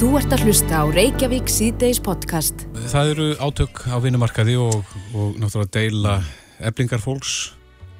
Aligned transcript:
Þú 0.00 0.14
ert 0.16 0.32
að 0.32 0.46
hlusta 0.46 0.78
á 0.80 0.84
Reykjavík 0.88 1.50
síðdeis 1.52 1.98
podcast. 2.00 2.62
Það 2.88 3.08
eru 3.10 3.24
átök 3.36 3.82
á 3.84 4.00
vinnumarkaði 4.00 4.54
og, 4.56 4.92
og 5.12 5.34
náttúrulega 5.36 5.74
deila 5.74 6.14
eblingar 6.70 7.02
fólks 7.04 7.34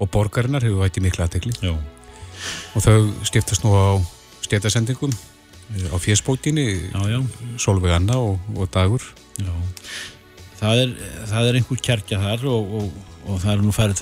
og 0.00 0.08
borgarinnar 0.08 0.64
hefur 0.64 0.80
vætið 0.80 1.04
mikla 1.04 1.26
aðtekli. 1.26 1.52
Já. 1.60 1.74
Og 2.72 2.86
þau 2.86 2.94
skiptast 3.28 3.66
nú 3.66 3.74
á 3.76 4.00
stjætasendingum 4.46 5.12
á 5.92 5.96
fjersbótinni, 6.00 6.88
Solveig 7.61 7.93
Anna 7.98 8.17
og, 8.17 8.39
og 8.57 8.71
Dagur. 8.73 9.05
Já. 9.37 9.53
Það 10.62 10.80
er, 10.87 10.95
það 11.35 11.51
er 11.51 11.59
einhver 11.61 11.82
kjarkja 11.85 12.21
þar 12.23 12.46
og, 12.55 12.73
og, 12.79 13.11
og 13.27 13.43
það 13.45 13.53
er 13.53 13.67
nú 13.67 13.75
færið 13.77 14.01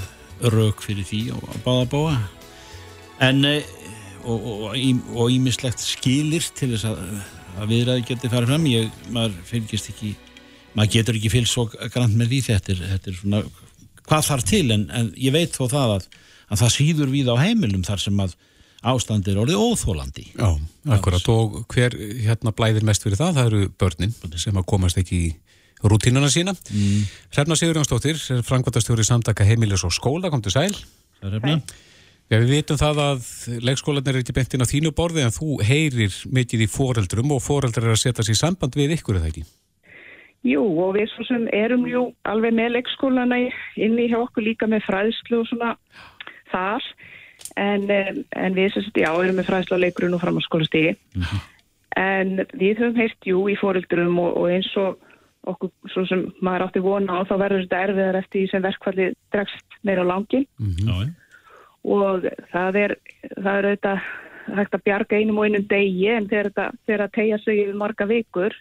rauk 0.55 0.85
fyrir 0.87 1.09
því 1.09 1.25
og 1.35 1.51
báða 1.67 1.91
bóa. 1.97 2.15
En 3.27 3.43
eh, 3.43 3.67
og 4.23 5.35
ímislegt 5.35 5.83
skilir 5.83 6.47
til 6.55 6.77
þess 6.77 6.93
að 6.93 7.03
að 7.59 7.73
viðræði 7.73 8.05
geti 8.09 8.31
farið 8.33 8.53
fram. 8.53 8.67
Ég, 8.71 8.91
maður 9.15 9.39
fylgist 9.49 9.91
ekki 9.93 10.15
maður 10.77 10.93
getur 10.95 11.19
ekki 11.19 11.33
fylgst 11.33 11.57
svo 11.57 11.67
grann 11.71 12.15
með 12.19 12.35
því. 12.35 12.43
Þetta 12.49 12.75
er, 12.75 12.85
þetta 12.93 13.11
er 13.11 13.19
svona, 13.19 13.43
hvað 14.09 14.29
þarf 14.29 14.47
til? 14.53 14.65
En, 14.75 14.85
en 14.95 15.11
ég 15.19 15.35
veit 15.35 15.57
þó 15.57 15.65
það 15.67 15.97
að, 15.97 16.07
að 16.49 16.63
það 16.63 16.77
síður 16.77 17.13
við 17.15 17.33
á 17.33 17.37
heimilum 17.41 17.85
þar 17.87 18.05
sem 18.05 18.23
að 18.25 18.37
ástand 18.89 19.27
er 19.27 19.41
orðið 19.43 19.59
óþólandi 19.59 20.25
Já, 20.37 20.53
akkurat. 20.95 21.29
Og 21.35 21.59
hver 21.73 21.97
hérna 22.23 22.55
blæðir 22.55 22.87
mest 22.87 23.03
fyrir 23.03 23.19
það, 23.19 23.41
það 23.41 23.51
eru 23.51 23.71
börnin 23.81 24.15
sem 24.39 24.61
að 24.61 24.69
komast 24.71 25.01
ekki 25.01 25.19
í 25.19 25.33
rútínuna 25.83 26.31
sína. 26.31 26.55
Mm. 26.71 27.03
Hrefna 27.35 27.59
Sigurjónsdóttir 27.59 28.19
frangværtastjóri 28.47 29.07
samtaka 29.07 29.47
heimilis 29.47 29.85
og 29.87 29.95
skóla 29.95 30.31
kom 30.31 30.43
til 30.43 30.55
sæl 30.55 30.73
Hrefna 31.23 31.59
Já, 32.29 32.37
við 32.43 32.51
vitum 32.59 32.77
það 32.77 32.99
að 33.01 33.29
leikskólanir 33.65 34.19
er 34.19 34.21
ekki 34.21 34.35
bentinn 34.37 34.61
á 34.61 34.69
þínu 34.69 34.91
borði 34.97 35.23
en 35.25 35.33
þú 35.33 35.55
heyrir 35.65 36.13
mikið 36.29 36.67
í 36.67 36.69
foreldrum 36.69 37.31
og 37.33 37.41
foreldrar 37.41 37.87
er 37.89 37.95
að 37.95 38.03
setja 38.03 38.25
sér 38.27 38.37
samband 38.37 38.75
við 38.77 38.99
ykkur, 38.99 39.17
er 39.17 39.23
það 39.25 39.31
ekki? 39.31 39.45
Jú, 40.45 40.61
og 40.85 40.93
við 40.99 41.09
svo 41.15 41.25
sem 41.25 41.47
erum 41.57 41.87
jú 41.89 42.03
alveg 42.29 42.53
með 42.59 42.75
leikskólana 42.77 43.39
inni 43.81 44.11
hjá 44.11 44.19
okkur 44.21 44.45
líka 44.45 44.69
með 44.69 44.85
fræðslu 44.85 45.41
og 45.41 45.49
svona 45.49 45.71
þar. 46.53 46.85
En, 47.57 47.87
en 47.89 48.59
við 48.59 48.75
sem 48.75 48.85
sagt, 48.85 49.01
já, 49.01 49.09
erum 49.09 49.39
með 49.41 49.49
fræðslu 49.49 49.79
á 49.81 49.85
leikurinn 49.87 50.17
og 50.19 50.21
framhanskólastigi 50.21 50.91
mm 50.99 51.23
-hmm. 51.23 51.41
en 52.03 52.35
við 52.61 52.83
höfum 52.83 52.99
heyrt 52.99 53.31
jú 53.31 53.47
í 53.49 53.57
foreldrum 53.57 54.19
og, 54.21 54.37
og 54.37 54.51
eins 54.53 54.69
og 54.77 54.99
okkur 55.49 55.73
svo 55.95 56.05
sem 56.11 56.27
maður 56.43 56.67
átti 56.67 56.85
vona 56.85 57.23
á 57.23 57.25
þá 57.25 57.35
verður 57.41 57.65
þetta 57.65 57.83
erfiðar 57.87 58.21
eftir 58.21 58.41
því 58.41 58.51
sem 58.51 58.63
verkvalli 58.63 59.09
dregst 59.33 59.79
meira 59.83 60.05
á 60.05 60.11
langin 60.13 60.45
mm 60.59 60.75
-hmm 60.77 61.15
og 61.89 62.27
það 62.53 62.81
er, 62.85 62.97
það 63.37 63.55
er 63.59 63.69
auðvitað 63.69 64.09
hægt 64.57 64.77
að 64.77 64.85
bjarga 64.87 65.19
einum 65.19 65.39
og 65.41 65.49
einum 65.49 65.69
degi 65.69 66.09
en 66.13 66.29
þegar 66.31 66.73
það 66.87 67.13
tegja 67.17 67.39
sig 67.43 67.63
yfir 67.65 67.79
marga 67.79 68.09
vikur 68.09 68.57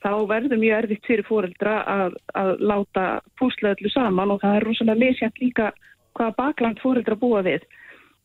þá 0.00 0.12
verður 0.30 0.60
mjög 0.60 0.76
erfitt 0.78 1.08
fyrir 1.08 1.26
fóreldra 1.28 1.76
að, 1.84 2.18
að 2.38 2.52
láta 2.64 3.06
púsla 3.40 3.74
öllu 3.74 3.92
saman 3.92 4.34
og 4.34 4.40
það 4.44 4.58
er 4.58 4.68
rosalega 4.68 5.02
misjænt 5.02 5.40
líka 5.42 5.70
hvaða 6.16 6.36
bakland 6.38 6.80
fóreldra 6.82 7.18
búa 7.20 7.42
við 7.46 7.66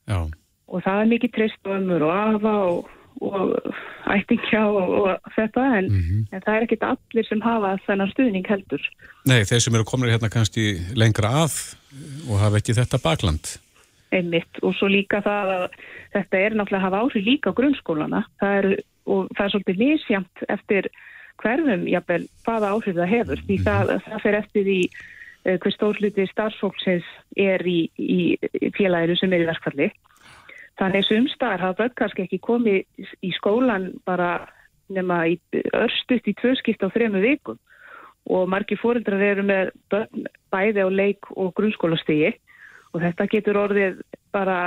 Já. 0.08 0.20
og 0.68 0.86
það 0.86 1.02
er 1.02 1.12
mikið 1.14 1.34
trist 1.36 1.68
og 1.68 1.76
ömur 1.80 2.06
og 2.08 2.14
afa 2.16 2.54
og, 2.70 2.94
og 3.26 4.14
ættingja 4.16 4.64
og, 4.70 4.96
og 5.02 5.34
þetta 5.36 5.66
en, 5.82 5.90
mm 5.90 6.02
-hmm. 6.06 6.24
en 6.32 6.46
það 6.46 6.56
er 6.56 6.68
ekkit 6.68 6.88
allir 6.92 7.28
sem 7.28 7.42
hafa 7.42 7.76
þennan 7.88 8.14
stuðning 8.14 8.48
heldur 8.48 8.90
Nei, 9.26 9.44
þeir 9.44 9.60
sem 9.60 9.76
eru 9.76 9.84
komin 9.84 10.10
hérna 10.10 10.32
kannski 10.32 10.80
lengra 10.96 11.44
að 11.44 11.76
og 12.30 12.40
hafa 12.40 12.58
ekki 12.58 12.80
þetta 12.80 13.04
bakland 13.04 13.60
einmitt. 14.16 14.62
Og 14.64 14.76
svo 14.78 14.90
líka 14.92 15.22
það 15.26 15.52
að 15.56 15.66
þetta 16.16 16.42
er 16.42 16.56
náttúrulega 16.56 16.82
að 16.82 16.88
hafa 16.88 17.02
áhrif 17.04 17.28
líka 17.28 17.52
á 17.54 17.58
grunnskólana. 17.58 18.24
Það 18.42 18.58
er, 18.60 18.70
og 19.06 19.28
það 19.36 19.44
er 19.46 19.54
svolítið 19.54 19.84
misjamt 19.84 20.48
eftir 20.56 20.90
hverfum 21.44 21.86
jafnvel 21.92 22.24
hvaða 22.48 22.72
áhrif 22.74 22.98
það 22.98 23.14
hefur. 23.14 23.44
Því 23.48 23.60
það, 23.68 23.94
það 24.08 24.26
fer 24.26 24.40
eftir 24.40 24.68
því 24.70 24.80
uh, 24.88 25.56
hver 25.56 25.76
stórluti 25.76 26.28
starfsfólksins 26.32 27.14
er 27.46 27.66
í, 27.68 27.80
í 28.00 28.72
félaginu 28.78 29.20
sem 29.20 29.36
er 29.36 29.46
í 29.46 29.50
verkfalli. 29.52 29.92
Þannig 30.80 31.08
sumstaðar 31.08 31.64
hafa 31.64 31.84
börn 31.84 31.96
kannski 31.96 32.26
ekki 32.26 32.42
komið 32.44 33.06
í 33.24 33.32
skólan 33.38 33.94
bara 34.08 34.50
nema 34.92 35.22
í 35.32 35.38
örstuðt 35.74 36.28
í 36.30 36.36
tvöskipt 36.42 36.84
á 36.84 36.92
þremu 36.92 37.22
vikum. 37.24 37.60
Og 38.26 38.50
margi 38.50 38.76
fóreldrar 38.80 39.22
eru 39.22 39.46
með 39.46 39.72
börn 39.94 40.26
bæði 40.54 40.84
á 40.84 40.90
leik 40.90 41.30
og 41.36 41.54
grunnskólastigi 41.58 42.34
og 42.96 43.04
þetta 43.04 43.28
getur 43.32 43.60
orðið 43.60 44.00
bara 44.36 44.60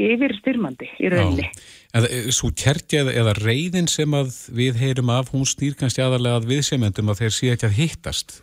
yfir 0.00 0.34
styrmandi 0.38 0.88
í 1.00 1.10
rauninni. 1.12 1.48
Eh, 1.96 2.30
svo 2.34 2.52
kjertja 2.56 3.02
eða, 3.04 3.16
eða 3.22 3.34
reyðin 3.40 3.90
sem 3.90 4.14
að 4.16 4.36
við 4.56 4.78
heyrum 4.80 5.12
af, 5.12 5.32
hún 5.34 5.48
stýr 5.48 5.76
kannski 5.78 6.04
aðalega 6.04 6.40
að 6.40 6.48
viðsemjöndum 6.52 7.12
að 7.12 7.24
þeir 7.24 7.36
sé 7.36 7.52
ekki 7.54 7.68
að 7.68 7.76
hittast? 7.80 8.38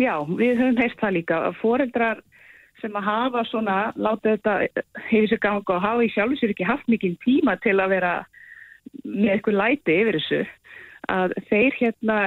Já, 0.00 0.14
við 0.26 0.58
höfum 0.58 0.80
heist 0.82 1.00
það 1.00 1.16
líka. 1.18 1.40
Fóreldrar 1.60 2.22
sem 2.82 2.96
að 2.98 3.06
hafa 3.08 3.44
svona, 3.48 3.76
láta 3.96 4.34
þetta 4.34 4.56
hefur 5.08 5.30
sér 5.30 5.42
ganga 5.42 5.76
og 5.76 5.84
hafa 5.84 6.04
í 6.04 6.10
sjálf 6.12 6.40
sér 6.40 6.52
ekki 6.52 6.68
haft 6.68 6.90
mikið 6.90 7.14
tíma 7.24 7.56
til 7.64 7.78
að 7.78 7.94
vera 7.94 8.14
með 9.06 9.30
eitthvað 9.36 9.60
læti 9.60 9.96
yfir 10.02 10.18
þessu, 10.18 10.40
að 11.14 11.36
þeir 11.48 11.78
hérna 11.78 12.18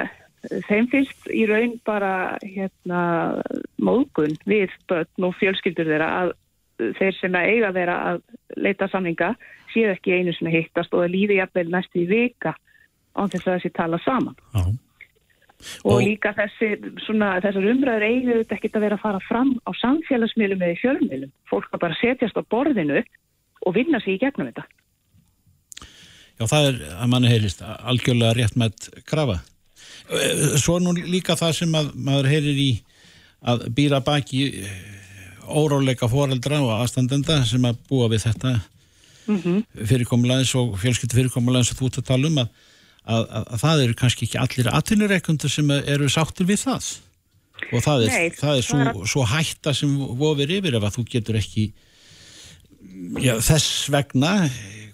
þeim 0.67 0.89
finnst 0.91 1.29
í 1.33 1.45
raun 1.49 1.77
bara 1.87 2.37
hérna, 2.43 3.01
móðgun 3.81 4.37
við 4.47 4.73
börn 4.89 5.27
og 5.27 5.35
fjölskyldur 5.39 5.89
þeirra 5.89 6.09
að 6.21 6.33
þeir 6.97 7.15
sem 7.17 7.37
að 7.37 7.51
eiga 7.51 7.71
þeirra 7.73 7.97
að 8.11 8.19
leita 8.61 8.87
samninga 8.91 9.31
séu 9.73 9.91
ekki 9.91 10.17
einu 10.19 10.33
sem 10.35 10.49
hittast 10.53 10.93
og 10.93 11.03
það 11.03 11.13
líði 11.15 11.39
jafnvel 11.39 11.69
næstu 11.73 12.03
í 12.03 12.09
vika 12.09 12.53
án 13.17 13.31
þess 13.33 13.47
að 13.47 13.55
þessi 13.57 13.73
tala 13.73 13.99
saman. 14.03 14.37
Já. 14.53 14.63
og, 15.81 15.91
og 15.95 16.01
líka 16.05 16.35
þessi 16.37 16.71
svona, 17.05 17.31
þessar 17.41 17.69
umræður 17.73 18.07
eigu 18.07 18.39
þetta 18.43 18.57
ekki 18.59 18.73
að 18.75 18.85
vera 18.85 18.99
að 18.99 19.05
fara 19.07 19.21
fram 19.25 19.53
á 19.65 19.71
samfélagsmiðlum 19.81 20.65
eða 20.67 20.81
fjölmiðlum, 20.83 21.35
fólk 21.49 21.71
að 21.73 21.83
bara 21.87 22.01
setjast 22.01 22.37
á 22.37 22.43
borðinu 22.45 23.01
og 23.65 23.77
vinna 23.77 24.01
sér 24.03 24.19
í 24.19 24.21
gegnum 24.21 24.51
þetta. 24.51 24.67
Já, 26.37 26.45
það 26.45 26.67
er 26.69 26.81
að 26.93 27.09
manni 27.09 27.31
heyrist 27.31 27.63
algjörlega 27.65 28.37
rétt 28.37 28.59
með 28.61 28.91
krafa 29.09 29.39
svo 30.61 30.77
nú 30.79 30.93
líka 30.95 31.35
það 31.35 31.55
sem 31.61 31.73
að 31.75 31.89
maður 31.95 32.29
heyrir 32.31 32.61
í 32.61 32.71
að 33.47 33.67
býra 33.75 33.99
baki 34.03 34.43
eh, 34.63 34.77
óráleika 35.47 36.09
foreldra 36.11 36.61
og 36.63 36.73
aðstandenda 36.77 37.41
sem 37.47 37.65
að 37.67 37.79
búa 37.89 38.09
við 38.11 38.27
þetta 38.27 38.53
mm 39.27 39.41
-hmm. 39.41 39.85
fyrirkomulegins 39.85 40.55
og 40.55 40.77
fjölskyldu 40.79 41.15
fyrirkomulegins 41.15 41.71
og 41.71 41.77
þú 41.79 41.85
ert 41.87 41.97
að 41.97 42.09
tala 42.11 42.27
um 42.27 42.37
að, 42.37 42.47
að, 43.03 43.23
að, 43.29 43.43
að 43.53 43.59
það 43.65 43.83
eru 43.83 43.93
kannski 43.93 44.25
ekki 44.25 44.37
allir 44.37 44.73
atvinnureikundur 44.73 45.49
sem 45.49 45.71
eru 45.71 46.09
sáttir 46.09 46.47
við 46.47 46.63
það 46.63 46.83
og 47.73 47.83
það 47.83 48.03
er, 48.03 48.07
Nei, 48.07 48.29
það 48.29 48.57
er 48.57 48.63
svo, 48.63 48.77
það 48.77 49.01
er... 49.01 49.07
svo 49.07 49.23
hætta 49.25 49.73
sem 49.73 49.97
vofir 49.97 50.51
yfir 50.59 50.75
ef 50.77 50.83
að 50.83 50.95
þú 50.97 51.05
getur 51.09 51.35
ekki 51.35 51.73
já, 53.19 53.33
þess 53.41 53.89
vegna 53.89 54.49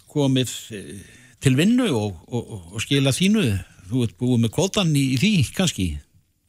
komið 0.07 0.49
eh, 0.71 0.97
til 1.39 1.55
vinnu 1.55 1.89
og, 1.91 2.17
og, 2.27 2.73
og 2.73 2.81
skila 2.81 3.11
þínu 3.11 3.43
þú 3.93 4.07
ert 4.07 4.17
búið 4.19 4.41
með 4.43 4.55
kvotan 4.57 4.97
í, 4.97 5.05
í 5.13 5.21
því 5.21 5.31
kannski? 5.57 5.87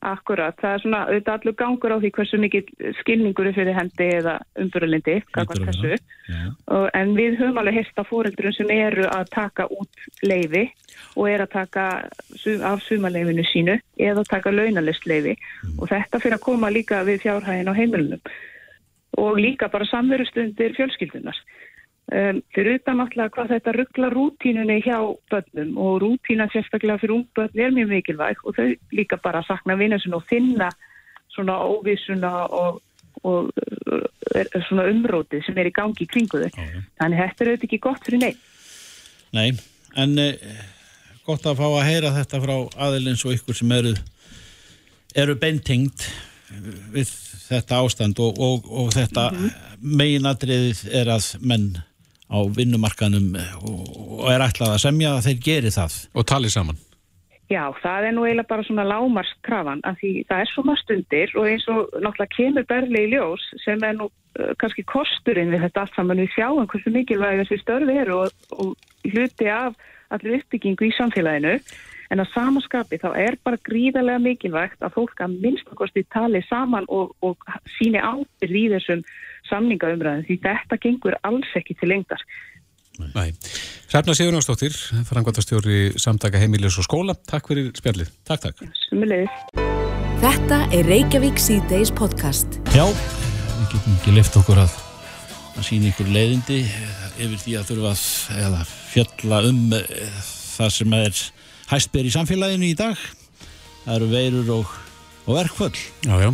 Akkurat, 0.05 0.53
það 0.61 0.75
er 0.75 0.83
svona 0.83 0.99
auðvitað 1.09 1.37
allur 1.39 1.55
gangur 1.57 1.93
á 1.97 1.99
því 2.03 2.09
hversu 2.13 2.39
mikið 2.43 2.73
skilningur 2.99 3.47
er 3.49 3.55
fyrir 3.57 3.77
hendi 3.79 4.09
eða 4.19 4.35
umbyrjulindi, 4.61 5.15
en 7.01 7.15
við 7.17 7.39
höfum 7.41 7.61
alveg 7.63 7.79
hérsta 7.79 8.05
fóreldurum 8.05 8.53
sem 8.53 8.73
eru 8.75 9.07
að 9.09 9.31
taka 9.33 9.65
út 9.73 10.05
leiði 10.21 10.67
og 11.17 11.31
er 11.31 11.47
að 11.47 11.55
taka 11.55 11.87
af 12.69 12.85
sumarleifinu 12.85 13.47
sínu 13.49 13.79
eða 13.97 14.27
taka 14.29 14.53
launalist 14.53 15.09
leiði 15.09 15.39
mm. 15.39 15.79
og 15.79 15.89
þetta 15.89 16.21
fyrir 16.21 16.37
að 16.37 16.47
koma 16.51 16.73
líka 16.75 17.01
við 17.09 17.25
fjárhægin 17.25 17.73
á 17.73 17.79
heimilunum 17.79 18.21
og 19.25 19.39
líka 19.39 19.71
bara 19.71 19.87
samverustundir 19.89 20.75
fjölskyldunar. 20.77 21.37
Um, 22.13 22.43
fyrir 22.53 22.77
utan 22.77 22.99
náttúrulega 23.01 23.33
hvað 23.33 23.53
þetta 23.55 23.73
ruggla 23.73 24.09
rútínunni 24.13 24.75
hjá 24.85 24.99
börnum 25.33 25.71
og 25.81 26.03
rútínan 26.03 26.51
sérstaklega 26.53 26.99
fyrir 27.01 27.15
ungbörn 27.15 27.57
er 27.57 27.73
mjög 27.73 27.95
mikilvæg 27.95 28.43
og 28.45 28.59
þau 28.59 28.75
líka 28.93 29.17
bara 29.25 29.41
sakna 29.49 29.77
vinnasun 29.81 30.19
og 30.19 30.27
finna 30.29 30.69
svona 31.33 31.57
óvísuna 31.65 32.33
og, 32.53 32.83
og 33.25 33.49
er, 34.37 34.51
svona 34.69 34.85
umrótið 34.93 35.47
sem 35.47 35.57
er 35.59 35.71
í 35.71 35.73
gangi 35.73 36.05
í 36.05 36.11
kringu 36.11 36.43
þau. 36.43 36.51
Okay. 36.53 36.85
Þannig 37.01 37.23
þetta 37.23 37.45
er 37.45 37.51
auðvitað 37.51 37.67
ekki 37.71 37.81
gott 37.89 38.05
fyrir 38.05 38.23
neitt. 38.27 38.45
Nei, 39.35 39.49
en 39.97 40.15
eh, 40.21 40.61
gott 41.25 41.49
að 41.49 41.59
fá 41.63 41.67
að 41.71 41.89
heyra 41.89 42.13
þetta 42.19 42.43
frá 42.45 42.55
aðeins 42.85 43.25
og 43.25 43.39
ykkur 43.39 43.59
sem 43.63 43.75
eru, 43.79 43.95
eru 45.25 45.39
beintingt 45.41 46.05
við 46.93 47.09
þetta 47.49 47.81
ástand 47.81 48.21
og, 48.21 48.39
og, 48.39 48.69
og 48.69 48.93
þetta 48.95 49.31
mm 49.33 49.41
-hmm. 49.41 49.91
meginadriðið 50.05 50.87
er 51.01 51.11
að 51.17 51.33
menn 51.41 51.73
á 52.31 52.39
vinnumarkanum 52.57 53.37
og 53.37 54.27
er 54.33 54.45
ætlað 54.47 54.75
að 54.75 54.83
semja 54.87 55.15
að 55.15 55.25
þeir 55.29 55.41
geri 55.49 55.73
það. 55.75 56.01
Og 56.15 56.27
tali 56.29 56.51
saman. 56.53 56.81
Já, 57.53 57.69
það 57.83 58.07
er 58.09 58.15
nú 58.17 58.23
eiginlega 58.25 58.49
bara 58.49 58.65
svona 58.65 58.87
lámarskrafan 58.89 59.83
af 59.85 59.99
því 60.01 60.13
það 60.31 60.43
er 60.43 60.51
svo 60.51 60.63
maður 60.65 60.81
stundir 60.81 61.35
og 61.37 61.49
eins 61.51 61.67
og 61.69 61.81
náttúrulega 62.01 62.33
kemur 62.33 62.69
berli 62.71 63.03
í 63.05 63.11
ljós 63.13 63.45
sem 63.61 63.85
er 63.85 63.99
nú 63.99 64.07
uh, 64.09 64.53
kannski 64.61 64.85
kosturinn 64.89 65.53
við 65.53 65.67
þetta 65.67 65.85
allt 65.85 65.99
saman 65.99 66.23
við 66.23 66.33
sjáum 66.33 66.71
hversu 66.73 66.93
mikilvæg 66.95 67.43
þessi 67.43 67.61
störfi 67.61 67.99
eru 68.01 68.23
og, 68.23 68.47
og 68.57 69.11
hluti 69.13 69.51
af 69.53 69.77
allir 70.15 70.39
uppbyggingu 70.39 70.89
í 70.89 70.97
samfélaginu 70.97 71.59
en 72.15 72.25
að 72.25 72.33
samaskapi 72.33 73.01
þá 73.03 73.11
er 73.27 73.37
bara 73.45 73.61
gríðarlega 73.69 74.25
mikilvægt 74.25 74.81
að 74.81 74.97
fólk 74.97 75.21
að 75.21 75.37
minnstakosti 75.45 76.07
tali 76.15 76.41
saman 76.49 76.89
og, 76.89 77.13
og 77.21 77.37
síni 77.77 78.01
ábyrð 78.01 78.61
í 78.61 78.67
þessum 78.73 79.05
samningaumræðin 79.51 80.27
því 80.29 80.41
þetta 80.45 80.81
gengur 80.83 81.17
alls 81.27 81.51
ekki 81.59 81.77
til 81.81 81.91
lengdar. 81.93 82.23
Nei. 83.15 83.33
Hrefna 83.91 84.15
Sigurnánsdóttir, 84.15 84.75
frangvandastjóri 85.09 85.99
samtaka 85.99 86.39
heimilis 86.39 86.79
og 86.79 86.87
skóla. 86.87 87.17
Takk 87.27 87.51
fyrir 87.51 87.73
spjallið. 87.75 88.13
Takk, 88.27 88.47
takk. 88.47 88.63
Sumulegis. 88.87 89.35
Þetta 90.23 90.61
er 90.73 90.87
Reykjavík 90.89 91.41
C-Days 91.43 91.91
podcast. 91.95 92.61
Já, 92.75 92.87
við 92.87 93.67
getum 93.75 93.99
ekki 93.99 94.15
lift 94.15 94.39
okkur 94.39 94.63
að, 94.63 94.79
að 95.57 95.67
sína 95.67 95.91
ykkur 95.91 96.11
leiðindi 96.15 96.61
yfir 97.19 97.37
því 97.43 97.59
að 97.59 97.69
þurfa 97.73 97.93
að 97.93 98.41
eða, 98.47 98.65
fjalla 98.95 99.43
um 99.51 99.61
uh, 99.75 100.25
það 100.55 100.75
sem 100.79 100.99
er 101.01 101.23
hæstber 101.75 102.09
í 102.09 102.15
samfélaginu 102.15 102.71
í 102.71 102.79
dag. 102.79 103.07
Það 103.85 103.97
eru 103.99 104.13
veirur 104.15 104.53
og, 104.61 104.77
og 105.27 105.41
verkföll. 105.43 105.75
Já, 106.07 106.15
já. 106.29 106.31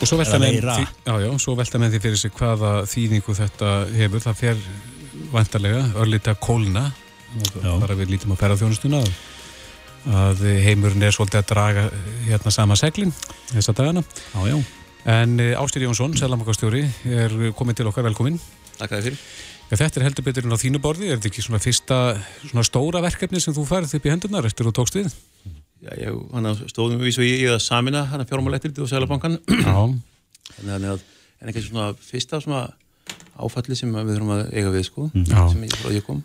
Og 0.00 0.08
svo 0.10 0.18
velta, 0.20 0.38
veira. 0.42 0.74
því, 0.76 0.86
já, 1.06 1.14
já, 1.24 1.30
svo 1.40 1.54
velta 1.56 1.78
með 1.80 1.94
því 1.96 2.00
fyrir 2.04 2.20
sig 2.20 2.32
hvaða 2.36 2.72
þýðingu 2.90 3.36
þetta 3.38 3.70
hefur. 3.96 4.22
Það 4.26 4.36
fer 4.42 4.60
vantarlega 5.32 5.82
örlita 6.02 6.34
kólna, 6.38 6.82
Já. 7.62 7.70
bara 7.80 7.96
við 7.98 8.12
lítum 8.14 8.32
á 8.32 8.40
ferðarþjónustuna, 8.40 9.00
að, 9.02 9.16
að 10.20 10.44
heimurinn 10.66 11.02
er 11.08 11.14
svolítið 11.16 11.40
að 11.42 11.48
draga 11.50 11.86
hérna 12.28 12.52
sama 12.54 12.76
seglin 12.78 13.12
þessa 13.50 13.74
dagana. 13.76 14.04
Já, 14.34 14.40
já. 14.52 14.58
En 15.16 15.36
Ástýr 15.62 15.86
Jónsson, 15.86 16.16
selamakastjóri, 16.18 16.82
er 17.06 17.34
komin 17.56 17.76
til 17.78 17.86
okkar 17.86 18.06
velkomin. 18.08 18.40
Takk 18.76 18.90
að 18.92 18.98
þið 18.98 19.06
fyrir. 19.10 19.20
Ja, 19.66 19.76
þetta 19.80 19.98
er 20.00 20.04
heldur 20.06 20.24
betur 20.26 20.44
en 20.46 20.54
á 20.54 20.58
þínu 20.62 20.78
borði, 20.82 21.08
er 21.10 21.18
þetta 21.18 21.30
ekki 21.32 21.42
svona 21.42 21.58
fyrsta 21.62 21.96
svona 22.44 22.64
stóra 22.66 23.00
verkefni 23.02 23.40
sem 23.42 23.54
þú 23.56 23.64
færð 23.66 23.96
upp 23.98 24.06
í 24.06 24.12
hendunar 24.12 24.46
eftir 24.46 24.68
þú 24.68 24.72
tókst 24.78 24.98
við? 25.00 25.08
Hann 25.84 26.48
stóðum 26.70 27.02
við 27.02 27.16
svo 27.16 27.26
í, 27.26 27.34
að 27.52 27.60
samina 27.64 28.06
hann 28.10 28.20
að 28.24 28.30
fjármálættir 28.32 28.76
og 28.82 28.90
Sælabankan. 28.90 29.38
En 30.66 31.50
ekki 31.50 31.62
svona 31.66 31.90
fyrsta 32.00 32.40
svona 32.40 32.64
áfalli 33.36 33.76
sem 33.76 33.92
við 33.92 34.14
þurfum 34.14 34.32
að 34.38 34.44
eiga 34.56 34.70
við, 34.72 34.86
sko, 34.88 35.08
Já. 35.12 35.42
sem 35.52 35.66
ég, 35.66 35.74
frá 35.76 35.92
ég 35.92 36.06
kom. 36.06 36.22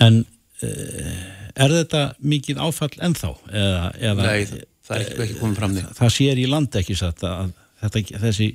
En 0.00 0.22
uh, 0.24 1.18
er 1.60 1.74
þetta 1.82 2.04
mikið 2.24 2.62
áfall 2.64 2.94
ennþá? 3.04 3.34
Eða, 3.52 3.82
eða, 4.00 4.24
Nei, 4.24 4.46
það, 4.48 4.64
það 4.88 4.96
er 4.96 5.04
ekki, 5.04 5.20
ekki 5.26 5.38
komið 5.42 5.60
fram 5.60 5.76
því. 5.76 5.84
það 6.00 6.14
sér 6.16 6.40
í 6.40 6.48
land 6.50 6.80
ekki 6.80 6.96
satt 6.98 7.22
að 7.28 7.52
þetta, 7.84 8.22
þessi, 8.24 8.48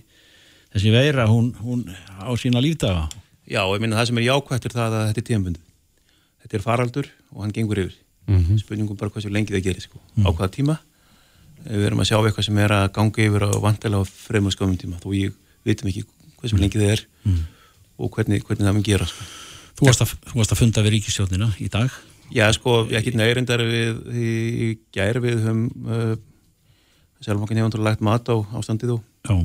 þessi 0.73 0.93
veira 0.97 1.29
hún, 1.29 1.53
hún 1.61 1.85
á 1.93 2.33
sína 2.41 2.63
lífdaga 2.65 3.05
Já, 3.49 3.63
ég 3.65 3.81
minna 3.81 3.97
það 3.97 4.11
sem 4.11 4.19
er 4.21 4.27
jákvætt 4.27 4.67
er 4.67 4.73
það 4.75 4.95
að 4.95 5.07
þetta 5.07 5.21
er 5.21 5.27
tíðanbundið. 5.29 5.61
Þetta 6.43 6.57
er 6.57 6.63
faraldur 6.65 7.07
og 7.33 7.39
hann 7.41 7.53
gengur 7.55 7.79
yfir. 7.81 7.95
Mhm. 8.29 8.61
Spurningum 8.61 8.97
bara 8.97 9.11
hversu 9.11 9.31
lengi 9.33 9.55
það 9.55 9.65
gerir, 9.65 9.81
sko. 9.81 9.99
Á 10.21 10.29
hvaða 10.29 10.51
tíma. 10.53 10.79
Við 11.65 11.85
erum 11.89 11.99
að 11.99 12.09
sjá 12.11 12.17
eitthvað 12.21 12.45
sem 12.45 12.57
er 12.57 12.71
að 12.71 12.91
ganga 12.95 13.25
yfir 13.25 13.43
á 13.43 13.51
vantilega 13.59 14.05
fremur 14.05 14.53
skömmum 14.53 14.77
tíma. 14.79 14.99
Þó 15.01 15.09
ég 15.17 15.33
vitum 15.65 15.89
ekki 15.89 16.05
hversu 16.39 16.59
lengi 16.59 16.79
það 16.79 16.93
er 16.93 17.05
og 17.99 18.11
hvernig, 18.15 18.43
hvernig 18.47 18.67
það 18.67 18.75
mun 18.77 18.85
gera, 18.85 19.07
sko. 19.09 19.25
þú 19.79 19.89
varst, 19.89 20.03
að, 20.05 20.13
þú 20.29 20.39
varst 20.39 20.53
að 20.55 20.61
funda 20.61 20.83
við 20.85 20.95
ríkistjóðnina 20.95 21.49
í 21.59 21.67
dag 21.71 21.97
Já, 22.29 22.45
sko, 22.53 22.83
ég 22.91 22.99
ekki 22.99 23.15
neyðrindar 23.17 23.63
við 23.65 24.01
í 24.13 24.29
gær 24.93 25.17
við 25.23 25.39
höfum 25.41 25.63
uh, 25.89 26.13
sjálfmokkin 27.25 27.59
hefur 27.59 27.71
náttúrulega 27.71 27.89
lagt 27.89 28.05
mat 28.05 28.29
á 28.29 28.35
ástandið 28.59 28.99
og 28.99 29.41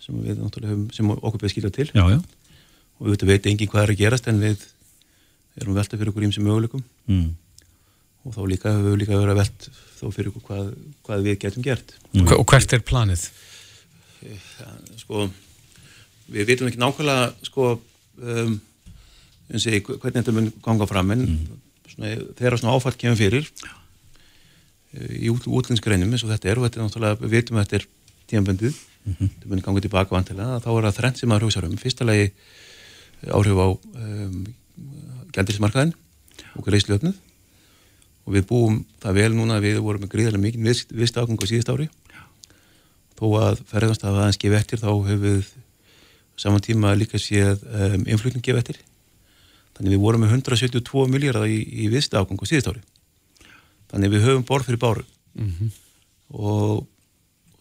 sem 0.00 0.20
við 0.22 0.40
höfum, 0.40 0.86
sem 0.94 1.10
okkur 1.14 1.42
beð 1.42 1.52
skilja 1.52 1.72
til 1.74 1.88
já, 1.90 2.04
já 2.14 2.18
og 3.00 3.10
við 3.10 3.26
veit 3.28 3.48
engin 3.50 3.68
hvað 3.68 3.88
er 3.88 3.92
að 3.92 4.00
gerast 4.00 4.28
en 4.30 4.38
við 4.40 4.62
erum 5.58 5.76
velta 5.76 5.98
fyrir 5.98 6.12
okkur 6.12 6.26
ímsum 6.28 6.46
möguleikum 6.46 6.84
mm. 7.10 7.26
Og 8.24 8.34
þá 8.36 8.40
líka 8.48 8.72
höfum 8.72 8.90
við 8.94 9.00
líka 9.04 9.18
verið 9.20 9.34
að 9.34 9.40
velt 9.42 9.66
þó 10.00 10.04
fyrir 10.14 10.34
hvað, 10.46 10.68
hvað 11.06 11.24
við 11.28 11.38
getum 11.44 11.64
gert. 11.66 11.94
Hva- 12.14 12.38
Og 12.40 12.46
hvert 12.50 12.72
er 12.76 12.84
planið? 12.84 13.26
ja, 14.24 14.70
sko, 15.02 15.26
við 16.32 16.46
veitum 16.48 16.68
ekki 16.70 16.80
nákvæmlega 16.80 17.34
sko 17.44 17.66
um, 17.74 18.54
ég, 19.52 19.84
hvernig 19.84 20.16
þetta 20.22 20.32
mun 20.32 20.48
ganga 20.64 20.86
fram 20.88 21.10
en 21.12 21.24
svona, 21.92 22.14
þegar 22.38 22.56
svona 22.62 22.72
áfall 22.78 22.96
kemur 22.96 23.18
fyrir 23.20 23.44
eh, 24.94 25.26
í 25.26 25.28
út, 25.32 25.44
útlinnsgreinum 25.44 26.14
eins 26.16 26.24
og 26.24 26.32
þetta 26.32 26.48
er 26.54 26.60
og 26.62 26.64
þetta 26.68 26.80
er 26.80 26.86
náttúrulega, 26.88 27.20
við 27.20 27.34
veitum 27.36 27.60
að 27.60 27.66
þetta 27.68 27.80
er 27.82 27.86
tímanbundið, 28.32 28.78
þetta 29.04 29.50
mun 29.52 29.60
ganga 29.66 29.84
tilbaka 29.84 30.16
vantilega, 30.16 30.56
þá 30.64 30.70
er 30.72 30.86
það 30.88 30.96
þrennt 31.02 31.20
sem 31.20 31.28
maður 31.34 31.44
hugsa 31.50 31.64
um. 31.68 31.76
Fyrsta 31.84 32.06
lagi 32.08 32.30
áhrif 33.28 33.60
á 33.60 33.66
um, 33.68 34.40
gældismarkaðin 35.36 35.92
og 36.56 36.64
greiðsluöfnuð 36.70 37.20
og 38.24 38.32
við 38.36 38.46
búum 38.48 38.80
það 39.02 39.18
vel 39.20 39.32
núna 39.36 39.60
við 39.62 39.80
vorum 39.84 40.04
með 40.04 40.14
gríðarlega 40.14 40.44
mikið 40.46 40.68
vist, 40.68 40.94
vist 40.94 41.18
ágang 41.18 41.40
á 41.40 41.46
síðust 41.48 41.72
ári 41.72 41.88
þó 43.18 43.26
að 43.40 43.60
ferðast 43.70 44.06
að 44.06 44.20
aðeins 44.22 44.40
gefa 44.42 44.60
eftir 44.60 44.82
þá 44.82 44.90
hefur 44.90 45.22
við 45.24 45.52
saman 46.40 46.64
tíma 46.64 46.94
líka 46.98 47.20
séð 47.20 47.62
um, 47.68 48.06
influtning 48.10 48.44
gefa 48.44 48.64
eftir 48.64 48.80
þannig 49.76 49.94
við 49.94 50.02
vorum 50.02 50.24
með 50.24 50.34
172 50.40 51.06
miljardar 51.12 51.50
í, 51.50 51.60
í 51.84 51.90
vist 51.92 52.14
ágang 52.14 52.40
á 52.40 52.46
síðust 52.48 52.72
ári 52.72 52.82
þannig 53.92 54.14
við 54.16 54.26
höfum 54.28 54.48
borð 54.48 54.70
fyrir 54.70 54.82
báru 54.82 55.06
og 56.34 56.86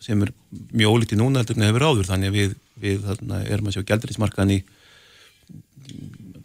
sem 0.04 0.22
er 0.26 0.32
mjög 0.76 0.98
ólítið 0.98 1.22
núna 1.22 1.42
heldur 1.42 1.60
en 1.60 1.68
hefur 1.68 1.86
áður 1.88 2.10
þannig 2.10 2.34
við, 2.34 2.56
við 2.82 3.06
þarna, 3.08 3.44
erum 3.48 3.70
að 3.70 3.78
sjá 3.78 3.86
gældurismarkaðan 3.92 4.56
í 4.58 4.64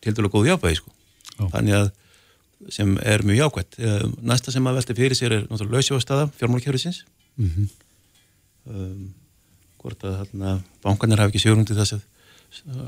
til 0.03 0.14
dælu 0.14 0.31
góð 0.31 0.53
jáfnvægi 0.53 0.81
sko. 0.81 0.93
Þannig 1.53 1.76
að 1.79 1.88
sem 2.75 2.97
er 3.07 3.23
mjög 3.27 3.39
jákvætt. 3.45 3.79
Eh, 3.79 4.05
næsta 4.27 4.53
sem 4.55 4.67
að 4.67 4.81
velta 4.81 4.97
fyrir 4.99 5.17
sér 5.19 5.37
er 5.37 5.47
náttúrulega 5.47 5.79
lausjóðstaða 5.79 6.29
fjármálakjörðisins 6.41 7.05
um, 7.39 9.09
hvort 9.79 10.03
að 10.05 10.17
þarna, 10.23 10.59
bankanir 10.83 11.23
hafi 11.23 11.35
ekki 11.35 11.45
sjórum 11.45 11.67
til 11.69 11.79
þess 11.79 11.97
að 11.99 12.03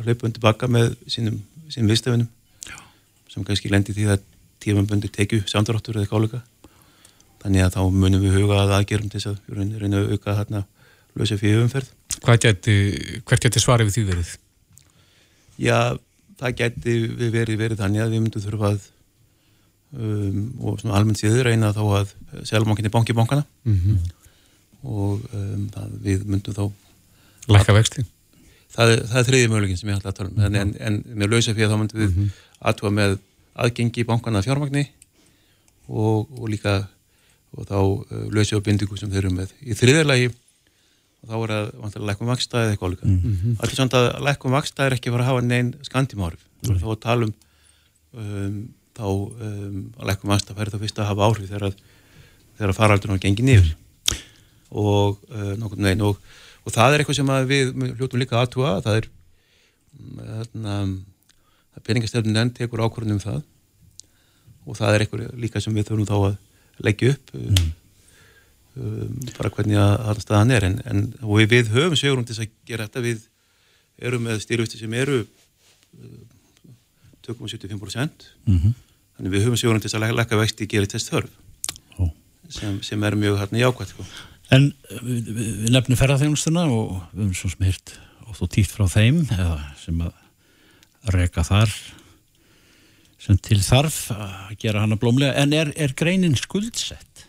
hlaupa 0.07 0.27
undir 0.27 0.43
baka 0.43 0.69
með 0.71 0.95
sínum, 1.07 1.39
sínum 1.71 1.93
viðstöfunum 1.93 2.29
sem 3.31 3.47
kannski 3.47 3.71
lendi 3.71 3.95
því 3.95 4.09
að 4.17 4.27
tímanbundi 4.61 5.11
tekju 5.13 5.45
samdráttur 5.49 6.01
eða 6.01 6.11
káleika 6.11 6.43
þannig 7.41 7.65
að 7.65 7.77
þá 7.79 7.83
munum 7.95 8.25
við 8.25 8.37
huga 8.41 8.65
að 8.65 8.77
aðgerum 8.81 9.11
til 9.13 9.21
þess 9.21 9.31
að 9.31 9.57
reynum 9.81 9.99
að 10.03 10.15
auka 10.17 10.37
þarna 10.41 10.65
lausa 11.19 11.39
fyrir 11.41 11.65
umferð. 11.65 11.91
Geti, 12.43 12.75
hvert 13.27 13.45
geti 13.47 13.63
svarið 13.63 13.89
við 13.89 13.97
því 13.97 14.05
verið? 14.11 14.33
Já, 15.61 15.79
það 16.41 16.63
við 16.85 17.31
verið, 17.33 17.57
verið 17.61 17.81
þannig 17.81 18.05
að 18.05 18.15
við 18.15 18.25
myndum 18.25 18.45
þurfa 18.45 18.73
að 18.75 18.85
um, 19.93 20.41
og 20.61 20.81
svona 20.81 20.97
almennt 20.99 21.19
séður 21.21 21.49
reyna 21.51 21.73
þá 21.77 21.83
að 22.01 22.15
selmanginni 22.49 22.91
banki 22.95 23.12
bankana 23.17 23.45
Mm 23.64 23.99
og 24.81 25.21
um, 25.37 25.67
það, 25.75 25.88
við 26.00 26.23
myndum 26.25 26.55
þá 26.57 26.62
Lækka 27.53 27.73
vexti? 27.76 28.05
það, 28.73 28.93
er- 28.95 29.03
það 29.11 29.19
er 29.21 29.26
þriði 29.29 29.49
mögulegin 29.53 29.76
sem 29.81 29.88
ég 29.91 29.99
ætla 29.99 30.09
að 30.12 30.17
tala 30.17 30.31
um. 30.31 30.38
En, 30.47 30.55
en, 30.57 30.71
en 30.81 30.97
með 31.21 31.31
lausa 31.35 31.53
fyrir 31.55 31.69
þá 31.69 31.76
myndum 31.83 32.00
við 32.00 32.14
mm 32.17 32.31
aðtúa 32.61 32.91
með 32.93 33.19
aðgengi 33.57 34.03
bankana 34.05 34.38
að 34.41 34.45
fjármagni 34.49 34.83
og, 35.88 36.26
og 36.38 36.49
líka 36.53 36.75
og 37.57 37.67
þá 37.69 37.76
uh, 37.81 38.25
lausa 38.33 38.57
á 38.57 38.64
bindingu 38.64 38.97
sem 39.00 39.09
þeir 39.11 39.25
eru 39.25 39.31
með 39.37 39.53
í 39.64 39.73
þriðarlagi 39.76 40.26
og 40.31 41.29
þá 41.31 41.37
er 41.45 41.53
að 41.57 41.71
vantilega 41.81 42.09
lækkum 42.11 42.29
vaksta 42.33 42.61
eða 42.64 42.75
eitthvað 42.75 42.93
líka. 42.95 43.07
Mm 43.09 43.21
-hmm. 43.41 43.57
Er 43.64 43.75
samt 43.76 43.95
að 43.97 44.09
lækkum 44.29 44.53
vaksta 44.57 44.87
er 44.87 44.93
ekki 44.97 45.09
að 45.11 45.17
fara 45.17 45.25
að 45.25 45.31
hafa 45.33 45.47
neinn 45.47 45.75
skandimárif 45.88 46.45
þá 46.64 46.88
að 46.93 47.00
tala 47.05 47.26
um, 47.29 47.35
um 48.17 48.61
þá 49.00 49.07
um, 49.09 49.80
að 49.99 50.11
lækkum 50.12 50.35
vaksta 50.35 50.57
færi 50.57 50.75
þá 50.75 50.80
fyrst 50.85 51.00
að 51.00 51.11
hafa 51.11 51.28
áhrif 51.30 51.50
þegar 51.50 51.69
að 51.71 51.78
þegar 52.61 52.73
að 52.75 52.78
faraldurinn 52.78 53.16
var 53.16 53.25
gengið 53.25 53.49
niður 53.49 53.71
og 54.71 55.16
uh, 55.33 55.54
nokkurn 55.59 55.88
veginn 55.88 56.04
og, 56.07 56.19
og 56.62 56.75
það 56.75 56.95
er 56.95 57.02
eitthvað 57.02 57.19
sem 57.23 57.33
að 57.33 57.49
við 57.50 57.73
hljóttum 57.97 58.21
líka 58.21 58.38
aðtúa 58.42 58.76
það 58.85 59.00
er 59.00 59.09
mm, 60.61 60.99
peningastefnin 61.87 62.40
enn 62.40 62.52
tekur 62.54 62.83
ákvörðunum 62.85 63.19
um 63.19 63.25
það. 63.25 63.42
Og 64.69 64.76
það 64.78 64.95
er 64.97 65.04
eitthvað 65.04 65.28
líka 65.40 65.62
sem 65.62 65.75
við 65.76 65.88
þurfum 65.88 66.09
þá 66.09 66.16
að 66.19 66.85
leggja 66.87 67.14
upp 67.14 67.33
um, 67.38 67.62
um, 68.76 69.14
bara 69.38 69.52
hvernig 69.57 69.80
að 69.80 69.95
það 70.04 70.23
staðan 70.26 70.54
er. 70.57 70.66
En, 70.69 70.76
en 70.92 71.02
og 71.23 71.40
við, 71.40 71.49
við 71.54 71.73
höfum 71.75 71.97
sögurum 71.99 72.26
til 72.28 72.37
þess 72.37 72.47
að 72.47 72.52
gera 72.71 72.87
þetta. 72.88 73.04
Við 73.09 73.25
erum 74.11 74.28
með 74.28 74.45
styrjusti 74.45 74.80
sem 74.80 74.99
eru 75.00 75.23
uh, 75.25 76.21
2,75% 77.26 78.30
Mhm. 78.50 78.76
Þannig 79.21 79.35
við 79.35 79.45
höfum 79.45 79.61
sögurum 79.61 79.83
til 79.85 79.91
þess 79.91 80.00
að 80.00 80.17
lekka 80.17 80.41
vexti 80.41 80.69
gera 80.71 80.89
test 80.89 81.12
þörf. 81.12 81.33
Sem, 82.50 82.81
sem 82.83 83.03
er 83.07 83.15
mjög 83.15 83.37
hérna 83.39 83.61
jákvæmt 83.61 83.93
sko. 83.93 84.05
En 84.50 84.71
við, 85.05 85.29
við, 85.29 85.50
við 85.61 85.75
nefnum 85.77 85.99
ferðarþjónustuna 86.00 86.65
og 86.73 86.97
við 87.12 87.21
höfum 87.21 87.37
svo 87.39 87.50
sem 87.53 87.67
hýrt 87.69 87.93
oft 88.27 88.43
og 88.43 88.50
títt 88.50 88.73
frá 88.73 88.89
þeim 88.91 89.21
eða 89.37 89.59
sem 89.79 90.00
að 90.03 91.12
reka 91.15 91.45
þar 91.47 91.77
sem 93.21 93.39
til 93.45 93.61
þarf 93.62 94.00
að 94.17 94.57
gera 94.65 94.83
hana 94.83 94.99
blómlega. 94.99 95.37
En 95.39 95.55
er, 95.55 95.71
er 95.77 95.95
greinin 95.95 96.35
skuldsett? 96.41 97.27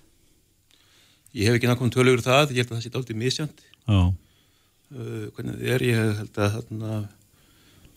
Ég 1.36 1.52
hef 1.52 1.60
ekki 1.60 1.70
nákvæm 1.70 1.92
tölugur 1.94 2.24
það, 2.24 2.56
ég 2.56 2.64
held 2.64 2.72
að 2.72 2.78
það 2.80 2.86
sé 2.88 2.94
dálítið 2.96 3.20
misjönd 3.22 3.62
Já, 3.62 4.00
uh, 4.08 5.26
hvernig 5.36 5.60
það 5.60 5.70
er, 5.76 5.86
ég 5.92 6.02
held 6.22 6.40
að 6.40 6.56
þarna 6.58 6.98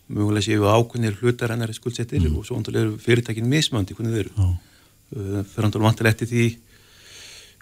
mögulega 0.09 0.45
séu 0.45 0.67
ákveðnir 0.69 1.17
hlutar 1.21 1.55
hennar 1.55 1.73
skuldsettir 1.75 2.27
og 2.31 2.45
svo 2.45 2.59
andur 2.59 2.77
eru 2.77 2.97
fyrirtækin 3.01 3.49
mismöndi 3.49 3.97
hvernig 3.97 4.17
þeir 4.17 4.27
eru. 4.27 4.35
Já, 4.37 5.45
fyrir 5.55 5.69
andur 5.69 5.85
vantilegt 5.85 6.25
í 6.27 6.29
því 6.31 6.47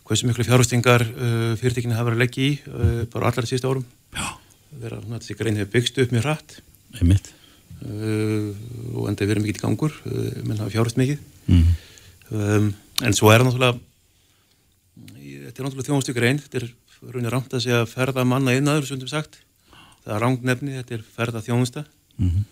hversu 0.02 0.26
miklu 0.26 0.46
fjárhustingar 0.46 1.04
uh, 1.06 1.52
fyrirtekinu 1.60 1.94
hafa 1.94 2.10
verið 2.10 2.18
að 2.18 2.24
leggja 2.24 2.48
í 2.48 2.50
uh, 2.66 3.04
bara 3.12 3.30
allar 3.30 3.46
sísta 3.48 3.70
árum. 3.70 3.86
Þegar 4.72 4.98
þessi 5.12 5.38
grein 5.38 5.60
hefur 5.60 5.72
byggst 5.76 6.02
upp 6.02 6.14
mjög 6.14 6.26
hratt. 6.26 6.58
Einmitt. 6.98 7.30
Uh, 7.82 8.50
og 8.96 9.08
enda 9.10 9.28
verið 9.28 9.46
mikið 9.46 9.60
í 9.60 9.62
gangur 9.62 9.94
uh, 10.08 10.26
menn 10.42 10.58
hafa 10.58 10.74
fjárhust 10.74 10.98
mikið. 11.00 11.22
Mm. 11.46 11.70
um, 12.30 12.68
en 13.02 13.16
svo 13.18 13.32
er 13.32 13.42
það 13.42 13.48
náttúrulega 13.48 13.80
þetta 15.42 15.56
er 15.56 15.66
náttúrulega 15.66 15.88
þjónustu 15.88 16.12
grein 16.14 16.38
þetta 16.38 16.60
er 16.60 16.68
raunin 17.10 17.32
ramt 17.34 17.56
að 17.56 17.64
segja 17.64 17.80
ferða 17.90 18.22
manna 18.22 18.54
sem 18.86 19.00
við 19.00 19.10
sagt. 19.10 19.40
Það 20.04 20.14
er 20.14 20.22
rangnefni, 20.22 20.76
þetta 20.78 20.94
er 20.96 21.02
ferða 21.16 21.42
þjónusta 21.42 21.82
Mm 22.18 22.42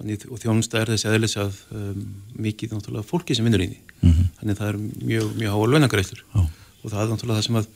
þannig 0.00 0.26
og 0.32 0.40
þjónusta 0.40 0.80
er 0.80 0.92
þessi 0.94 1.08
aðlis 1.10 1.36
að 1.40 1.56
um, 1.76 2.04
mikið 2.40 2.74
náttúrulega 2.74 3.06
fólki 3.06 3.36
sem 3.36 3.46
vinnur 3.46 3.64
inn 3.64 3.76
í 3.76 3.80
-hmm. 4.00 4.28
þannig 4.40 4.60
það 4.60 4.68
er 4.70 4.78
mjög, 4.80 5.32
mjög 5.40 5.56
háa 5.56 5.66
launagreiftur 5.72 6.22
Já. 6.24 6.40
og 6.40 6.86
það 6.86 7.02
er 7.02 7.10
náttúrulega 7.10 7.40
það 7.40 7.48
sem 7.48 7.58
að 7.60 7.66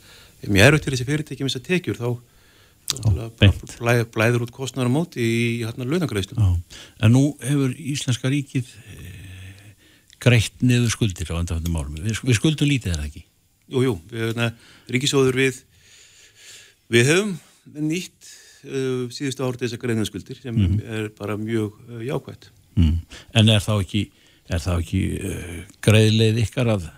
ef 0.45 0.49
mér 0.49 0.65
er 0.65 0.77
auðvitað 0.77 0.95
þessi 0.95 1.09
fyrirtæki 1.11 1.45
með 1.45 1.53
þess 1.53 1.61
að 1.61 1.69
tekjur 1.69 2.01
þá 2.01 2.09
beint. 3.41 3.77
blæ, 3.81 3.93
blæður 4.13 4.47
út 4.47 4.55
kostnæra 4.55 4.93
móti 4.93 5.21
í 5.21 5.65
hérna 5.65 5.85
Já. 6.41 6.81
En 7.01 7.13
nú 7.13 7.25
hefur 7.41 7.75
Íslenska 7.77 8.29
ríkið 8.33 8.73
e, 8.89 9.13
greitt 10.21 10.65
niður 10.65 10.93
skuldir 10.93 11.29
á 11.33 11.41
endaföndum 11.41 11.77
árum. 11.77 11.97
Við, 11.97 12.21
við 12.25 12.37
skuldum 12.41 12.69
lítið 12.69 12.93
er 12.93 13.01
það 13.01 13.09
ekki? 13.09 13.25
Jú, 13.73 13.85
jú, 13.85 13.95
við, 14.13 14.37
na, 14.37 14.51
ríkisóður 14.89 15.41
við 15.41 15.63
við 16.93 17.09
höfum 17.09 17.37
nýtt 17.89 18.33
uh, 18.67 19.07
síðustu 19.15 19.45
árið 19.47 19.65
þessar 19.65 19.83
greinaskuldir 19.85 20.41
sem 20.43 20.55
Mhm. 20.55 20.81
er 20.87 21.09
bara 21.19 21.37
mjög 21.37 21.73
uh, 21.89 22.03
jákvæmt 22.05 22.51
Mm. 22.77 22.97
En 23.39 23.49
er 23.49 23.61
þá 23.63 23.81
ekki, 23.85 24.11
er 24.51 24.59
ekki 24.59 25.01
uh, 25.23 25.59
greiðleið 25.81 26.41
ykkar 26.43 26.67
að 26.73 26.89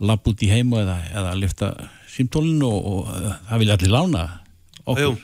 lappa 0.00 0.30
út 0.30 0.42
í 0.46 0.50
heimu 0.52 0.78
eða, 0.78 1.00
eða 1.10 1.32
lifta 1.34 1.70
símtólinu 2.06 2.68
og, 2.68 2.86
og 2.86 3.08
það 3.48 3.58
vilja 3.58 3.74
allir 3.76 3.90
lána 3.90 4.22
okkur? 4.86 5.18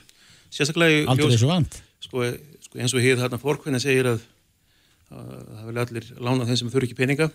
Sérstaklega 0.52 1.02
í 1.02 1.06
Aldrei 1.06 1.30
þessu 1.36 1.46
vant? 1.46 1.78
sko, 2.02 2.24
sko 2.66 2.80
eins 2.82 2.94
og 2.96 3.04
hér 3.04 3.20
þarna 3.20 3.38
fórkvenna 3.40 3.80
segir 3.80 4.10
að, 4.10 4.24
að 5.12 5.28
það 5.52 5.66
vilja 5.70 5.84
allir 5.86 6.08
lána 6.18 6.48
þeim 6.50 6.56
sem 6.60 6.72
þurfi 6.74 6.90
ekki 6.90 6.98
peninga 6.98 7.30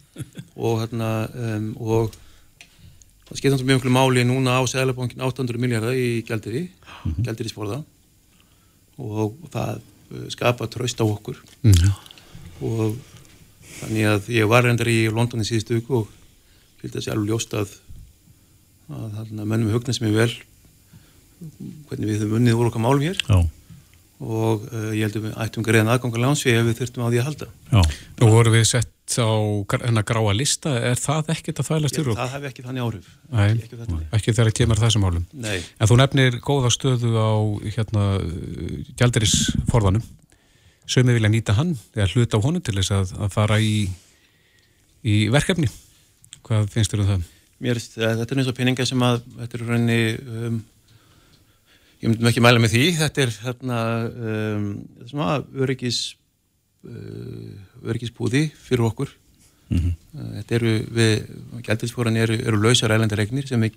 og 0.64 0.80
hérna 0.80 1.10
um, 1.36 1.68
og 1.76 2.16
það 3.28 3.42
skipta 3.42 3.60
mjög 3.60 3.84
mjög 3.84 3.92
máli 3.92 4.24
núna 4.24 4.56
á 4.56 4.62
Sælabankin 4.70 5.20
800 5.20 5.60
miljardar 5.60 5.92
í 5.92 6.22
gældiri 6.26 6.64
mm 6.64 7.12
-hmm. 7.12 7.26
gældirisforða 7.28 7.82
og 8.98 9.36
það 9.52 9.80
uh, 9.80 10.26
skapa 10.32 10.68
tröst 10.72 11.00
á 11.02 11.04
okkur 11.06 11.40
Mm. 11.66 11.90
og 12.62 12.96
þannig 13.80 14.06
að 14.08 14.28
ég 14.32 14.46
var 14.48 14.64
reyndar 14.64 14.88
í 14.88 15.00
London 15.12 15.42
í 15.42 15.48
síðustu 15.48 15.76
viku 15.80 15.98
og 16.02 16.12
fylgði 16.80 16.98
þessi 17.00 17.10
alveg 17.12 17.28
ljóst 17.32 17.56
að 17.58 17.74
að 18.86 19.08
þarna 19.18 19.44
mennum 19.50 19.72
hugna 19.74 19.92
sem 19.96 20.06
er 20.06 20.14
vel 20.14 20.32
hvernig 21.88 22.06
við 22.08 22.20
höfum 22.22 22.36
unnið 22.38 22.56
úr 22.60 22.68
okkar 22.70 22.84
málum 22.84 23.02
hér 23.04 23.18
Já, 23.26 23.38
og 24.22 24.62
uh, 24.70 24.92
ég 24.96 25.02
held 25.08 25.18
að 25.18 25.24
við 25.26 25.34
ættum 25.44 25.66
greiðan 25.66 25.90
aðganga 25.92 26.22
lánsvið 26.22 26.60
ef 26.60 26.68
við 26.70 26.78
þurftum 26.80 27.04
á 27.04 27.08
því 27.10 27.18
að 27.20 27.26
halda 27.28 27.48
já. 27.74 27.80
Nú 28.22 28.30
voru 28.32 28.54
við 28.54 28.64
sett 28.70 28.92
á 29.22 29.30
hennar 29.86 30.04
gráa 30.06 30.32
lista, 30.34 30.72
er 30.90 30.98
það 30.98 31.30
ekkert 31.36 31.60
að 31.62 31.68
ég, 31.94 32.02
yfir? 32.02 32.16
það 32.18 32.32
hefði 32.34 32.50
ekki 32.50 32.64
þannig 32.66 32.84
áhrif 32.86 33.10
Nei, 33.30 33.44
ekki, 33.52 33.78
ekki, 33.78 34.00
ekki 34.18 34.34
þegar 34.34 34.50
það 34.50 34.56
kemur 34.60 34.82
þessum 34.82 35.06
málum. 35.06 35.26
nei, 35.32 35.58
En 35.78 35.90
þú 35.90 35.98
nefnir 36.02 36.38
góða 36.42 36.72
stöðu 36.74 37.12
á 37.14 37.30
hérna, 37.76 38.04
gjaldirisforðanum. 38.98 40.04
Sömið 40.86 41.18
vilja 41.18 41.30
nýta 41.32 41.56
hann, 41.58 41.72
eða 41.94 42.10
hluta 42.14 42.38
á 42.38 42.44
honum 42.44 42.62
til 42.62 42.76
þess 42.78 42.94
að, 42.94 43.14
að 43.26 43.32
fara 43.34 43.56
í, 43.62 43.86
í 45.06 45.16
verkefni. 45.34 45.70
Hvað 46.46 46.68
finnst 46.74 46.94
þér 46.94 47.02
um 47.06 47.10
það? 47.14 47.24
mér, 47.62 47.80
að 47.80 48.20
þetta 48.20 48.34
er 48.34 48.40
eins 48.42 48.50
og 48.50 48.56
peninga 48.58 48.86
sem 48.88 49.04
að 49.06 49.22
þetta 49.38 49.56
er 49.56 49.62
rauninni 49.64 50.00
um, 50.20 50.58
ég 52.02 52.10
myndum 52.10 52.28
ekki 52.30 52.42
mæla 52.44 52.60
með 52.60 52.74
því 52.74 52.82
þetta 52.98 53.22
er 53.24 53.34
hérna 53.46 53.78
um, 54.10 54.66
svona 55.08 55.38
öryggis 55.64 56.00
uh, 56.86 57.88
öryggisbúði 57.90 58.50
fyrir 58.54 58.86
okkur 58.90 59.10
Mhm. 59.68 59.88
uh, 60.14 60.26
þetta 60.38 60.54
eru 60.60 60.72
við 60.94 61.24
gældinsfóran 61.66 62.16
eru, 62.16 62.34
eru 62.38 62.60
lausar 62.62 62.92
ælandi 62.94 63.16
regnir 63.18 63.46
sem 63.48 63.60
við 63.60 63.72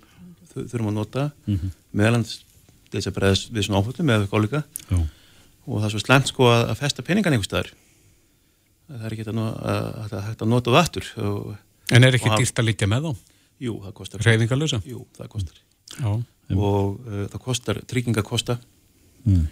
þu- 0.54 0.66
þurfum 0.70 0.88
að 0.92 0.98
nota 1.00 1.24
Mhm. 1.46 1.70
meðalans 1.94 2.36
þess 2.92 3.06
að 3.10 3.16
bregðast 3.18 3.50
við 3.54 3.66
svona 3.66 3.80
áföllum 3.82 4.10
eða 4.14 4.28
kollega 4.30 4.64
Já. 4.90 4.98
og 5.66 5.80
það 5.80 5.84
er 5.86 5.90
svo 5.94 6.00
slemt 6.04 6.26
sko 6.30 6.44
að, 6.50 6.74
festa 6.78 7.02
peningan 7.02 7.32
einhver 7.34 7.48
staðar 7.50 7.72
það 8.90 9.04
er 9.06 9.12
ekki 9.14 9.26
að, 9.30 9.38
að, 9.38 10.12
að, 10.12 10.22
hægt 10.28 10.42
að 10.42 10.48
nota 10.50 10.70
það 10.70 10.80
aftur 10.84 11.10
og, 11.26 11.56
En 11.90 12.04
er 12.04 12.14
ekki 12.14 12.30
dýrt 12.38 12.58
að 12.62 12.66
líka 12.70 12.86
með 12.86 13.02
þá? 13.10 13.16
jú, 13.60 13.72
það 13.84 13.92
kostar 13.94 14.20
Hreyfingarlösa? 14.22 14.82
jú, 14.86 15.06
það 15.18 15.28
kostar 15.28 15.56
Já. 15.98 16.10
og 16.54 17.00
uh, 17.06 17.26
það 17.30 17.40
kostar, 17.42 17.82
trygginga 17.86 18.22
kosta 18.22 18.58
Mm. 19.26 19.48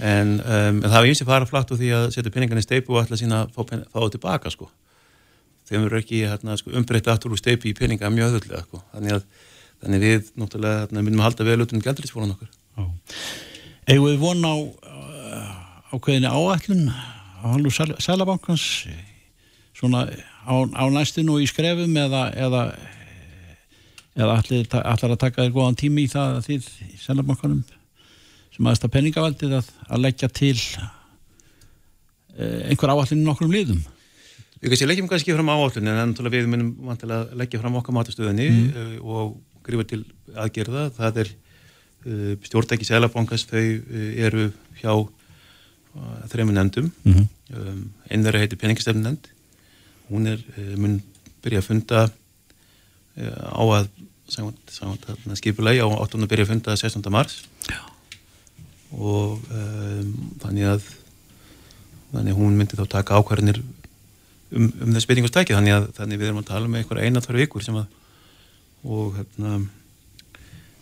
En, 0.00 0.34
um, 0.40 0.80
en 0.82 0.90
það 0.90 0.98
er 1.00 1.08
eins 1.10 1.22
og 1.24 1.30
fara 1.30 1.48
flatt 1.48 1.72
úr 1.74 1.80
því 1.80 1.88
að 1.96 2.06
setja 2.14 2.32
peningan 2.34 2.60
í 2.60 2.64
steipu 2.66 2.94
og 2.94 3.02
ætla 3.04 3.18
sína 3.20 3.42
að 3.44 3.52
fá, 3.56 3.62
pen- 3.70 3.84
fá 3.88 3.98
það 4.00 4.12
tilbaka 4.16 4.52
sko. 4.54 4.68
þeim 5.68 5.84
eru 5.84 5.98
ekki 6.00 6.22
hérna, 6.24 6.56
sko, 6.56 6.70
umbreytta 6.78 7.12
aftur 7.12 7.34
úr 7.34 7.40
steipu 7.40 7.68
í 7.68 7.74
peninga 7.76 8.08
mjög 8.12 8.30
öðvöldlega 8.32 8.62
sko. 8.68 8.82
þannig 8.94 9.24
þannig 9.82 10.00
við 10.02 10.30
náttúrulega 10.40 10.80
hérna, 10.86 11.02
myndum 11.06 11.20
að 11.22 11.28
halda 11.28 11.44
vel 11.46 11.60
út 11.62 11.72
um 11.76 11.82
gældriðsfólan 11.84 12.32
okkur. 12.34 12.48
Eigum 13.88 14.08
við 14.08 14.18
von 14.22 14.42
á 14.48 14.54
uh, 14.58 15.94
ákveðinni 15.94 16.30
áætlun 16.32 16.88
á 16.90 17.46
halvu 17.54 17.70
Sælabankans 18.02 18.64
svona 19.78 20.02
á, 20.42 20.54
á 20.74 20.84
næstinu 20.90 21.36
og 21.36 21.44
í 21.44 21.46
skrefum 21.50 21.94
eða 21.96 22.24
eða, 22.34 22.62
eða 24.18 24.34
allir, 24.40 24.66
allar 24.82 25.14
að 25.14 25.20
taka 25.22 25.44
þér 25.46 25.54
góðan 25.54 25.78
tími 25.78 26.04
í 26.08 26.10
það 26.10 26.38
að 26.40 26.48
þið 26.48 26.68
í 26.88 26.98
Sælabankanum 27.04 27.62
sem 28.58 28.66
aðeins 28.66 28.82
það 28.82 28.94
peningavaldið 28.96 29.52
að, 29.60 29.68
að 29.86 30.02
leggja 30.02 30.28
til 30.34 30.56
uh, 30.58 30.86
einhver 32.66 32.90
í 33.22 33.22
nokkrum 33.22 33.54
liðum 33.54 33.84
Við 34.58 34.72
kannski 34.72 34.86
leggjum 34.88 35.06
kannski 35.06 35.34
fram 35.36 35.50
áallun 35.52 35.90
en 35.92 36.00
við 36.34 36.48
munum 36.50 36.72
vantilega 36.88 37.36
leggja 37.38 37.60
fram 37.62 37.76
okkar 37.78 37.94
matastöðinni 37.94 38.46
mm. 38.50 38.94
og 39.06 39.36
grífa 39.62 39.84
til 39.86 40.00
aðgerða. 40.34 40.88
Það 40.96 41.20
er 41.22 41.28
uh, 41.30 42.32
stjórntæki 42.42 42.88
Sælabankast, 42.88 43.52
þau 43.52 43.62
eru 44.26 44.48
hjá 44.80 44.96
þrejum 46.32 46.50
nefndum. 46.56 46.88
mm 47.04 47.14
-hmm. 47.14 47.28
Um, 47.48 47.84
einn 48.10 48.24
þeirra 48.26 48.40
heitir 48.42 48.58
peningastefn 48.58 49.00
nefnd. 49.00 49.30
Hún 50.10 50.26
er, 50.26 50.42
mun 50.76 50.98
byrja 51.40 51.62
að 51.62 51.68
funda 51.70 52.00
á 53.16 53.62
að 53.78 53.88
skipulegi 55.38 55.80
á 55.80 55.86
8. 55.86 56.26
byrja 56.26 56.44
að 56.44 56.50
funda 56.50 56.76
16. 56.76 57.08
mars. 57.14 57.46
Já. 57.70 57.78
Og 58.96 59.42
um, 59.52 60.12
þannig 60.40 60.70
að 60.72 60.86
þannig 62.12 62.32
að 62.32 62.38
hún 62.38 62.56
myndi 62.56 62.78
þá 62.78 62.86
taka 62.88 63.18
ákvarðinir 63.20 63.60
um, 63.60 64.68
um 64.68 64.94
þess 64.94 65.08
beitingustæki 65.10 65.56
þannig 65.56 65.76
að 65.76 65.90
þannig 65.98 66.22
við 66.22 66.30
erum 66.30 66.40
að 66.40 66.48
tala 66.48 66.70
með 66.70 66.82
einhverja 66.82 67.08
eina 67.10 67.24
tvær 67.24 67.40
vikur 67.42 67.64
sem 67.66 67.76
að 67.76 67.90
og 68.88 69.18
hérna 69.18 69.58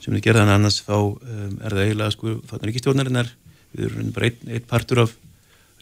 sem 0.05 0.15
við 0.15 0.27
gerðan 0.29 0.53
annars 0.53 0.83
þá 0.87 0.95
um, 1.01 1.59
er 1.59 1.75
það 1.75 1.83
eiginlega 1.83 2.15
sko 2.15 2.37
þannig 2.47 2.71
ríkistjórnarinnar 2.71 3.33
við 3.77 3.89
erum 3.89 4.13
bara 4.15 4.31
einn 4.31 4.53
ein 4.55 4.69
partur 4.71 5.03
af 5.05 5.15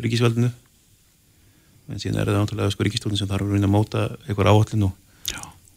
ríkisvaldinu. 0.01 0.51
En 1.93 2.01
síðan 2.01 2.23
er 2.23 2.31
það 2.31 2.41
náttúrulega 2.41 2.73
sko 2.73 2.87
ríkistjórnin 2.87 3.21
sem 3.21 3.29
þarf 3.31 3.45
að 3.45 3.55
reyna 3.55 3.69
að 3.69 3.75
móta 3.75 4.05
einhver 4.25 4.49
áallin 4.51 4.87
og, 4.89 4.95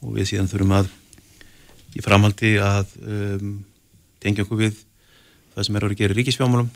og 0.01 0.15
við 0.15 0.31
síðan 0.31 0.49
þurfum 0.49 0.75
að 0.79 0.91
í 1.97 2.03
framhaldi 2.05 2.53
að 2.63 2.93
um, 3.03 3.57
tengja 4.23 4.45
okkur 4.45 4.61
við 4.61 4.79
það 5.57 5.67
sem 5.67 5.79
er 5.79 5.87
að 5.87 5.97
gera 5.99 6.15
í 6.15 6.19
ríkisfjámálum 6.21 6.71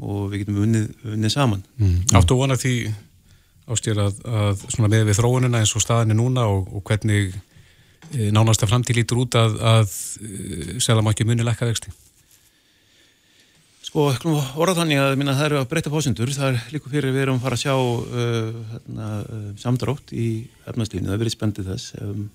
og 0.00 0.20
við 0.32 0.44
getum 0.44 0.60
unnið, 0.64 0.90
unnið 1.16 1.34
saman 1.34 1.64
Mm. 1.80 2.02
Áttu 2.16 2.36
vona 2.38 2.56
því 2.56 2.74
ástýr 3.70 3.98
að, 4.02 4.20
að 4.26 4.62
svona 4.72 4.90
með 4.90 5.08
við 5.08 5.18
þróunina 5.20 5.60
eins 5.60 5.72
og 5.76 5.84
staðinni 5.84 6.16
núna 6.18 6.46
og, 6.50 6.68
og 6.74 6.84
hvernig 6.86 7.34
e, 8.10 8.30
nánast 8.34 8.64
að 8.64 8.72
framtíð 8.72 9.00
lítur 9.00 9.22
út 9.22 9.36
að, 9.38 9.58
að 9.60 9.96
e, 10.20 10.78
selamakki 10.82 11.26
muni 11.28 11.46
lekka 11.46 11.68
vexti? 11.68 11.92
Sko, 13.90 14.06
orða 14.60 14.76
þannig 14.82 15.00
að 15.02 15.16
minna, 15.18 15.34
það 15.34 15.48
eru 15.48 15.58
að 15.58 15.70
breyta 15.72 15.90
pósundur, 15.90 16.30
það 16.30 16.52
er 16.52 16.74
líka 16.74 16.92
fyrir 16.92 17.14
við 17.14 17.24
erum 17.24 17.40
að 17.40 17.46
fara 17.46 17.56
að 17.56 17.62
sjá 17.64 17.74
uh, 17.74 18.58
hérna, 18.70 19.08
uh, 19.18 19.48
samdrátt 19.58 20.12
í 20.14 20.26
efnastíðinu, 20.70 21.10
það 21.10 21.24
verið 21.24 21.34
spendið 21.34 21.70
þess 21.72 21.96
um, 21.98 22.28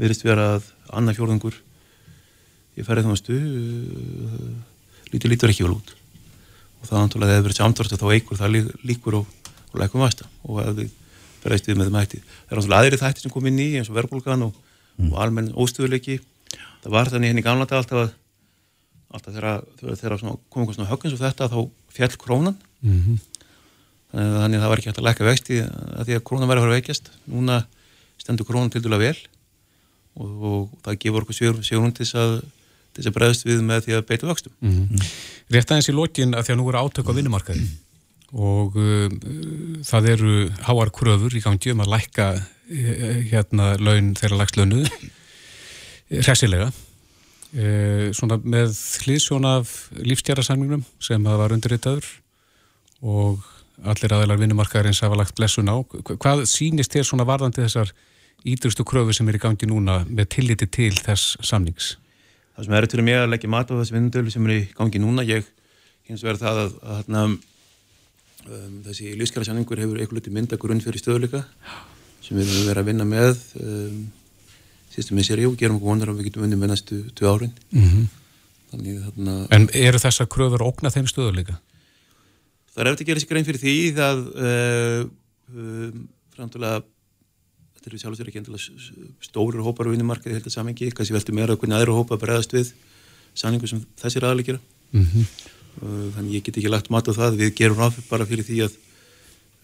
verist 0.00 0.26
vera 0.26 0.48
að 0.56 0.66
annað 0.98 1.20
fjórðungur 1.20 1.60
í 2.78 2.86
ferðið 2.86 3.08
þjónustu 3.08 3.38
uh, 3.38 4.46
lítur 5.12 5.32
lítur 5.32 5.52
ekki 5.52 5.66
vel 5.66 5.74
út. 5.74 5.92
Og 6.78 6.86
það 6.86 7.02
náttúrulega 7.02 7.36
hefur 7.36 7.48
verið 7.48 7.60
samdrátt 7.60 7.94
og 7.96 8.00
þá 8.02 8.14
eigur 8.14 8.38
það 8.38 8.54
lí, 8.54 8.62
líkur 8.92 9.18
og, 9.20 9.52
og 9.72 9.76
lækum 9.82 10.04
vasta 10.04 10.28
og 10.46 10.62
að 10.62 10.82
við 10.84 10.96
breyst 11.42 11.68
við 11.68 11.78
með 11.78 11.90
þeim 11.90 12.00
hætti. 12.00 12.22
Það 12.22 12.54
er 12.54 12.60
náttúrulega 12.60 12.82
aðri 12.84 13.02
þætti 13.02 13.24
sem 13.24 13.34
kom 13.34 13.50
inn 13.50 13.62
í 13.62 13.68
eins 13.78 13.90
og 13.90 13.98
verðbólgan 13.98 14.46
og, 14.46 14.58
og 15.08 15.18
almenn 15.22 15.52
óstöðuleiki 15.58 16.20
það 16.82 16.94
var 16.94 17.10
þannig 17.12 17.32
henni 17.32 17.44
gamla 17.44 17.66
dag 17.68 17.82
alltaf 17.82 18.04
að 18.04 18.14
alltaf 19.08 19.34
þegar, 19.34 19.62
þegar 19.96 20.22
komum 20.52 20.68
við 20.68 20.76
svona 20.76 20.90
höggins 20.90 21.16
og 21.16 21.22
þetta 21.22 21.48
þá 21.48 21.58
fjall 21.96 22.14
krónan. 22.20 22.56
Mm 22.84 22.98
-hmm. 23.00 23.16
þannig 24.12 24.58
að 24.58 24.62
það 24.62 24.70
var 24.70 24.78
ekki 24.78 24.90
hægt 24.90 25.00
að 25.00 25.08
lækka 25.08 25.28
vexti 25.28 25.56
að 25.64 26.04
því 26.04 26.16
að 26.16 26.24
krónan 26.28 26.48
verið 26.48 26.62
að 26.62 26.68
vera 26.68 26.78
veikjast. 26.78 27.10
Núna 27.26 27.56
stendur 28.18 28.46
krónan 28.46 28.70
til 28.70 28.82
dæla 28.84 28.98
vel 29.00 29.16
og, 30.16 30.30
og 30.42 30.68
það 30.84 30.98
gefur 30.98 31.24
okkur 31.24 31.38
sjórum 31.64 31.64
til 32.98 33.04
þess 33.04 33.06
að, 33.06 33.12
að 33.12 33.18
bregðast 33.18 33.46
við 33.46 33.60
með 33.68 33.84
því 33.84 33.96
að 33.96 34.06
beita 34.08 34.28
vöxtum. 34.28 34.54
Mm 34.60 34.72
-hmm. 34.78 35.12
Rétt 35.54 35.70
aðeins 35.70 35.88
í 35.88 35.94
lokin 35.94 36.34
að 36.34 36.48
því 36.48 36.54
að 36.54 36.58
nú 36.58 36.68
eru 36.68 36.82
átök 36.82 37.08
á 37.08 37.16
vinnumarkaði 37.18 37.68
og 38.36 38.76
uh, 38.76 39.08
það 39.88 40.08
eru 40.12 40.32
háar 40.66 40.90
kröfur 40.92 41.32
í 41.32 41.40
gangi 41.40 41.72
um 41.72 41.80
að 41.80 41.94
lækka 41.94 42.26
uh, 42.36 43.22
hérna 43.30 43.76
laun 43.80 44.12
þeirra 44.18 44.42
lagslönu 44.42 44.82
hressilega 46.10 46.68
uh, 46.68 48.12
svona 48.12 48.36
með 48.44 48.74
hlýðsjón 49.04 49.48
af 49.48 49.88
lífstjærasamningnum 49.96 50.84
sem 51.00 51.24
það 51.24 51.40
var 51.40 51.56
undirritaður 51.56 52.10
og 53.00 53.46
allir 53.86 54.12
aðeinar 54.12 54.40
vinnumarkaðarins 54.42 55.00
hafa 55.04 55.16
lagt 55.20 55.36
blessun 55.38 55.70
á. 55.70 55.78
Hvað 55.86 56.44
sínist 56.50 56.92
þér 56.92 57.06
svona 57.06 57.26
varðandi 57.28 57.62
þessar 57.62 57.92
ídrustu 58.48 58.84
kröfu 58.86 59.14
sem 59.14 59.28
er 59.30 59.38
í 59.38 59.42
gangi 59.42 59.68
núna 59.70 60.00
með 60.08 60.32
tilliti 60.34 60.66
til 60.66 60.94
þess 60.98 61.38
samnings? 61.46 61.94
Það 62.58 62.66
sem 62.66 62.74
er 62.74 62.86
til 62.90 63.02
mig 63.06 63.14
að 63.14 63.28
leggja 63.30 63.48
mat 63.54 63.68
á 63.70 63.78
þessi 63.78 63.94
vinnundölu 63.94 64.30
sem 64.34 64.46
er 64.48 64.52
í 64.56 64.62
gangi 64.74 64.98
núna, 64.98 65.22
ég 65.22 65.46
hins 66.08 66.24
vegar 66.24 66.40
það 66.40 66.56
að, 66.64 66.72
að, 66.82 67.12
að 67.20 67.28
um, 67.28 68.80
þessi 68.88 69.12
lífskjara 69.20 69.46
samningur 69.46 69.78
hefur 69.78 70.00
eitthvað 70.00 70.18
litið 70.18 70.34
mynda 70.34 70.58
grunn 70.58 70.82
fyrir 70.82 70.98
stöðuleika 70.98 71.44
sem 72.24 72.34
við 72.34 72.50
höfum 72.50 72.66
verið 72.66 72.82
að 72.82 72.90
vinna 72.90 73.06
með 73.06 73.44
um, 73.62 74.02
síðustum 74.90 75.20
við 75.20 75.28
sér 75.28 75.44
og 75.46 75.54
gerum 75.60 75.78
okkur 75.78 75.92
vonar 75.92 76.10
að 76.10 76.18
við 76.18 76.30
getum 76.32 76.48
vunnið 76.48 76.62
með 76.64 76.72
næstu 76.72 77.00
tvö 77.14 77.30
árin. 77.30 77.54
Mm 77.70 77.86
-hmm. 77.86 78.10
Þannig, 78.72 79.00
þarna, 79.06 79.38
en 79.54 79.70
eru 79.86 80.02
þessar 80.02 80.28
kröfur 80.34 80.66
ógna 80.66 80.90
þeim 80.90 81.06
stöðuleika? 81.06 81.60
Það 82.74 82.82
er 82.82 82.90
eftir 82.90 83.06
að 83.06 83.10
gera 83.12 83.22
sér 83.22 83.30
grein 83.30 83.46
fyrir 83.46 83.62
því 83.62 83.76
það 84.02 84.26
uh, 84.34 85.00
um, 85.54 86.08
framtúlega 86.34 86.82
þetta 87.78 87.90
eru 87.90 88.00
sjálfsvegar 88.02 88.30
ekki 88.32 88.40
endilega 88.42 89.12
stórir 89.24 89.62
hópar 89.64 89.88
á 89.88 89.92
vinnumarkaði 89.94 90.36
held 90.36 90.48
að 90.50 90.54
samengi, 90.56 90.90
kannski 90.90 91.14
veltu 91.14 91.34
meira 91.36 91.54
okkur 91.54 91.70
næður 91.70 91.94
hópa 91.94 92.18
bregðast 92.20 92.56
við 92.56 92.72
sanningu 93.38 93.70
sem 93.70 93.84
þessir 94.00 94.26
aðalegera 94.26 94.58
mm 94.92 95.04
-hmm. 95.04 95.26
uh, 95.82 96.08
þannig 96.16 96.34
ég 96.38 96.44
get 96.44 96.58
ekki 96.58 96.72
lagt 96.72 96.90
mat 96.90 97.06
á 97.06 97.12
það. 97.14 97.38
Við 97.38 97.54
gerum 97.54 97.78
ráð 97.78 98.00
bara 98.10 98.26
fyrir 98.26 98.44
því 98.44 98.66
að 98.66 98.74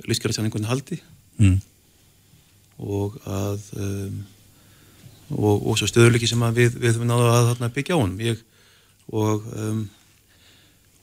lískjara 0.06 0.37
sanningunni 0.38 0.71
haldi. 0.71 1.00
Mm. 1.38 1.61
og 2.78 3.14
að 3.26 3.61
um, 3.75 4.25
og, 5.30 5.66
og 5.66 5.78
svo 5.78 5.87
stöðurleiki 5.90 6.28
sem 6.30 6.42
við, 6.54 6.76
við 6.78 6.94
höfum 6.94 7.09
náðu 7.11 7.26
að 7.59 7.75
byggja 7.75 7.99
á 7.99 8.02
hann 8.02 8.14
ég, 8.23 8.38
og 9.11 9.42
um, 9.50 9.88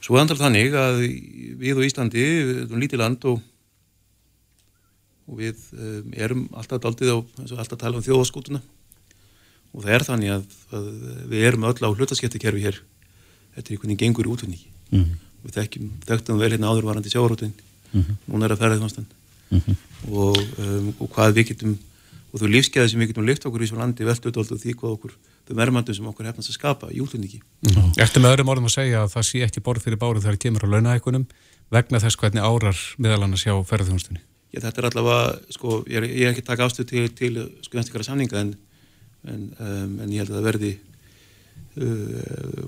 Svo 0.01 0.17
andal 0.17 0.39
þannig 0.39 0.73
að 0.73 1.03
við 1.61 1.77
og 1.77 1.85
Íslandi, 1.85 2.21
við 2.21 2.61
erum 2.63 2.81
lítið 2.81 3.01
land 3.03 3.25
og, 3.29 3.41
og 5.31 5.39
við 5.39 5.59
um, 5.77 6.13
erum 6.13 6.45
alltaf 6.51 6.81
daldið 6.83 7.15
á, 7.15 7.17
alltaf 7.55 7.79
tala 7.79 7.97
um 7.97 8.05
þjóðaskútuna 8.05 8.61
og 9.71 9.85
það 9.85 9.93
er 9.95 10.05
þannig 10.07 10.33
að, 10.35 10.55
að 10.75 10.87
við 11.31 11.45
erum 11.47 11.67
öll 11.69 11.79
á 11.79 11.89
hlutaskettikerfi 11.89 12.65
hér 12.65 12.81
eftir 13.55 13.75
einhvern 13.75 13.93
veginn 13.93 14.01
gengur 14.01 14.31
útvinni. 14.31 14.59
Mm 14.91 15.03
-hmm. 15.03 15.19
Við 15.41 15.55
þekkjum, 15.57 15.91
þekktum 16.07 16.41
vel 16.41 16.51
hérna 16.51 16.71
áðurvarandi 16.71 17.11
sjávarútvinn, 17.11 17.53
mm 17.91 18.01
-hmm. 18.01 18.15
núna 18.27 18.45
er 18.45 18.53
að 18.55 18.61
ferða 18.61 18.77
því 18.77 19.05
mm 19.51 19.59
-hmm. 19.59 19.75
og, 20.11 20.37
um, 20.57 20.93
og 20.99 21.09
hvað 21.15 21.33
við 21.35 21.47
getum, 21.47 21.77
og 22.31 22.39
þú 22.39 22.47
lífskeiði 22.47 22.89
sem 22.89 22.99
við 22.99 23.07
getum 23.07 23.25
lift 23.25 23.45
okkur 23.45 23.63
í 23.63 23.67
svo 23.67 23.77
landi 23.77 24.05
veldu 24.05 24.27
alltaf 24.27 24.61
því 24.61 24.73
hvað 24.75 24.91
okkur 24.95 25.11
þau 25.47 25.55
verðmændum 25.55 25.95
sem 25.95 26.07
okkur 26.07 26.25
hefnast 26.25 26.49
að 26.49 26.59
skapa 26.59 26.91
í 26.91 27.01
útlunningi. 27.03 27.41
Mm. 27.67 27.91
Eftir 27.97 28.21
með 28.21 28.31
öðrum 28.31 28.51
orðum 28.51 28.69
að 28.69 28.77
segja 28.79 29.03
að 29.03 29.11
það 29.15 29.23
sé 29.27 29.43
ekki 29.43 29.59
borð 29.59 29.83
fyrir 29.83 29.97
bárið 29.97 30.23
þegar 30.23 30.35
það 30.35 30.43
kemur 30.45 30.65
á 30.65 30.71
launahækunum 30.73 31.25
vegna 31.71 31.99
þess 31.99 32.19
hvernig 32.19 32.43
árar 32.43 32.77
meðal 32.97 33.23
annars 33.23 33.43
hjá 33.43 33.55
ferðarþjónustunni? 33.63 34.21
Já, 34.51 34.59
þetta 34.59 34.81
er 34.81 34.87
allavega, 34.89 35.27
sko, 35.55 35.77
ég 35.87 36.01
er, 36.01 36.05
ég 36.11 36.27
er 36.27 36.33
ekki 36.33 36.43
takk 36.43 36.65
afstöð 36.65 36.89
til, 36.89 37.05
til 37.15 37.37
sko 37.63 37.79
einstakara 37.79 38.03
samninga 38.03 38.41
en, 38.41 38.49
en, 39.31 39.45
um, 39.55 39.93
en 40.03 40.11
ég 40.11 40.19
held 40.19 40.33
að 40.33 40.39
það 40.41 40.47
verði 40.49 40.71
uh, 41.79 42.65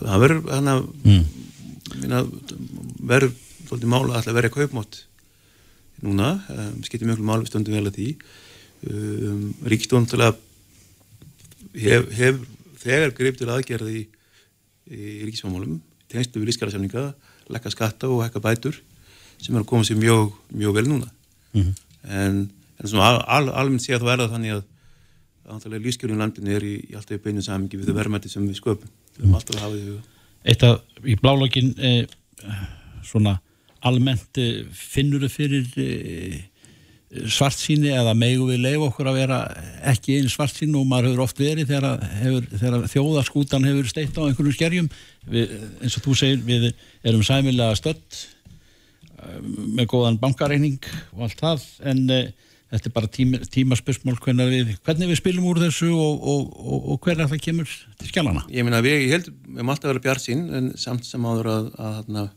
það 0.00 0.24
verður 0.24 0.42
þannig 0.48 0.72
að 0.74 0.82
mm. 1.12 1.24
verður 3.12 3.32
svolítið 3.68 3.92
mála 3.94 4.18
að 4.18 4.34
verði 4.40 4.52
kaupmátt 4.56 5.00
núna, 6.02 6.32
um, 6.56 6.82
skiptir 6.82 7.06
mjög 7.06 7.22
mál 7.30 7.38
við 7.44 7.52
stöndum 7.52 7.78
vel 7.78 7.86
að 7.86 8.00
því 8.00 8.10
um, 8.90 9.46
ríkstofn 9.70 10.10
hef, 11.78 12.10
hef 12.18 12.44
þegar 12.82 13.14
greip 13.14 13.38
til 13.38 13.52
aðgerði 13.52 13.98
í, 14.00 14.06
í 14.90 15.18
ríkisfamálum 15.28 15.78
tengstu 16.10 16.42
við 16.42 16.50
lífskjara 16.50 17.12
lekka 17.50 17.70
skatta 17.70 18.10
og 18.10 18.24
hekka 18.24 18.42
bætur 18.42 18.82
sem 19.40 19.56
er 19.56 19.62
að 19.62 19.70
koma 19.72 19.86
sér 19.86 19.98
mjög, 20.00 20.32
mjög 20.52 20.76
vel 20.78 20.88
núna. 20.88 21.10
Mm 21.52 21.62
-hmm. 21.62 21.74
en, 22.20 22.50
en 22.78 22.88
svona 22.88 23.10
al, 23.10 23.22
al, 23.26 23.48
almennt 23.62 23.82
sé 23.82 23.94
að 23.94 24.04
það 24.04 24.12
verða 24.12 24.32
þannig 24.34 24.56
að 24.56 24.64
antalega 25.50 25.84
lífskjörun 25.84 26.22
landinu 26.22 26.54
er 26.54 26.64
í, 26.64 26.74
í 26.90 26.94
alltaf 26.94 27.18
í 27.18 27.22
beinu 27.24 27.42
samingi 27.42 27.76
við 27.78 27.90
það 27.90 28.00
verðmætti 28.00 28.28
sem 28.30 28.46
við 28.46 28.60
sköpum. 28.60 28.90
Við 29.16 29.24
höfum 29.24 29.38
alltaf 29.38 29.56
að 29.56 29.62
hafa 29.62 29.76
því 29.76 29.98
Eitt 30.50 30.62
af 30.62 30.80
í 31.04 31.16
blálogin 31.20 31.74
eh, 31.78 32.06
svona 33.04 33.40
almennt 33.84 34.38
eh, 34.40 34.64
finnur 34.72 35.26
þau 35.26 35.32
fyrir 35.34 35.66
eh, 35.76 36.38
svart 37.26 37.58
síni 37.58 37.90
eða 37.90 38.14
megu 38.14 38.46
við 38.48 38.62
leif 38.62 38.84
okkur 38.86 39.10
að 39.10 39.18
vera 39.18 39.38
ekki 39.90 40.18
einn 40.18 40.30
svart 40.30 40.54
sín 40.54 40.76
og 40.78 40.86
maður 40.88 41.10
hefur 41.10 41.24
oft 41.24 41.40
verið 41.42 41.72
þegar, 41.72 42.04
hefur, 42.20 42.46
þegar 42.54 42.84
þjóðaskútan 42.92 43.66
hefur 43.66 43.88
steitt 43.90 44.20
á 44.20 44.22
einhvern 44.22 44.54
skerjum? 44.54 44.90
Við, 45.30 45.56
eins 45.82 45.96
og 45.98 46.06
þú 46.06 46.18
segir 46.20 46.44
við 46.46 46.68
erum 47.02 47.24
sæmilega 47.26 47.78
stödd 47.78 48.04
eh, 48.06 48.28
með 49.76 49.90
góðan 49.90 50.20
bankareining 50.20 50.78
og 51.16 51.26
allt 51.26 51.42
það 51.42 51.66
en 51.90 52.02
uh, 52.10 52.50
þetta 52.70 52.90
er 52.90 52.94
bara 52.94 53.10
tíma, 53.10 53.40
tímaspörsmál 53.50 54.16
hvernig 54.22 54.50
við, 54.52 54.74
hvernig 54.86 55.10
við 55.10 55.20
spilum 55.20 55.48
úr 55.50 55.62
þessu 55.64 55.90
og, 55.92 56.20
og, 56.32 56.52
og, 56.60 56.90
og 56.94 57.00
hvernig 57.06 57.30
það 57.30 57.42
kemur 57.46 57.72
til 58.00 58.10
skjálana 58.10 58.44
Ég 58.52 58.66
meina 58.66 58.82
við, 58.84 58.98
ég 59.06 59.16
held, 59.16 59.32
við 59.46 59.58
erum 59.58 59.72
alltaf 59.74 59.90
verið 59.90 60.06
bjart 60.06 60.24
sín 60.24 60.46
en 60.56 60.70
samt 60.80 61.08
sem 61.08 61.26
áður 61.26 61.50
að 61.54 61.72
að, 61.80 62.30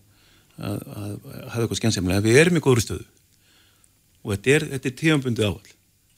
að, 0.58 0.84
að 0.96 1.13
hafa 1.50 1.63
eitthvað 1.63 1.80
skemmsemlega 1.82 2.26
við 2.26 2.39
erum 2.41 2.60
í 2.60 2.63
góður 2.63 2.86
stöðu. 2.86 3.08
Og 4.24 4.36
þetta 4.36 4.54
er, 4.56 4.67
er 4.78 4.84
tífambundi 5.00 5.46
áhald 5.46 5.72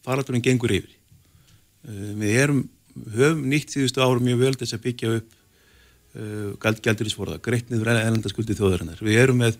faraldurinn 0.05 0.43
gengur 0.45 0.73
yfir. 0.75 0.91
Uh, 1.85 2.11
við 2.19 2.41
erum, 2.43 2.65
höfum 3.15 3.45
nýtt 3.51 3.75
síðustu 3.75 4.03
árum 4.03 4.25
mjög 4.25 4.43
völd 4.43 4.61
þess 4.61 4.77
að 4.77 4.83
byggja 4.85 5.13
upp 5.19 5.39
uh, 6.15 6.75
gældurísforða, 6.85 7.39
greitnið 7.45 7.87
eðlandaskuldi 7.95 8.57
þjóðarinnar, 8.57 9.01
við 9.03 9.23
erum 9.23 9.41
með 9.43 9.59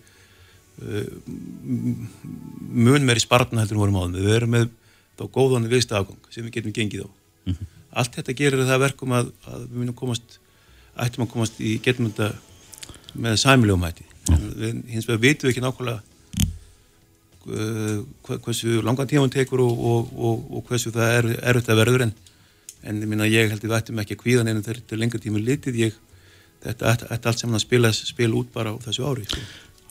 mun 2.86 3.06
meiri 3.06 3.22
spartna 3.22 3.62
heldur 3.62 3.80
vorum 3.80 3.96
áðum 3.96 4.18
við 4.18 4.34
erum 4.34 4.52
með 4.52 4.66
þá 5.16 5.24
góðan 5.32 5.70
viðst 5.70 5.94
afgang 5.96 6.28
sem 6.32 6.44
við 6.44 6.58
getum 6.58 6.74
gengið 6.76 7.06
á. 7.06 7.10
Mm 7.46 7.54
-hmm. 7.54 7.70
allt 7.90 8.18
þetta 8.18 8.36
gerir 8.36 8.66
það 8.66 8.82
verkum 8.84 9.12
að, 9.16 9.30
að 9.48 9.62
við 9.70 9.78
munum 9.80 9.96
komast 9.96 10.38
ættum 10.96 11.24
að 11.24 11.32
komast 11.32 11.60
í 11.60 11.78
getum 11.84 12.10
þetta 12.10 12.34
með 13.16 13.36
sæmilegum 13.40 13.86
hætti. 13.86 14.04
Við, 14.26 14.82
hins 14.90 15.08
vegar 15.08 15.22
vitum 15.22 15.48
við 15.48 15.52
ekki 15.54 15.64
nákvæmlega 15.64 16.00
uh, 17.46 18.38
hversu 18.44 18.80
langan 18.82 19.08
tíma 19.08 19.24
hún 19.24 19.32
tekur 19.32 19.62
og, 19.64 19.84
og, 19.90 20.10
og, 20.16 20.48
og 20.50 20.64
hversu 20.68 20.92
það 20.94 21.12
er 21.18 21.30
erfitt 21.42 21.70
að 21.72 21.80
verður 21.80 22.06
en, 22.08 22.14
en 22.82 23.00
ég, 23.00 23.08
minna, 23.08 23.28
ég 23.28 23.48
held 23.52 23.62
að 23.62 23.70
við 23.70 23.78
ættum 23.78 24.02
ekki 24.02 24.16
að 24.16 24.22
kvíðan 24.24 24.50
en 24.52 24.64
þegar 24.66 25.00
lengur 25.00 25.22
tíma 25.22 25.40
litið. 25.40 25.78
Ég, 25.86 26.00
þetta 26.64 26.96
ætti 27.14 27.30
allt 27.30 27.44
saman 27.44 27.60
að 27.60 27.66
spila, 27.66 27.92
spila 27.92 28.40
út 28.40 28.52
bara 28.52 28.74
á 28.74 28.76
þessu 28.84 29.06
ári 29.06 29.24
sko. 29.28 29.44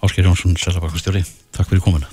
Ásker 0.06 0.28
Jónsson, 0.28 0.54
Sælabakastjóri, 0.54 1.24
takk 1.56 1.72
fyrir 1.72 1.82
komuna. 1.82 2.06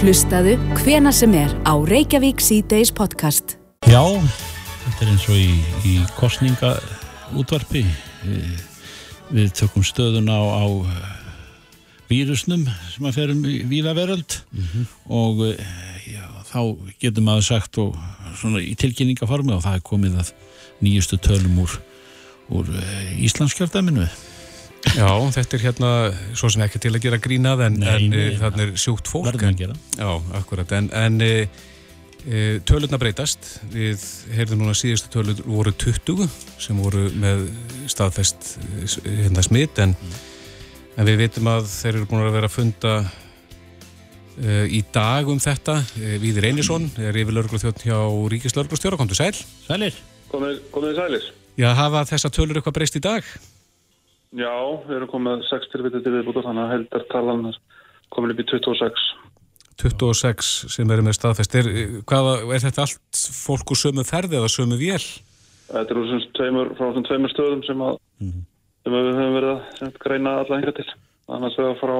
Hlustaðu 0.00 0.54
hvena 0.78 1.10
sem 1.12 1.34
er 1.36 1.50
á 1.68 1.76
Reykjavík 1.76 2.40
C-Days 2.40 2.88
podcast. 2.96 3.58
Já, 3.84 4.00
þetta 4.86 5.04
er 5.04 5.10
eins 5.12 5.26
og 5.28 5.36
í, 5.36 5.50
í 5.84 5.92
kostningaútvarpi 6.16 7.82
við, 8.22 8.62
við 9.28 9.52
tökum 9.58 9.84
stöðun 9.84 10.32
á, 10.32 10.40
á 10.40 10.64
vírusnum 12.08 12.64
sem 12.94 13.08
að 13.10 13.18
ferum 13.18 13.42
víða 13.44 13.92
veröld. 13.98 14.38
Mm 14.56 14.64
-hmm. 14.64 14.86
og 15.12 15.42
eh, 15.50 16.14
já, 16.14 16.24
þá 16.48 16.60
getur 16.96 17.26
maður 17.28 17.44
sagt 17.44 17.78
og 17.78 17.98
svona 18.40 18.64
í 18.64 18.72
tilkynningaformi 18.72 19.52
og 19.52 19.66
það 19.68 19.74
er 19.74 19.84
komið 19.84 20.16
að 20.24 20.32
nýjustu 20.80 21.20
tölum 21.20 21.60
úr, 21.60 21.76
úr 22.48 22.72
eh, 22.72 23.20
Íslandskjöldaminu 23.20 24.08
Já, 24.94 25.10
þetta 25.34 25.58
er 25.58 25.64
hérna 25.64 25.92
svo 26.38 26.50
sem 26.52 26.62
ekki 26.66 26.82
til 26.84 26.94
að 26.94 27.02
gera 27.08 27.20
grínað 27.22 27.64
en, 27.66 27.80
en 27.82 28.14
eh, 28.14 28.36
þarna 28.38 28.68
er 28.68 28.76
sjúkt 28.80 29.10
fólk 29.10 29.26
Verður 29.32 29.48
að 29.50 29.64
gera 29.64 29.80
Já, 29.98 30.12
akkurat, 30.38 30.76
en, 30.78 30.92
en 30.94 31.18
e, 31.24 31.32
e, 32.22 32.44
tölurna 32.68 33.00
breytast 33.02 33.50
við 33.72 34.04
heyrðum 34.36 34.62
núna 34.62 34.76
síðustu 34.78 35.10
tölur 35.16 35.42
voru 35.42 35.74
20 35.74 36.24
sem 36.62 36.78
voru 36.80 37.08
með 37.18 37.48
staðfest 37.90 38.56
hérna 39.04 39.44
smitt 39.44 39.82
en 39.82 39.98
mm 39.98 40.24
En 40.96 41.04
við 41.04 41.26
veitum 41.26 41.48
að 41.52 41.66
þeir 41.68 41.92
eru 41.92 42.06
búin 42.08 42.24
að 42.24 42.36
vera 42.38 42.48
að 42.48 42.54
funda 42.54 42.92
uh, 43.04 44.64
í 44.64 44.80
dag 44.94 45.28
um 45.28 45.40
þetta. 45.42 45.74
Uh, 45.98 46.14
Víðir 46.22 46.48
Einarsson 46.48 46.88
er 46.96 47.18
yfir 47.20 47.36
lauruglu 47.36 47.60
þjótt 47.60 47.84
hjá 47.84 47.98
Ríkis 48.32 48.56
lauruglustjóra. 48.56 48.96
Komdu 49.00 49.18
sæl. 49.18 49.34
Sælir. 49.66 49.98
Komið 50.32 50.96
sælir. 50.96 51.28
Já, 51.60 51.68
hafa 51.76 52.06
þessa 52.08 52.32
tölur 52.32 52.60
eitthvað 52.60 52.78
breyst 52.78 52.96
í 52.96 53.04
dag? 53.04 53.28
Já, 54.34 54.54
við 54.88 54.96
erum 54.98 55.10
komið 55.12 55.44
6 55.50 55.70
tilvitið 55.72 56.02
til 56.02 56.14
viðbúta 56.16 56.42
þannig 56.46 56.64
að 56.64 56.72
heldartalan 56.74 57.46
komin 58.14 58.34
upp 58.34 58.42
í 58.42 58.48
26. 58.50 59.06
26 59.82 60.50
sem 60.72 60.90
eru 60.90 61.04
með 61.04 61.18
staðfest. 61.18 61.56
Er, 61.60 61.68
hvaða, 62.08 62.36
er 62.56 62.62
þetta 62.64 62.86
allt 62.86 63.22
fólk 63.36 63.72
úr 63.74 63.80
sömu 63.80 64.04
ferði 64.08 64.40
eða 64.40 64.52
sömu 64.52 64.78
vél? 64.80 65.02
Þetta 65.66 65.94
eru 65.94 66.04
svona 66.08 66.30
tveimur, 66.38 66.72
frá 66.78 66.86
svona 66.88 67.08
tveimur 67.08 67.32
stöðum 67.32 67.64
sem, 67.66 67.82
að, 67.84 67.98
sem 68.86 68.96
að 68.96 69.08
við 69.08 69.20
höfum 69.20 69.36
verið 69.36 69.52
að 69.52 69.60
sem 69.80 69.92
greina 70.04 70.34
alla 70.42 70.60
hinga 70.60 70.74
til. 70.78 70.88
Annars 71.36 71.58
vegar 71.58 71.78
frá 71.82 71.96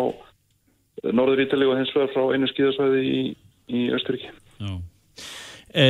Norður 1.12 1.44
Ítali 1.44 1.68
og 1.68 1.78
hins 1.80 1.92
vegar 1.94 2.12
frá 2.14 2.32
einu 2.32 2.48
skíðasvæði 2.50 3.02
í, 3.06 3.22
í 3.68 3.86
Östuríki. 3.96 4.32
Já. 4.62 4.72
E, 5.76 5.86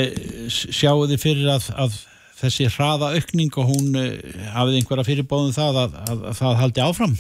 sjáu 0.50 1.06
þið 1.06 1.20
fyrir 1.22 1.52
að, 1.52 1.68
að 1.78 1.98
þessi 2.36 2.68
hraða 2.74 3.12
aukning 3.16 3.56
og 3.60 3.70
hún 3.70 3.96
e, 3.96 4.04
hafið 4.54 4.78
einhverja 4.80 5.06
fyrirbóðum 5.08 5.54
það 5.56 5.80
að, 5.82 5.98
að, 6.06 6.22
að 6.30 6.38
það 6.40 6.58
haldi 6.62 6.84
áfram? 6.84 7.16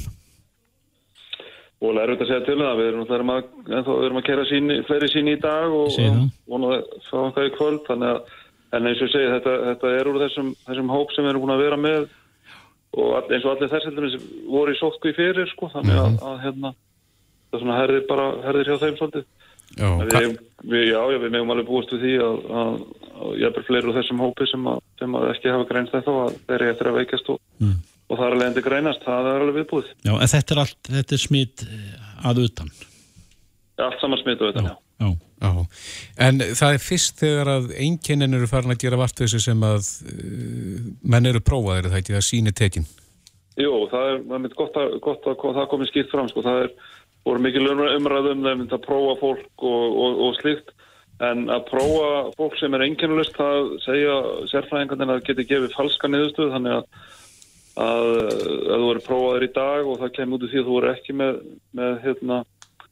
Og 1.76 1.92
það 1.92 2.00
er 2.02 2.10
auðvitað 2.10 2.24
að 2.24 2.30
segja 2.32 2.44
til 2.46 2.56
um 2.56 2.64
það. 2.64 2.78
Við 2.80 2.86
erum, 2.90 3.32
að, 3.34 3.90
erum 4.06 4.20
að 4.20 4.26
kera 4.26 4.44
síni, 4.48 4.76
fleiri 4.88 5.08
síni 5.12 5.34
í 5.36 5.40
dag 5.42 5.74
og, 5.76 5.88
Ég 5.90 5.96
segi 5.98 6.12
það. 7.10 7.42
í 7.44 7.54
kvöld. 7.56 7.82
Þannig 7.88 8.12
að, 8.14 8.38
en 8.76 8.88
eins 8.90 9.02
og 9.02 9.08
ég 9.08 9.12
segi, 9.12 9.32
þetta, 9.34 9.56
þetta 9.70 9.92
er 9.98 10.10
úr 10.10 10.20
þessum, 10.24 10.48
þessum 10.68 10.94
hóp 10.94 11.12
sem 11.12 11.26
við 11.26 11.32
erum 11.34 11.44
búin 11.44 11.54
að 11.56 11.64
vera 11.66 11.80
með 11.80 12.06
og 12.96 13.28
eins 13.28 13.44
og 13.44 13.50
allir 13.52 13.68
þess 13.74 13.88
heldur 13.90 14.08
sem 14.08 14.26
voru 14.48 14.72
í 14.72 14.78
sótku 14.80 15.10
í 15.12 15.16
fyrir, 15.16 15.48
sko. 15.52 15.68
Þannig 15.74 16.00
að, 16.00 16.14
að 16.30 16.38
hérna, 16.46 16.72
það 17.50 17.58
er 17.58 17.64
svona 17.66 17.80
herðir 17.82 18.06
bara, 18.08 18.28
herðir 18.46 18.70
hjá 18.72 18.78
þeim 18.86 19.00
svolítið. 19.00 19.26
Já, 19.76 19.88
Við, 20.00 20.36
við, 20.70 20.84
já, 20.94 21.00
já, 21.12 21.18
við 21.20 21.32
megum 21.34 21.50
alveg 21.52 21.66
búast 21.68 21.92
við 21.92 22.04
því 22.06 22.12
að, 22.24 22.36
að, 22.62 22.76
að 23.20 23.32
ég 23.42 23.48
er 23.58 23.66
fleiri 23.66 23.90
úr 23.90 23.96
þessum 23.98 24.22
hópi 24.22 24.46
sem, 24.48 24.68
að, 24.70 24.78
sem 25.00 25.18
að 25.18 25.28
ekki 25.34 25.52
hafa 25.52 25.68
greinst 25.68 25.94
þetta 25.94 26.14
og 26.14 26.22
að 26.24 26.40
þeir 26.46 26.56
eru 26.56 26.72
eftir 26.72 26.90
að 26.90 26.98
veikast 27.00 27.30
og, 27.34 27.40
Mm. 27.60 27.76
og 28.10 28.18
það 28.18 28.26
er 28.26 28.34
alveg 28.36 28.48
endur 28.50 28.66
greinast, 28.66 29.04
það 29.06 29.28
er 29.30 29.44
alveg 29.44 29.56
viðbúið. 29.60 29.92
Já, 30.04 30.12
en 30.14 30.32
þetta 30.32 30.54
er 30.54 30.58
allt, 30.62 30.82
þetta 30.88 31.16
er 31.16 31.22
smitt 31.22 31.64
að 32.24 32.42
utan. 32.46 32.70
Allt 33.86 34.00
saman 34.00 34.20
smitu 34.22 34.50
þetta, 34.50 34.64
já. 34.64 34.76
Já. 35.00 35.08
Já, 35.36 35.50
en 36.24 36.38
það 36.56 36.74
er 36.74 36.80
fyrst 36.80 37.18
þegar 37.20 37.48
að 37.52 37.72
einkennin 37.76 38.34
eru 38.38 38.46
farin 38.48 38.72
að 38.72 38.78
gera 38.86 38.96
vart 38.96 39.18
þessu 39.20 39.40
sem 39.44 39.64
að 39.68 39.88
uh, 40.08 40.86
menn 41.04 41.28
eru 41.28 41.42
prófaðir, 41.44 41.84
er 41.84 41.92
það 41.92 41.98
ekki, 42.00 42.14
það 42.16 42.24
síni 42.24 42.52
tekin. 42.56 42.86
Jú, 43.60 43.72
það 43.92 44.06
er, 44.12 44.22
það 44.22 44.38
er 44.38 44.42
mitt 44.46 44.56
gott 44.56 44.78
að, 44.80 44.94
gott 45.04 45.28
að 45.28 45.36
það 45.42 45.68
komið 45.74 45.90
skýrt 45.90 46.14
fram, 46.14 46.30
sko, 46.32 46.44
það 46.44 46.62
er 46.64 46.72
voru 47.26 47.42
mikil 47.42 47.66
umræðum 47.68 48.44
um 48.46 48.64
það 48.70 48.78
að 48.78 48.86
prófa 48.86 49.14
fólk 49.20 49.66
og, 49.66 49.86
og, 50.06 50.20
og 50.26 50.36
slíkt 50.40 50.72
en 51.24 51.46
að 51.48 51.68
prófa 51.70 52.08
fólk 52.36 52.56
sem 52.60 52.74
er 52.76 52.84
einkennulist 52.86 53.36
það 53.38 53.70
segja 53.84 54.16
sérfræðingarnir 54.50 55.14
að 55.14 55.22
geti 55.30 55.46
gefið 55.48 55.76
falska 55.76 56.10
niðurstöð 56.12 56.52
þannig 56.52 56.80
að 56.80 56.90
að, 57.76 58.10
að 58.72 58.82
þú 58.82 58.90
eru 58.90 59.04
prófaðir 59.04 59.46
í 59.46 59.54
dag 59.56 59.88
og 59.88 59.98
það 60.02 60.12
kemur 60.18 60.38
út 60.38 60.46
í 60.46 60.52
því 60.52 60.60
að 60.60 60.68
þú 60.68 60.76
eru 60.80 60.92
ekki 60.92 61.16
með, 61.16 61.40
með, 61.76 61.96
hérna, 62.04 62.38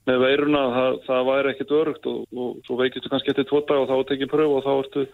með 0.09 0.25
veiruna 0.25 0.65
það, 0.75 0.99
það 1.07 1.29
væri 1.31 1.53
ekkit 1.53 1.77
örugt 1.81 2.11
og, 2.11 2.19
og 2.33 2.59
svo 2.67 2.81
veikistu 2.81 3.13
kannski 3.13 3.33
eftir 3.33 3.49
tvo 3.49 3.63
dag 3.69 3.85
og 3.85 3.89
þá 3.91 4.11
tekið 4.11 4.33
pröfu 4.35 4.59
og 4.59 4.67
þá 4.67 4.73
ertu 4.75 5.07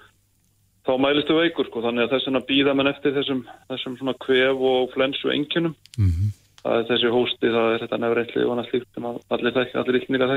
þá 0.88 0.92
mælistu 0.96 1.36
veikur 1.36 1.68
sko, 1.68 1.84
þannig 1.84 2.06
að 2.06 2.14
þess 2.16 2.30
að 2.32 2.46
býða 2.48 2.74
menn 2.74 2.90
eftir 2.90 3.14
þessum, 3.14 3.42
þessum 3.70 4.14
kvef 4.24 4.68
og 4.72 4.94
flensu 4.94 5.34
engjunum 5.34 5.76
Mm 5.98 6.30
það 6.60 6.76
er 6.76 6.86
þessi 6.90 7.12
hósti, 7.14 7.50
það 7.54 7.74
er 7.74 7.82
þetta 7.84 7.98
nefnreitli 8.02 8.44
og 8.44 8.52
annað 8.54 8.68
slíkt 8.70 8.88
sem 8.96 9.06
að 9.08 9.18
allir 9.36 9.56
þekka, 9.56 9.82
allir 9.82 9.98
ykningar 10.00 10.32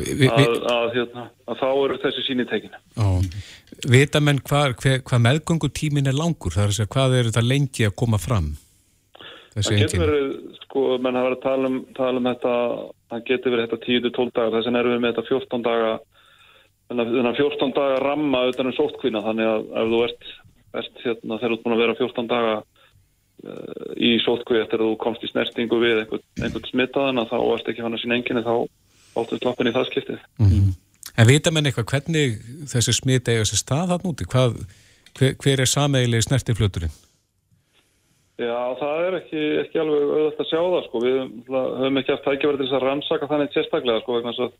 vi, 0.00 0.30
að, 0.30 0.56
að, 0.72 0.86
hérna, 0.96 1.26
að 1.46 1.60
þá 1.60 1.68
eru 1.70 1.98
þessi 2.04 2.24
síni 2.26 2.46
tekin. 2.48 2.78
Já, 2.96 3.08
vita 3.92 4.22
menn 4.24 4.40
hvað 4.46 4.74
hva, 4.80 4.96
hva 5.10 5.22
meðgöngu 5.26 5.70
tímin 5.76 6.10
er 6.10 6.16
langur, 6.16 6.54
það 6.54 6.64
er 6.64 6.72
að 6.72 6.78
segja 6.78 6.92
hvað 6.96 7.16
er 7.18 7.30
þetta 7.30 7.46
lengi 7.46 7.88
að 7.88 7.96
koma 8.02 8.20
fram? 8.22 8.52
Þessi 9.50 9.74
það 9.74 9.82
getur 9.82 10.04
verið, 10.06 10.32
sko, 10.64 10.86
menn 11.02 11.18
hafa 11.18 11.28
verið 11.28 11.38
að 11.40 11.44
tala 11.44 11.70
um, 11.70 11.78
tala 11.96 12.22
um 12.22 12.30
þetta, 12.30 12.54
það 13.12 13.24
getur 13.32 13.56
verið 13.56 13.66
þetta 13.68 13.84
10-12 13.88 14.34
dagar, 14.38 14.54
þess 14.56 14.70
vegna 14.70 14.82
erum 14.84 14.96
við 14.96 15.04
með 15.04 15.14
þetta 15.14 15.28
14 15.34 15.66
daga 15.66 15.96
þennan 16.90 17.38
14 17.38 17.72
daga 17.76 18.02
ramma 18.02 18.44
utan 18.50 18.70
um 18.70 18.74
sóttkvína, 18.74 19.22
þannig 19.22 19.46
að 19.46 19.66
ef 19.80 19.90
þú 19.92 20.04
ert, 20.06 20.30
ert 20.80 21.02
hérna, 21.04 21.36
þegar 21.38 21.50
þú 21.52 21.56
ert 21.56 21.64
búin 21.66 21.76
að 21.76 21.82
vera 21.84 21.98
14 22.00 22.30
daga 22.30 22.54
í 23.40 24.12
sóttkví 24.24 24.60
eftir 24.60 24.82
að 24.82 24.90
þú 24.90 25.00
komst 25.00 25.24
í 25.24 25.30
snertingu 25.30 25.80
við 25.80 26.02
einhvern, 26.04 26.68
smitaðan 26.68 27.22
að 27.22 27.32
þá 27.32 27.38
ert 27.40 27.70
ekki 27.72 27.84
hann 27.84 27.96
að 27.96 28.02
sín 28.02 28.16
enginni 28.16 28.44
þá 28.44 28.54
áttu 29.20 29.40
slappin 29.40 29.70
í 29.70 29.74
það 29.76 29.90
skiptið 29.90 30.24
Mm. 30.40 30.72
En 31.18 31.26
vita 31.26 31.50
menn 31.52 31.66
eitthvað 31.68 31.90
hvernig 31.90 32.36
þessi 32.70 32.94
smit 32.96 33.28
eiga 33.28 33.42
þessi 33.42 33.58
stað 33.60 33.94
hann 33.94 34.06
úti? 34.08 34.24
Hvað, 34.30 34.60
hver, 35.18 35.34
hver 35.42 35.62
er 35.64 35.68
sameigilegi 35.68 36.28
snertifluturinn? 36.28 36.92
Já, 38.40 38.56
það 38.80 39.06
er 39.06 39.16
ekki, 39.18 39.40
ekki 39.60 39.80
alveg 39.82 40.04
auðvitað 40.06 40.44
að 40.44 40.48
sjá 40.48 40.60
það, 40.60 40.84
sko. 40.86 41.00
Við 41.04 41.16
höfum 41.50 42.00
ekki 42.00 42.14
haft 42.14 42.24
tækjaverð 42.24 42.62
til 42.62 42.68
þess 42.68 42.76
að 42.78 42.86
rannsaka 42.86 43.28
þannig 43.28 43.56
sérstaklega, 43.56 44.04
sko, 44.04 44.16
vegna 44.16 44.32
þess 44.36 44.46
að 44.46 44.54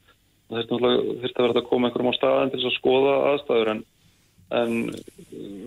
náttúrulega 0.51 1.15
þurfti 1.23 1.41
að 1.41 1.47
verða 1.47 1.63
að 1.63 1.69
koma 1.71 1.89
einhverjum 1.89 2.13
á 2.13 2.19
staðin 2.19 2.53
til 2.53 2.61
þess 2.61 2.71
að 2.71 2.77
skoða 2.77 3.15
aðstæður, 3.31 3.73
en, 3.73 3.83
en 4.51 4.75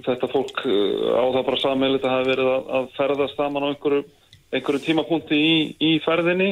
þetta 0.04 0.30
fólk 0.32 0.66
uh, 0.68 1.16
á 1.20 1.24
það 1.38 1.48
bara 1.50 1.62
sammeilið 1.64 2.06
að 2.06 2.14
hafa 2.16 2.30
verið 2.30 2.52
að, 2.52 2.70
að 2.80 2.92
ferðast 2.98 3.40
saman 3.40 3.68
á 3.68 3.72
einhverju, 3.72 4.04
einhverju 4.54 4.84
tímapunkti 4.88 5.40
í, 5.40 5.54
í 5.80 5.92
ferðinni, 6.04 6.50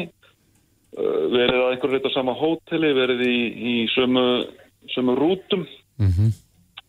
uh, 0.97 1.23
verið 1.33 1.57
að 1.57 1.73
einhverju 1.73 1.97
reyta 1.97 2.13
sama 2.13 2.37
hóteli, 2.39 2.93
verið 2.97 3.25
í, 3.27 3.35
í 3.73 3.75
sömu, 3.95 4.25
sömu 4.95 5.17
rútum. 5.19 5.67
Mm 6.01 6.31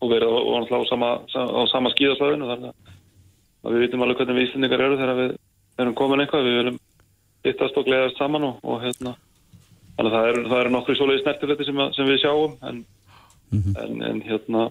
og 0.03 0.11
verið 0.11 0.35
á, 0.35 0.39
á 0.59 0.83
sama, 0.91 1.11
á 1.23 1.63
sama 1.71 1.93
skíðasvæðinu, 1.95 2.49
þannig 2.51 2.73
að 3.63 3.75
við 3.75 3.85
vitum 3.85 4.03
alveg 4.03 4.19
hvernig 4.19 4.39
við 4.39 4.49
Íslandingar 4.49 4.83
eru 4.83 4.99
þegar 4.99 5.19
við 5.21 5.35
erum 5.79 5.99
komin 5.99 6.23
eitthvað, 6.25 6.49
við 6.49 6.59
viljum 6.59 6.81
hittast 7.47 7.79
og 7.79 7.87
gleðast 7.87 8.19
saman 8.19 8.49
og, 8.49 8.57
og 8.67 8.83
hérna. 8.83 9.15
Þannig 9.95 10.11
að 10.11 10.17
það 10.17 10.31
eru, 10.33 10.43
eru 10.59 10.73
nokkru 10.75 10.97
svoleiði 10.99 11.23
snertifletti 11.23 11.69
sem, 11.69 11.83
sem 11.95 12.11
við 12.11 12.21
sjáum 12.25 12.57
en, 12.67 12.81
en, 13.55 14.03
en 14.09 14.23
hérna 14.27 14.67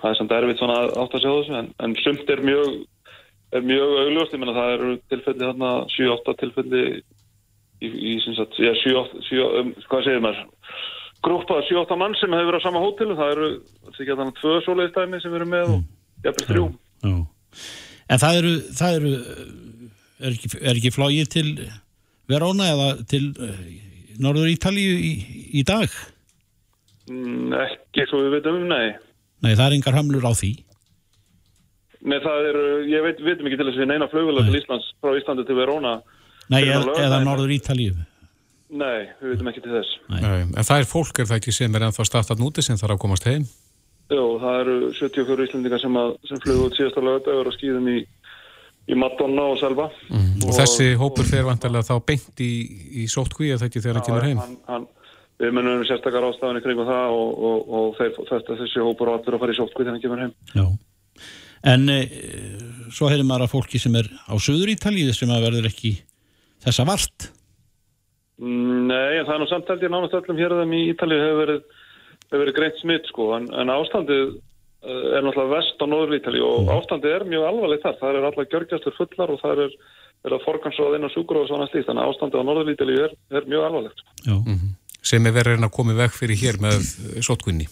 það 0.00 0.10
er 0.10 0.18
samt 0.18 0.34
erfitt 0.36 0.62
svona 0.62 0.78
átt 0.86 1.16
að 1.16 1.24
sjá 1.24 1.30
þessu 1.30 1.58
en, 1.58 1.70
en 1.84 1.96
sumt 2.04 2.32
er 2.34 2.44
mjög 2.46 2.78
er 3.56 3.64
mjög 3.64 3.94
augljóst, 4.02 4.34
ég 4.34 4.42
menna 4.42 4.56
það 4.56 4.74
eru 4.76 4.90
tilfelli 5.12 5.46
þarna 5.46 5.72
7-8 5.94 6.36
tilfelli 6.42 6.82
í, 6.98 7.88
í 7.88 8.14
sem 8.24 8.36
sagt, 8.36 8.58
já 8.60 8.72
7-8 8.82 9.40
um, 9.62 9.72
hvað 9.88 10.04
segir 10.06 10.24
maður 10.24 10.42
grúpa 11.24 11.62
7-8 11.70 11.98
mann 12.00 12.16
sem 12.20 12.34
hefur 12.36 12.52
verið 12.52 12.62
á 12.62 12.66
sama 12.66 12.82
hótelu 12.84 13.16
það 13.18 13.34
eru, 13.36 13.48
það 13.86 13.94
er 13.94 14.02
ekki 14.04 14.14
að 14.14 14.22
þannig 14.22 14.42
tvö 14.42 14.58
svoleiði 14.66 14.92
stæmi 14.92 15.22
sem 15.24 15.38
erum 15.38 15.54
með 15.54 15.74
og 15.74 15.82
jafnvel 16.26 16.48
þrjú 16.52 16.68
Já. 16.98 17.16
En 18.08 18.20
það 18.20 18.38
eru, 18.40 18.52
það 18.74 18.94
eru 18.98 19.10
er 20.18 20.34
ekki, 20.34 20.50
er 20.58 20.78
ekki 20.78 20.94
flóið 20.94 21.28
til 21.32 21.50
Verona 22.28 22.70
eða 22.72 22.88
til 23.08 23.24
uh, 23.40 23.58
Norður 24.22 24.50
Ítalíu 24.52 24.96
í, 24.98 25.12
í 25.60 25.64
dag? 25.66 25.92
Mm, 27.08 27.54
ekki 27.64 28.06
svo 28.10 28.24
við 28.24 28.38
veitum 28.38 28.58
um, 28.60 28.66
nei. 28.70 28.96
Nei, 29.44 29.52
það 29.54 29.66
er 29.66 29.76
engar 29.78 29.98
hamlur 29.98 30.26
á 30.26 30.32
því. 30.34 30.52
Nei, 32.08 32.18
það 32.22 32.46
er, 32.50 32.58
ég 32.88 33.04
veit, 33.04 33.20
vitum 33.26 33.48
ekki 33.48 33.58
til 33.58 33.66
þess 33.66 33.78
að 33.78 33.84
við 33.84 33.90
neina 33.90 34.08
flugvöla 34.10 34.44
til 34.46 34.58
Íslands, 34.58 34.92
frá 35.02 35.16
Íslandi 35.18 35.44
til 35.48 35.56
Verona. 35.58 35.98
Nei, 36.48 36.62
Fyrir 36.62 36.92
eða. 37.04 37.22
Norður 37.26 37.54
Ítalíu. 37.56 37.96
Nei, 38.68 39.08
við 39.22 39.32
vitum 39.32 39.50
ekki 39.50 39.64
til 39.64 39.72
þess. 39.74 39.96
Nei. 40.12 40.20
Nei, 40.22 40.36
en 40.44 40.68
það 40.68 40.82
er 40.82 40.90
fólk, 40.90 41.18
er 41.18 41.30
það 41.30 41.40
ekki 41.40 41.54
sem 41.56 41.74
er 41.74 41.88
ennþá 41.88 42.06
startat 42.06 42.40
núti 42.40 42.64
sem 42.64 42.78
þarf 42.80 42.96
að 42.96 43.02
komast 43.04 43.26
heim? 43.28 43.48
Jó, 44.08 44.22
það 44.40 44.60
eru 44.62 44.76
74 44.96 45.48
Íslandingar 45.48 45.82
sem, 45.82 45.98
að, 46.00 46.14
sem 46.28 46.40
flugu 46.44 46.68
út 46.68 46.78
síðasta 46.78 47.02
lögadagur 47.04 47.50
og 47.50 47.56
skýðum 47.56 47.88
í, 47.92 47.98
í 48.88 48.96
Madonna 48.96 49.48
og 49.52 49.58
Selva. 49.60 49.88
Mm. 50.08 50.30
Og, 50.46 50.52
þessi 50.56 50.92
hópur 51.00 51.28
fer 51.28 51.44
vantarlega 51.48 51.88
þá 51.90 52.06
beint 52.08 52.44
í, 52.44 52.52
í 53.02 53.08
sóttkví 53.10 53.50
eða 53.56 53.68
ekki 53.68 53.82
þegar 53.84 54.00
hann 54.00 54.06
kemur 54.06 54.28
heim? 54.28 54.40
Hann, 54.44 54.56
hann, 54.68 54.86
við 55.38 55.54
munum 55.54 55.84
sérstakar 55.86 56.26
ástafanir 56.26 56.64
kring 56.64 56.80
það 56.82 57.14
og, 57.14 57.32
og, 57.48 57.72
og 57.78 57.88
þeir, 57.98 58.12
þetta, 58.30 58.58
þessi 58.62 58.82
hópur 58.82 59.12
og 59.12 59.18
allir 59.20 59.36
að 59.36 59.42
fara 59.44 59.54
í 59.54 59.58
sótkvið 59.58 59.84
þegar 59.86 59.96
hann 59.96 60.04
kemur 60.04 60.22
heim. 60.24 60.34
Já. 60.54 60.66
En 61.68 61.88
e, 61.90 61.98
svo 62.94 63.10
hefur 63.10 63.26
maður 63.26 63.46
að 63.46 63.54
fólki 63.54 63.80
sem 63.82 63.94
er 63.98 64.08
á 64.26 64.34
Suður 64.42 64.72
Ítalíu 64.74 65.14
sem 65.14 65.30
að 65.34 65.46
verður 65.48 65.70
ekki 65.70 65.94
þessa 66.64 66.86
vart. 66.88 67.30
Mm, 68.38 68.86
Nei, 68.90 69.18
en 69.18 69.26
það 69.26 69.34
er 69.34 69.42
nú 69.42 69.48
samt 69.50 69.70
held 69.72 69.82
ég 69.82 69.94
nánast 69.94 70.18
öllum 70.18 70.38
hér 70.38 70.54
þeim 70.60 70.74
í 70.78 70.82
Ítalíu 70.92 71.22
hefur 71.22 71.40
verið, 71.42 71.64
hefur 72.28 72.42
verið 72.44 72.58
greint 72.58 72.82
smitt 72.82 73.10
sko, 73.10 73.30
en, 73.38 73.48
en 73.50 73.74
ástandið 73.74 74.24
eh, 74.28 75.06
er 75.18 75.26
náttúrulega 75.26 75.54
vest 75.56 75.82
á 75.82 75.86
Norður 75.90 76.18
Ítalíu 76.18 76.46
og 76.46 76.72
ástandið 76.78 77.16
er 77.16 77.26
mjög 77.30 77.48
alvarlegt 77.50 77.86
þar. 77.86 77.98
Það 78.02 78.20
er 78.20 78.28
alla 78.30 78.48
gjörgjastur 78.54 78.98
fullar 78.98 79.34
og 79.34 79.42
það 79.42 79.64
er, 79.66 79.78
er 80.26 80.36
að 80.38 80.44
forgansráða 80.46 81.00
inn 81.00 81.10
á 81.10 81.14
sjúkur 81.14 81.42
og 81.42 81.50
svona 81.50 81.70
slíkt, 81.70 81.90
þannig 81.90 82.06
að 82.06 82.14
ástandið 82.14 82.42
á 82.42 82.48
Norður 82.50 82.74
Ítalíu 82.74 83.06
er, 83.08 83.16
er 83.34 83.50
mjög 83.50 83.66
alvarlegt. 83.70 84.04
sko. 84.04 84.20
Já. 84.30 84.38
Sem 85.08 85.26
er 85.28 85.34
verið 85.36 85.64
að 85.64 85.74
koma 85.74 85.94
veg 85.98 86.14
fyrir 86.16 86.36
hér 86.40 86.58
með 86.62 86.84
sóttkvinni? 87.24 87.68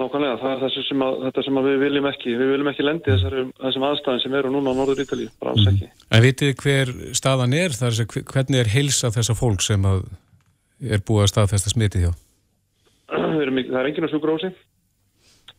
Nákvæmlega, 0.00 0.38
það 0.40 0.52
er 0.54 0.60
þessi 0.62 0.82
sem 0.86 1.02
að, 1.04 1.16
þetta 1.26 1.42
sem 1.44 1.58
við 1.66 1.74
viljum 1.82 2.06
ekki. 2.08 2.30
Við 2.40 2.50
viljum 2.54 2.68
ekki 2.70 2.84
lendi 2.86 3.10
þessari, 3.12 3.42
þessum 3.60 3.84
aðstæðin 3.90 4.22
sem 4.22 4.36
eru 4.38 4.52
núna 4.54 4.72
á 4.72 4.74
Norður 4.78 5.02
Ítalíu, 5.04 5.28
bara 5.42 5.52
alls 5.52 5.66
ekki. 5.68 5.88
En 6.16 6.22
vitið 6.24 6.52
hver 6.62 6.92
staðan 7.18 7.56
er? 7.58 7.74
Er 7.76 7.98
hvernig 8.32 8.62
er 8.62 8.70
heilsa 8.72 9.10
þessa 9.12 9.36
fólk 9.36 9.60
sem 9.66 9.84
er 9.92 11.04
búið 11.04 11.26
að 11.26 11.32
staðfesta 11.34 11.74
smitið 11.74 12.06
hjá? 12.06 12.12
Við 13.36 13.44
erum 13.44 13.60
ekki- 13.60 13.74
það 13.74 13.80
er 13.82 13.90
enginn 13.90 14.08
á 14.08 14.12
sjúkurósi 14.14 14.50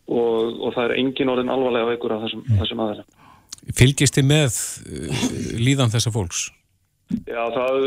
og, 0.09 0.49
og 0.65 0.73
það 0.73 0.83
er 0.87 0.95
enginn 1.03 1.33
orðin 1.35 1.53
alvarlega 1.53 1.91
veikur 1.93 2.17
af 2.17 2.25
þessum, 2.25 2.43
þessum 2.57 2.83
aðeins. 2.87 3.05
Fylgist 3.77 4.17
þið 4.17 4.25
með 4.33 4.57
uh, 4.57 5.23
líðan 5.61 5.93
þessa 5.93 6.11
fólks? 6.17 6.47
Já, 7.27 7.43
það 7.53 7.85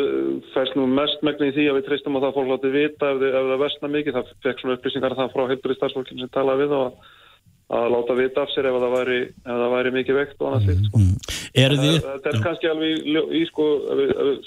fæst 0.55 0.77
nú 0.79 0.87
mest 0.91 1.23
megni 1.27 1.51
í 1.51 1.55
því 1.57 1.67
að 1.71 1.79
við 1.79 1.87
treystum 1.89 2.17
á 2.17 2.21
það 2.21 2.29
að 2.29 2.37
fólk 2.37 2.51
láti 2.53 2.73
vita 2.75 3.11
ef, 3.11 3.23
ef 3.27 3.47
það 3.51 3.63
vestna 3.65 3.93
mikið. 3.93 4.17
Það 4.17 4.33
fekk 4.47 4.63
svona 4.63 4.77
upplýsingar 4.77 5.17
það 5.19 5.33
frá 5.35 5.45
heilbrið 5.51 5.79
starfsfólkinn 5.81 6.23
sem 6.23 6.33
talaði 6.35 6.67
við 6.67 6.75
og 6.77 7.07
að 7.67 7.89
láta 7.91 8.15
vita 8.15 8.45
af 8.45 8.53
sér 8.53 8.69
ef 8.71 8.77
það 8.79 8.93
væri, 8.95 9.19
ef 9.27 9.59
það 9.63 9.73
væri 9.75 9.93
mikið 9.97 10.19
vekt 10.21 10.43
og 10.43 10.49
annað 10.49 10.67
slíkt. 10.67 10.87
Sko. 10.87 11.03
Mm. 11.03 11.15
Er 11.57 11.75
þið? 11.81 11.97
Þetta 12.05 12.31
er 12.31 12.39
kannski 12.45 12.71
alveg 12.71 12.91
í, 13.01 13.17
í 13.41 13.43
sko, 13.49 13.67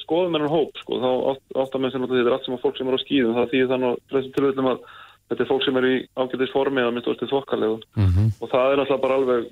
skoðum 0.05 0.37
ennum 0.39 0.53
hóp, 0.53 0.79
sko, 0.79 0.99
þá 1.01 1.09
að 1.59 1.79
menn 1.81 1.93
sem 1.93 2.05
þetta 2.05 2.21
er 2.21 2.35
allt 2.35 2.47
sem 2.47 2.55
að 2.55 2.63
fólk 2.63 2.79
sem 2.79 2.91
er 2.91 2.95
á 2.95 3.03
skýðum. 3.03 3.35
Það 3.35 3.53
þýðir 3.53 3.71
þannig 3.73 3.89
að 3.89 4.13
þessum 4.13 4.35
tilvöldum 4.37 4.69
að 4.71 4.83
þetta 5.29 5.43
er 5.43 5.49
fólk 5.49 5.65
sem 5.65 5.79
er 5.79 5.87
í 5.89 5.95
ágætis 6.15 6.53
formi 6.53 6.83
eða 6.83 6.93
mitt 6.95 7.09
orðið 7.09 7.33
þokkalegu. 7.33 7.81
Mm 7.97 8.07
-hmm. 8.13 8.29
Og 8.39 8.53
það 8.53 8.69
er 8.69 8.79
náttúrulega 8.79 9.03
bara 9.03 9.19
alveg, 9.19 9.49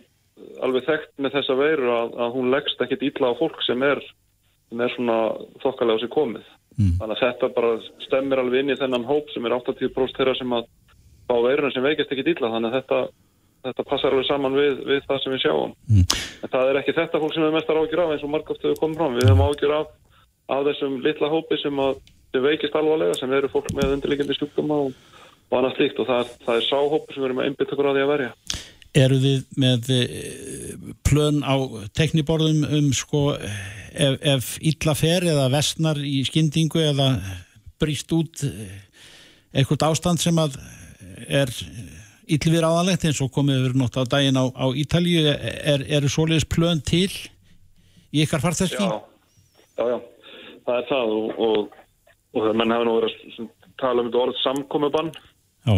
alveg 0.64 0.88
þekkt 0.88 1.12
með 1.18 1.36
þessa 1.36 1.58
veiru 1.60 1.92
að, 1.98 2.16
að 2.24 2.34
hún 2.38 2.52
leggst 2.54 2.86
ekkit 2.86 3.06
ítla 3.10 3.34
á 3.36 3.40
fólk 3.42 3.60
sem 3.66 3.84
er 3.84 4.04
sem 4.68 4.82
er 4.84 4.94
svona 4.94 5.18
þokkalega 5.64 6.04
sér 6.04 6.12
komið. 6.14 6.50
Mm. 6.78 6.98
Þannig 7.00 7.16
að 7.16 7.24
þetta 7.24 7.50
bara 7.56 7.70
stemmir 8.06 8.42
alveg 8.42 8.62
inn 8.62 8.74
í 8.74 8.78
þennan 8.78 9.08
hóp 9.08 9.32
sem 9.34 9.48
er 9.48 9.56
80% 9.56 10.20
þeirra 10.20 10.36
sem 10.38 10.52
að 10.54 10.68
fá 11.28 11.36
veiruna 11.44 11.72
sem 11.74 11.86
veikist 11.86 12.12
ekki 12.14 12.26
dýla. 12.28 12.52
Þannig 12.54 12.70
að 12.70 12.78
þetta, 12.78 13.00
þetta 13.68 13.86
passar 13.90 14.14
alveg 14.14 14.28
saman 14.28 14.58
við, 14.58 14.84
við 14.86 15.02
það 15.08 15.24
sem 15.24 15.34
við 15.36 15.44
sjáum. 15.46 15.74
Mm. 15.90 16.20
En 16.44 16.54
það 16.54 16.72
er 16.72 16.82
ekki 16.82 16.98
þetta 17.00 17.24
fólk 17.24 17.36
sem 17.36 17.48
við 17.48 17.58
mestar 17.58 17.82
ágjur 17.82 18.04
af 18.04 18.14
eins 18.14 18.28
og 18.28 18.34
margóft 18.36 18.68
hefur 18.68 18.82
komið 18.84 19.02
fram. 19.02 19.18
Við 19.18 19.30
hefum 19.32 19.46
ágjur 19.48 19.76
af, 19.80 19.92
af 20.54 20.64
þessum 20.70 21.00
litla 21.08 21.32
hópi 21.34 21.62
sem, 21.64 21.84
að, 21.88 22.02
sem 22.36 22.46
veikist 22.46 22.78
alvarlega, 22.78 23.18
sem 23.18 23.38
eru 23.40 23.52
fólk 23.52 23.74
með 23.78 23.98
undirlegjandi 23.98 24.38
stúkdama 24.38 24.82
og, 24.86 25.04
og 25.50 25.60
annað 25.62 25.80
slíkt 25.80 26.04
og 26.04 26.12
það, 26.12 26.34
það 26.46 26.62
er 26.62 26.70
sáhópi 26.70 27.16
sem 27.16 27.24
við 27.24 27.30
erum 27.32 27.42
að 27.42 27.50
einbytta 27.50 27.74
okkur 27.74 27.90
á 27.90 27.96
því 27.96 28.06
að 28.06 28.14
verja. 28.14 28.32
Eru 28.98 29.18
þið 29.22 29.44
með 29.62 29.90
eh, 29.94 30.72
plön 31.06 31.44
á 31.46 31.56
tekniborðum 31.98 32.64
um 32.80 32.90
sko 32.96 33.30
ef, 33.38 34.16
ef 34.22 34.56
illa 34.66 34.96
fer 34.98 35.28
eða 35.28 35.48
vestnar 35.54 36.00
í 36.02 36.24
skyndingu 36.28 36.82
eða 36.82 37.12
brýst 37.82 38.12
út 38.16 38.44
eh, 38.48 38.80
eitthvað 39.54 39.90
ástand 39.92 40.22
sem 40.22 40.38
að 40.42 40.58
er 41.28 41.52
illvir 42.28 42.66
áðanlegt 42.68 43.06
eins 43.08 43.20
og 43.24 43.32
komið 43.36 43.68
verið 43.68 43.82
nátt 43.82 44.00
á 44.00 44.04
daginn 44.10 44.40
á, 44.40 44.46
á 44.52 44.66
Ítalju 44.76 45.24
er, 45.32 45.86
eru 46.00 46.10
svoleiðis 46.12 46.48
plön 46.50 46.82
til 46.84 47.12
í 48.12 48.24
ykkar 48.26 48.44
farþeski? 48.44 48.82
Já, 48.84 48.98
já, 49.78 49.86
já, 49.94 50.00
það 50.66 50.82
er 50.82 50.90
það 50.90 51.14
og, 51.18 51.46
og, 51.48 51.78
og 52.36 52.50
menn 52.58 52.76
hefur 52.76 52.90
nú 52.90 52.98
verið 53.00 53.22
að 53.46 53.54
tala 53.78 54.04
um 54.04 54.10
þetta 54.10 54.26
orð 54.26 54.42
samkomiðbann 54.44 55.14
Já 55.68 55.78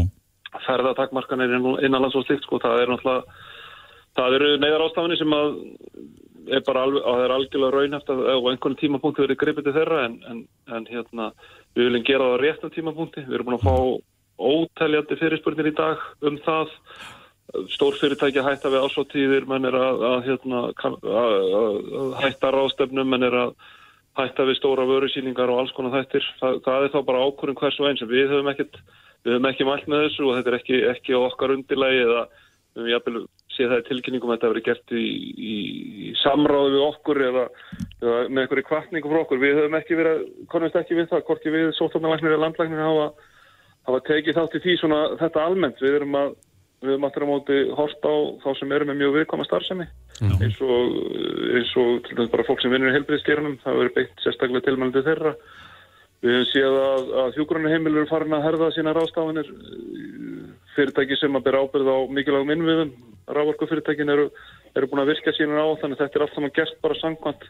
ferðatakmarkanir 0.65 1.55
innanlands 1.57 2.17
og 2.17 2.25
slikt 2.25 2.45
sko, 2.47 2.59
það 2.63 2.83
er 2.83 2.93
náttúrulega 2.93 3.39
það 4.17 4.35
eru 4.39 4.49
neyðar 4.59 4.85
ástafinni 4.88 5.19
sem 5.19 5.35
að 5.35 5.51
er 6.49 6.63
bara 6.65 6.83
alveg, 6.88 7.03
að 7.03 7.17
það 7.17 7.23
er 7.25 7.33
algjörlega 7.35 7.75
raunhæft 7.75 8.12
að 8.13 8.21
á 8.25 8.38
einhvern 8.51 8.77
tímapunkti 8.79 9.23
verið 9.25 9.39
gripið 9.43 9.67
til 9.67 9.75
þeirra 9.75 9.99
en, 10.07 10.15
en, 10.31 10.39
en 10.75 10.88
hérna 10.89 11.29
við 11.77 11.89
viljum 11.89 12.05
gera 12.07 12.29
það 12.29 12.35
á 12.35 12.41
réttum 12.43 12.73
tímapunkti, 12.73 13.25
við 13.27 13.38
erum 13.38 13.49
búin 13.49 13.59
að 13.59 13.67
fá 13.67 13.75
ótæljandi 14.39 15.17
fyrirspurnir 15.19 15.69
í 15.69 15.75
dag 15.77 16.05
um 16.25 16.38
það. 16.45 16.71
Stórfyrirtæki 17.73 18.43
hætta 18.45 18.69
við 18.69 18.83
ásóttíðir 18.85 19.47
menn 19.49 19.65
er 19.65 19.73
að, 19.73 20.03
að, 20.05 20.19
hérna, 20.27 20.59
að 20.77 22.12
hætta 22.21 22.51
ráðstefnum 22.53 23.09
menn 23.09 23.25
er 23.25 23.38
að 23.39 23.53
hætta 24.19 24.45
við 24.45 24.59
stóra 24.59 24.85
vörusýningar 24.85 25.49
og 25.49 25.63
alls 25.63 25.73
konar 25.73 25.95
þættir, 25.97 26.27
það, 26.41 26.59
það 26.65 26.85
er 26.85 26.93
þá 26.93 26.99
bara 27.07 27.23
ákvörðum 27.25 27.57
hvers 27.62 27.79
og 27.81 27.89
eins, 27.89 28.03
við 28.05 28.29
höfum 28.29 28.51
ekkert 28.53 28.77
við 29.25 29.36
höfum 29.36 29.49
ekki 29.49 29.67
mælt 29.67 29.89
með 29.91 30.05
þessu 30.05 30.27
og 30.27 30.38
þetta 30.38 30.51
er 30.51 30.58
ekki, 30.60 30.79
ekki 30.93 31.17
á 31.17 31.19
okkar 31.25 31.55
undirlægi 31.55 32.01
eða 32.05 32.23
við 32.29 32.79
höfum 32.79 32.91
jæfnvel 32.93 33.23
séð 33.60 33.71
það 33.73 33.82
í 33.82 33.88
tilkynningum 33.89 34.32
að 34.32 34.38
þetta 34.38 34.51
verið 34.53 34.67
gert 34.67 34.93
í, 34.95 35.05
í, 35.53 35.55
í 36.08 36.12
samráðu 36.21 36.75
við 36.75 36.84
okkur 36.86 37.21
eða, 37.27 37.45
eða 37.99 38.19
með 38.29 38.43
einhverju 38.43 38.67
kvartningu 38.69 39.12
frá 39.12 39.21
okkur. 39.23 39.41
Við 39.41 39.58
höfum 39.60 39.79
ekki 39.79 39.97
verið, 39.99 40.21
konumst 40.53 40.77
ekki 40.79 40.99
við 40.99 41.10
það, 41.12 41.25
hvorki 41.27 41.55
við 41.55 41.71
sótarnalæknir 41.77 42.36
eða 42.36 42.43
landlæknir 42.45 42.86
hafa, 42.86 43.10
hafa 43.89 44.03
tekið 44.08 44.39
þátt 44.39 44.55
í 44.55 44.63
því 44.65 44.77
svona 44.79 45.01
þetta 45.19 45.43
almennt. 45.43 45.84
Við 45.84 45.97
höfum 45.97 46.19
að 46.21 46.38
við 46.79 46.93
höfum 46.93 47.08
aftur 47.10 47.25
á 47.27 47.32
móti 47.34 47.58
hort 47.75 48.05
á 48.08 48.15
þá 48.39 48.49
sem 48.55 48.73
eru 48.75 48.88
með 48.88 49.01
mjög 49.01 49.15
viðkoma 49.17 49.45
starfsemi 49.47 49.88
mm. 50.23 50.36
eins 50.45 50.60
og, 50.63 50.93
eins 51.60 51.73
og 51.75 52.29
bara 52.32 52.45
fólk 52.47 52.62
sem 52.63 52.71
vinnur 52.71 52.93
í 52.93 52.95
helbriðskjörnum, 52.95 53.58
það 53.65 53.79
verður 53.82 53.95
beitt 53.97 54.23
sérstaklega 54.23 54.67
tilmælandi 54.67 55.03
þeirra 55.03 55.34
Við 56.19 56.36
hefum 56.36 56.47
séð 56.51 56.77
að, 56.84 57.12
að 57.21 57.38
hjúgrunarheimilur 57.38 58.03
er 58.03 58.10
farin 58.10 58.36
að 58.36 58.45
herða 58.47 58.71
sína 58.75 58.93
rástafanir 58.95 59.51
fyrirtæki 60.75 61.17
sem 61.19 61.38
að 61.39 61.45
bera 61.47 61.63
ábyrð 61.63 61.91
á 61.91 61.97
mikilvægum 62.12 62.53
innviðum. 62.55 62.91
Rávorkufyrirtækin 63.29 64.12
eru, 64.12 64.29
eru 64.75 64.89
búin 64.89 65.03
að 65.03 65.13
virka 65.13 65.34
sína 65.38 65.63
á 65.63 65.67
þannig 65.79 66.01
þetta 66.01 66.19
er 66.19 66.25
allt 66.25 66.36
saman 66.36 66.55
gert 66.55 66.79
bara 66.84 66.97
sangkvæmt 66.99 67.45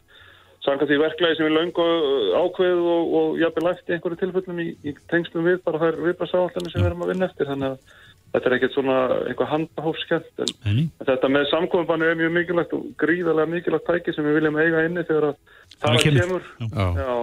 sangkvæmt 0.65 0.91
í 0.91 0.99
verklagi 0.99 1.37
sem 1.39 1.47
er 1.47 1.55
laung 1.55 1.81
og 1.81 2.35
ákveð 2.43 2.81
og, 2.83 3.13
og 3.19 3.39
jafnveg 3.39 3.65
lægt 3.65 3.89
í 3.89 3.95
einhverju 3.95 4.19
tilfellum 4.19 4.59
í, 4.59 4.67
í 4.83 4.93
tengslum 5.11 5.47
við 5.47 5.61
bara 5.65 5.79
þær 5.81 5.99
viðbarsáallinni 6.03 6.73
sem 6.73 6.83
við 6.83 6.89
erum 6.89 7.05
að 7.05 7.11
vinna 7.13 7.29
eftir 7.29 7.49
þannig 7.49 7.69
að 7.69 7.93
þetta 8.33 8.49
er 8.49 8.55
ekkert 8.57 8.75
svona 8.75 8.97
einhver 9.29 9.49
handahófskjöld 9.49 10.43
en, 10.43 10.51
en 10.67 11.07
þetta 11.07 11.31
með 11.31 11.47
samkominbannu 11.53 12.09
er 12.09 12.19
mjög 12.19 12.35
mikilvægt 12.35 12.75
og 12.77 12.89
gríðarlega 13.01 13.53
mikilvægt 13.53 13.87
tæki 13.87 14.15
sem 14.15 14.27
við 14.27 14.37
viljum 14.39 14.59
eiga 14.59 14.83
inni 14.85 15.05
þegar 15.07 15.29
að 15.31 15.39
það 15.79 16.03
kemur. 16.19 16.51
Já. 16.59 16.85
Já. 16.99 17.15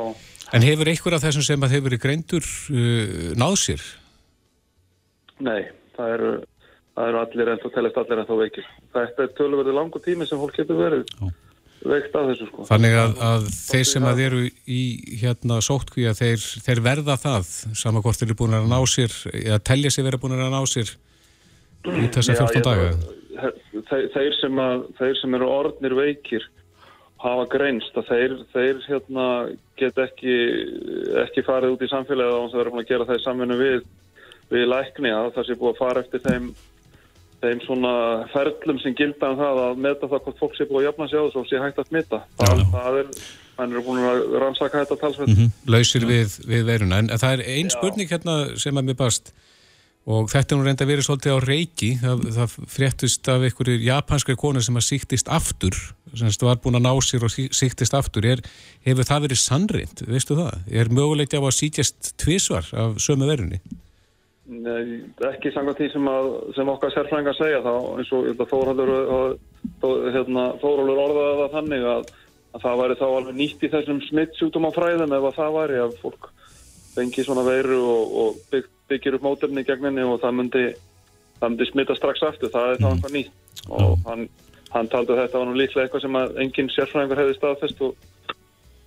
En 0.55 0.63
hefur 0.63 0.91
einhver 0.91 1.17
af 1.17 1.25
þessum 1.25 1.45
sem 1.47 1.65
að 1.67 1.73
hefur 1.75 1.89
verið 1.89 2.03
greindur 2.05 2.45
uh, 2.47 3.33
náð 3.39 3.57
sér? 3.63 3.87
Nei, 5.43 5.67
það 5.97 6.13
eru, 6.17 6.31
það 6.95 7.11
eru 7.11 7.23
allir 7.23 7.51
ennþá 7.55 7.73
telest 7.75 7.99
allir 8.03 8.23
ennþá 8.23 8.39
veikir. 8.43 8.69
Þetta 8.95 9.27
er 9.27 9.35
tölverði 9.41 9.75
langu 9.77 10.03
tími 10.05 10.29
sem 10.29 10.41
fólk 10.41 10.55
getur 10.57 10.79
verið 10.79 11.03
Já. 11.11 11.33
veikt 11.91 12.17
af 12.17 12.31
þessu 12.31 12.49
sko. 12.53 12.69
Þannig 12.71 12.97
að, 13.03 13.19
að 13.31 13.49
þeir 13.57 13.91
sem 13.91 14.09
að 14.13 14.23
eru 14.29 14.45
í 14.47 14.81
hérna 15.25 15.59
sótkvíja, 15.67 16.15
þeir, 16.17 16.47
þeir 16.69 16.83
verða 16.87 17.19
það 17.21 17.51
saman 17.83 18.07
hvort 18.07 18.23
þeir 18.23 18.31
eru 18.31 18.41
búin 18.45 18.59
að 18.61 18.71
ná 18.71 18.79
sér 18.91 19.19
eða 19.35 19.61
telja 19.73 19.93
sér 19.93 20.09
verið 20.09 20.25
búin 20.25 20.39
að 20.39 20.55
ná 20.55 20.63
sér 20.71 20.95
út 21.91 22.21
þessa 22.21 22.39
14 22.39 22.67
daga? 22.67 22.93
Þeir, 23.87 24.07
þeir, 24.15 24.37
sem 24.41 24.63
að, 24.63 24.87
þeir 24.97 25.19
sem 25.21 25.35
eru 25.37 25.51
orðnir 25.53 25.95
veikir 25.99 26.47
hafa 27.33 27.47
greinst 27.53 27.99
að 27.99 28.09
þeir, 28.11 28.35
þeir 28.55 28.81
hérna, 28.87 29.27
get 29.81 29.99
ekki, 30.03 30.37
ekki 31.25 31.45
farið 31.47 31.77
út 31.77 31.85
í 31.85 31.91
samfélagi 31.91 32.37
og 32.37 32.49
það 32.53 32.63
verður 32.63 32.81
að 32.83 32.91
gera 32.91 33.09
það 33.09 33.21
í 33.21 33.25
samfunnu 33.25 33.59
við, 33.61 33.85
við 34.53 34.67
lækni 34.73 35.13
að 35.15 35.31
það 35.37 35.49
sé 35.49 35.59
búið 35.61 35.73
að 35.73 35.81
fara 35.81 36.05
eftir 36.05 36.25
þeim, 36.27 36.51
þeim 37.43 37.65
svona 37.65 37.95
ferlum 38.35 38.79
sem 38.83 38.97
gilda 38.99 39.33
um 39.33 39.41
það 39.41 39.63
að 39.65 39.83
meta 39.89 40.13
það 40.13 40.23
hvort 40.27 40.45
fólk 40.45 40.55
sé 40.59 40.69
búið 40.69 40.83
að 40.83 40.89
jafna 40.91 41.09
sig 41.11 41.19
á 41.19 41.25
þessu 41.27 41.43
og 41.43 41.51
sé 41.51 41.65
hægt 41.65 41.83
að 41.83 41.91
smita. 41.91 42.23
Það, 42.43 42.63
það 42.77 43.01
er, 43.01 43.11
hann 43.57 43.75
er 43.75 43.89
búin 43.89 44.07
að 44.13 44.23
rannsaka 44.45 44.85
þetta 44.85 45.01
talsveit. 45.03 45.33
Mm 45.33 45.41
-hmm. 45.41 45.59
Lausir 45.75 46.07
við, 46.09 46.39
við 46.47 46.71
veruna. 46.71 47.03
En 47.03 47.11
það 47.15 47.39
er 47.39 47.45
ein 47.57 47.75
spurning 47.75 48.11
hérna 48.11 48.39
sem 48.57 48.77
að 48.77 48.89
mér 48.91 49.01
bast 49.03 49.35
og 50.07 50.29
þetta 50.31 50.55
er 50.55 50.61
nú 50.61 50.67
reynda 50.67 50.85
að 50.87 50.91
vera 50.93 51.05
svolítið 51.05 51.35
á 51.35 51.39
reiki 51.43 51.89
það, 51.99 52.27
það 52.37 52.53
fréttist 52.71 53.31
af 53.33 53.47
einhverju 53.47 53.79
japanskri 53.83 54.37
konu 54.39 54.63
sem 54.63 54.79
að 54.79 54.87
síktist 54.87 55.31
aftur 55.33 55.79
semst 56.17 56.45
var 56.47 56.61
búin 56.63 56.79
að 56.79 56.87
ná 56.87 56.93
sér 57.03 57.27
og 57.27 57.33
síktist 57.35 57.97
aftur 57.97 58.29
er, 58.31 58.43
hefur 58.87 59.09
það 59.09 59.27
verið 59.27 59.43
sannrind 59.43 60.05
veistu 60.07 60.39
það? 60.39 60.63
Er 60.71 60.93
mögulegt 60.95 61.35
á 61.35 61.43
að 61.43 61.57
sítjast 61.59 62.15
tvísvar 62.23 62.71
af 62.79 63.01
sömu 63.03 63.27
verunni? 63.29 63.59
Nei, 64.47 65.03
ekki 65.27 65.51
sanga 65.51 65.75
því 65.75 65.89
sem, 65.91 66.07
að, 66.07 66.29
sem 66.55 66.69
okkar 66.71 66.93
sérfrænga 66.95 67.35
segja 67.35 67.65
þá 67.65 67.73
eins 67.99 68.13
og 68.15 68.45
Þórhaldur 68.47 68.93
hérna, 70.15 70.45
Þórhaldur 70.63 71.03
orðaði 71.03 71.41
það 71.41 71.57
þannig 71.57 71.87
að, 71.91 72.13
að 72.55 72.63
það 72.63 72.81
væri 72.85 72.99
þá 73.01 73.07
alveg 73.09 73.39
nýtt 73.41 73.67
í 73.67 73.73
þessum 73.75 73.99
smittsjútum 74.07 74.69
á 74.71 74.77
fræðum 74.77 75.17
ef 75.19 75.27
að 75.33 75.39
það 75.41 75.57
væri 75.59 75.81
að 75.83 75.99
fólk 76.05 76.31
fengi 76.97 77.25
svona 77.27 77.45
veru 77.47 77.79
og, 77.85 78.17
og 78.23 78.41
byggt 78.53 78.73
byggir 78.91 79.17
upp 79.19 79.27
móturni 79.27 79.65
gegn 79.67 79.89
henni 79.89 80.05
og 80.07 80.21
það 80.23 80.37
myndi, 80.41 80.65
það 81.41 81.53
myndi 81.53 81.69
smita 81.71 81.97
strax 81.99 82.23
aftur, 82.27 82.53
það 82.55 82.73
er 82.73 82.81
það 82.81 82.89
mm. 82.89 82.97
eitthvað 82.97 83.17
nýtt 83.17 83.63
og 83.67 83.93
mm. 83.93 84.07
hann, 84.07 84.25
hann 84.75 84.91
taldi 84.93 85.15
að 85.15 85.23
þetta 85.25 85.41
var 85.41 85.49
nú 85.49 85.59
líklega 85.59 85.87
eitthvað 85.87 86.05
sem 86.07 86.19
enginn 86.45 86.73
sérfræðingar 86.75 87.23
hefði 87.23 87.37
staðfest 87.39 87.85
og, 87.87 88.09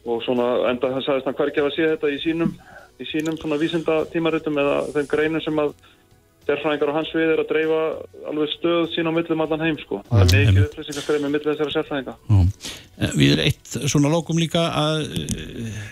og 0.07 0.25
svona 0.25 0.49
enda 0.71 0.91
hann 0.95 1.05
sagðist 1.05 1.29
hann 1.29 1.39
hverkið 1.39 1.67
að 1.67 1.75
sé 1.75 1.87
þetta 1.93 2.11
í 2.15 2.19
sínum, 2.23 2.53
í 2.99 3.07
sínum 3.09 3.39
svona 3.39 3.59
vísinda 3.61 4.01
tímaritum 4.13 4.59
eða 4.63 4.77
þeim 4.95 5.09
greinum 5.11 5.43
sem 5.43 5.63
að 5.65 5.73
sérfræðingar 6.49 6.91
og 6.93 6.97
hans 6.97 7.11
við 7.13 7.33
er 7.33 7.41
að 7.43 7.51
dreifa 7.51 7.81
alveg 8.31 8.53
stöð 8.55 8.87
sín 8.93 9.09
á 9.09 9.13
millum 9.13 9.43
allan 9.43 9.65
heim 9.67 9.75
sko. 9.83 9.99
Það 10.07 10.21
er 10.23 10.47
mikið 10.47 10.63
upplýsingarskreið 10.63 11.25
með 11.25 11.33
millum 11.35 11.51
þessara 11.51 11.75
sérfræðinga. 11.75 12.15
Eh, 12.99 13.11
við 13.19 13.33
erum 13.35 13.49
eitt 13.49 13.75
svona 13.91 14.13
lókum 14.13 14.39
líka 14.41 14.63
að 14.79 15.03
eh, 15.19 15.83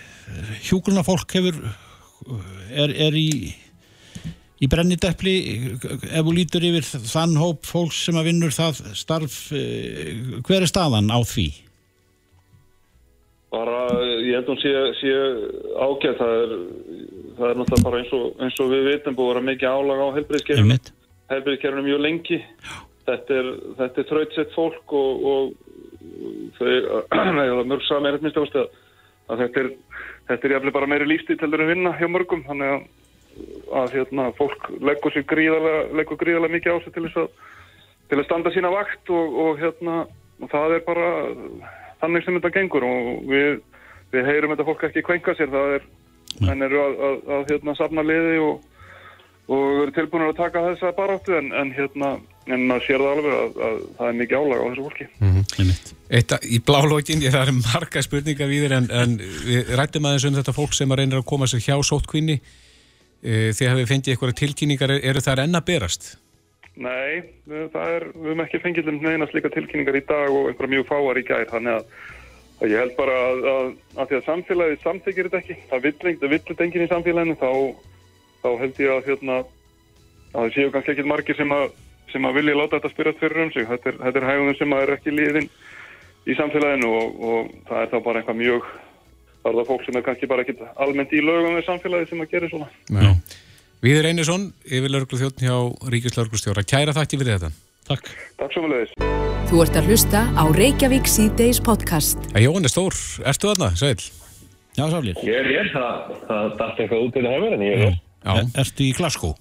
hjúgruna 0.66 1.04
fólk 1.06 1.36
hefur 1.38 1.60
er, 2.74 2.92
er 3.08 3.16
í 3.18 3.30
í 4.58 4.66
brennideppli 4.70 5.34
ef 5.78 6.26
þú 6.26 6.34
lítur 6.34 6.66
yfir 6.66 6.86
þann 7.06 7.36
hóp 7.38 7.66
fólks 7.68 8.00
sem 8.08 8.18
að 8.18 8.32
vinnur 8.32 8.54
það 8.54 8.82
starf 8.98 9.36
eh, 9.54 10.18
hver 10.42 10.64
er 10.64 10.70
staðan 10.70 11.12
á 11.14 11.18
því? 11.22 11.48
Bara, 13.54 13.78
ég 14.20 14.34
held 14.34 14.48
að 14.48 14.50
hún 14.52 14.60
sé, 14.60 14.72
sé 14.98 15.12
ágætt 15.78 16.18
það 16.18 16.34
er, 16.42 16.50
það 17.38 17.46
er 17.48 17.60
náttúrulega 17.60 17.86
bara 17.86 18.00
eins 18.02 18.10
og, 18.18 18.26
eins 18.44 18.58
og 18.60 18.72
við 18.74 18.90
vitum 18.90 19.16
búið 19.16 19.28
að 19.28 19.32
vera 19.32 19.46
mikið 19.46 19.76
álag 19.78 20.02
á 20.04 20.08
helbriðskerfinu 20.18 20.78
helbriðskerfinu 21.28 21.84
mjög 21.84 22.02
lengi. 22.04 22.38
Þetta 23.08 23.38
er, 23.40 23.48
þetta 23.78 24.02
er 24.02 24.08
þrautsett 24.10 24.54
fólk 24.56 24.94
og, 24.96 25.24
og 25.32 26.52
þau, 26.58 27.64
mörg 27.70 27.86
sami 27.86 28.10
er 28.10 28.18
eftir 28.18 28.28
minnst 28.28 28.58
að 28.58 29.40
þetta 29.44 29.62
er, 29.62 29.70
þetta 30.28 30.48
er 30.48 30.54
jafnlega 30.56 30.76
bara 30.76 30.90
meiri 30.90 31.08
lífstíð 31.08 31.40
til 31.40 31.50
að 31.50 31.68
vinna 31.72 31.94
hjá 31.96 32.08
mörgum 32.10 32.44
þannig 32.46 32.74
að, 32.74 32.86
að 33.80 33.94
hérna, 33.96 34.28
fólk 34.38 34.70
leggur 34.84 35.14
sér 35.14 35.26
gríðarlega, 35.30 35.82
leggur 36.00 36.20
gríðarlega 36.20 36.56
mikið 36.56 36.76
á 36.76 36.78
sig 36.84 36.94
til 36.94 37.04
þess 37.06 37.20
að, 37.22 37.28
til 38.10 38.18
að 38.18 38.26
standa 38.28 38.54
sína 38.54 38.72
vakt 38.74 39.12
og, 39.14 39.38
og 39.44 39.62
hérna 39.62 39.98
og 40.38 40.50
það 40.52 40.76
er 40.76 40.86
bara 40.86 41.10
þannig 42.02 42.24
sem 42.24 42.38
þetta 42.38 42.54
gengur 42.54 42.86
og 42.86 43.28
við, 43.30 43.60
við 44.14 44.30
heyrum 44.30 44.54
þetta 44.54 44.68
fólk 44.68 44.88
ekki 44.88 45.06
kvenka 45.06 45.34
sér 45.38 45.52
það 45.54 45.76
er, 45.78 45.86
menn 46.44 46.66
eru 46.66 46.82
að, 46.84 46.98
að, 47.02 47.46
hérna, 47.52 47.76
safna 47.78 48.04
liði 48.06 48.40
og, 48.44 48.66
og 49.48 49.84
eru 49.84 49.96
tilbúinir 49.96 50.32
að 50.32 50.42
taka 50.42 50.66
þessa 50.70 50.92
baráttu 50.98 51.38
en, 51.38 51.50
en 51.56 51.72
hérna 51.74 52.16
en 52.54 52.62
maður 52.68 52.84
sér 52.86 53.02
það 53.04 53.10
alveg 53.14 53.34
að, 53.38 53.58
að 53.68 53.80
það 53.98 54.08
er 54.12 54.16
mikið 54.20 54.38
álag 54.38 54.60
á 54.60 54.66
þessu 54.68 54.84
fólki. 54.86 55.06
Einmitt. 55.58 55.90
Eitt 56.18 56.32
að- 56.36 56.46
í 56.48 56.60
blálókin, 56.68 57.24
ég 57.26 57.34
það 57.34 57.48
er 57.50 57.58
marga 57.58 58.02
spurningar 58.06 58.48
við 58.52 58.64
þér 58.66 58.76
en, 58.78 58.88
en 59.02 59.16
við 59.48 59.74
rættum 59.80 60.08
aðeins 60.08 60.28
um 60.30 60.38
þetta 60.38 60.54
fólk 60.56 60.76
sem 60.78 60.94
að 60.94 61.02
reynir 61.02 61.20
að 61.20 61.26
koma 61.28 61.48
sér 61.50 61.64
hjá 61.66 61.76
sótkvinni 61.84 62.38
e, 62.38 63.50
þið 63.52 63.70
hafið 63.72 63.90
fengið 63.92 64.12
eitthvað 64.14 64.36
tilkynningar 64.40 64.94
eru 64.98 65.20
það 65.24 65.42
enn 65.44 65.58
að 65.60 65.66
berast? 65.72 66.08
Nei, 66.78 67.24
við- 67.50 67.68
það 67.74 67.94
er, 67.96 68.04
við 68.14 68.28
höfum 68.30 68.44
ekki 68.44 68.60
fengið 68.62 68.88
neina 69.02 69.26
slíka 69.32 69.50
tilkynningar 69.50 69.98
í 69.98 70.04
dag 70.06 70.30
og 70.30 70.46
einhverja 70.52 70.72
mjög 70.76 70.86
fáar 70.92 71.18
í 71.18 71.24
gær, 71.26 71.48
þannig 71.50 71.74
að, 71.74 71.88
að 72.62 72.70
ég 72.72 72.82
held 72.84 72.94
bara 73.00 73.16
að, 73.26 73.40
að, 73.52 73.68
að 73.98 74.08
því 74.12 74.18
að 74.20 74.26
samfélagið 74.28 74.84
samþykir 74.84 75.28
þetta 75.28 75.40
ekki, 75.42 75.56
það 75.72 75.82
vill 75.88 75.94
það 75.98 76.32
vill 76.32 76.40
þetta 76.52 76.64
enginn 76.68 76.84
í 76.86 76.90
samfélaginu, 76.92 77.36
þá, 77.42 77.50
þá 78.44 78.48
held 78.62 78.78
ég 78.84 78.94
að 78.94 79.10
hérna, 79.10 79.38
að 79.42 80.38
það 80.38 80.54
séu 80.54 80.70
kannski 80.76 80.94
ekkit 80.94 81.10
margir 81.10 81.38
sem 81.40 81.54
að, 81.58 81.66
sem 82.12 82.28
að 82.28 82.38
vilja 82.40 82.58
láta 82.58 82.78
þetta 82.78 82.92
spyrjast 82.92 83.22
fyrir 83.22 83.42
um 83.44 83.52
sig, 83.54 83.66
þetta 83.68 83.90
er, 83.92 83.98
þetta 84.04 84.20
er 84.20 84.28
hægum 84.28 84.54
sem 84.58 84.74
að 84.76 84.84
er 84.84 84.94
ekki 84.96 85.14
liðin 85.14 85.48
í 86.28 86.36
samfélaginu 86.38 86.92
og, 87.00 87.18
og 87.28 87.52
það 87.68 87.82
er 87.82 87.92
þá 87.92 87.98
bara 88.06 88.22
eitthvað 88.22 88.40
mjög, 88.42 88.70
það 89.42 89.50
er 89.50 89.58
það 89.60 89.70
fólk 89.72 89.86
sem 89.86 90.00
er 90.00 90.06
kannski 90.08 90.30
bara 90.30 90.44
ekkit 90.46 90.64
almennt 90.86 91.14
í 91.14 91.22
lögum 91.24 91.56
við 91.58 91.68
samfélagið 91.68 92.12
sem 92.12 92.24
að 92.24 92.34
gera 92.34 92.50
svona. 92.52 92.70
Já. 92.98 93.38
Viður 93.78 94.10
Einarsson, 94.10 94.50
yfirlauruglu 94.66 95.20
þjóttn 95.20 95.44
hjá 95.46 95.56
Ríkislauruglustjóra. 95.94 96.66
Kæra 96.66 96.96
þakki 96.96 97.20
fyrir 97.20 97.36
þetta. 97.38 97.50
Takk. 97.88 98.08
Takk 98.40 98.56
svo 98.56 98.66
með 98.66 98.90
Þú 99.48 99.60
ert 99.64 99.76
að 99.80 99.86
hlusta 99.88 100.20
á 100.36 100.44
Reykjavík 100.52 101.06
C-Days 101.08 101.60
podcast. 101.64 102.18
Jón 102.36 102.66
er 102.66 102.72
stór, 102.72 102.96
ertu 103.24 103.48
þarna, 103.48 103.70
Sveil? 103.80 104.02
Já, 104.76 104.84
sálir. 104.92 105.16
Ég 105.24 105.38
er 105.40 105.48
hér, 105.48 105.70
það, 105.72 106.10
það 106.28 106.50
dætti 106.58 106.84
eitthvað 106.84 107.04
út 107.06 107.14
til 107.16 107.22
hefur 107.26 107.54
en 107.56 107.64
ég 107.64 107.72
er 107.72 107.84
hér. 107.86 107.96
Já. 107.96 108.32
Er, 108.34 108.50
ertu 108.62 108.84
í 108.84 108.90
Glasgow? 108.98 109.32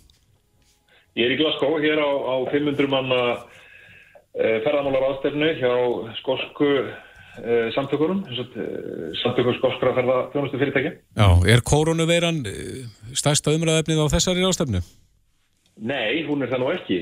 Ég 1.17 1.25
er 1.25 1.34
í 1.34 1.38
Glasgow 1.39 1.80
hér 1.82 1.97
á, 1.97 2.10
á 2.13 2.36
500 2.51 2.89
manna 2.91 3.19
uh, 3.34 4.58
ferðamálar 4.62 5.08
ástefnu 5.08 5.49
hjá 5.58 5.71
skosku 6.19 6.67
uh, 6.77 7.67
samtökurum, 7.73 8.21
uh, 8.30 9.08
samtökur 9.23 9.58
skoskra 9.58 9.95
ferðarþjónustu 9.97 10.62
fyrirtæki. 10.62 10.91
Já, 11.17 11.27
er 11.49 11.63
koronaveiran 11.65 12.43
eh, 12.45 12.86
stærsta 13.17 13.56
umræðefnið 13.58 14.03
á 14.06 14.13
þessari 14.13 14.45
rástefnu? 14.45 14.84
Nei, 15.77 16.21
hún 16.25 16.45
er 16.45 16.49
það 16.53 16.62
nú 16.63 16.69
ekki. 16.73 16.95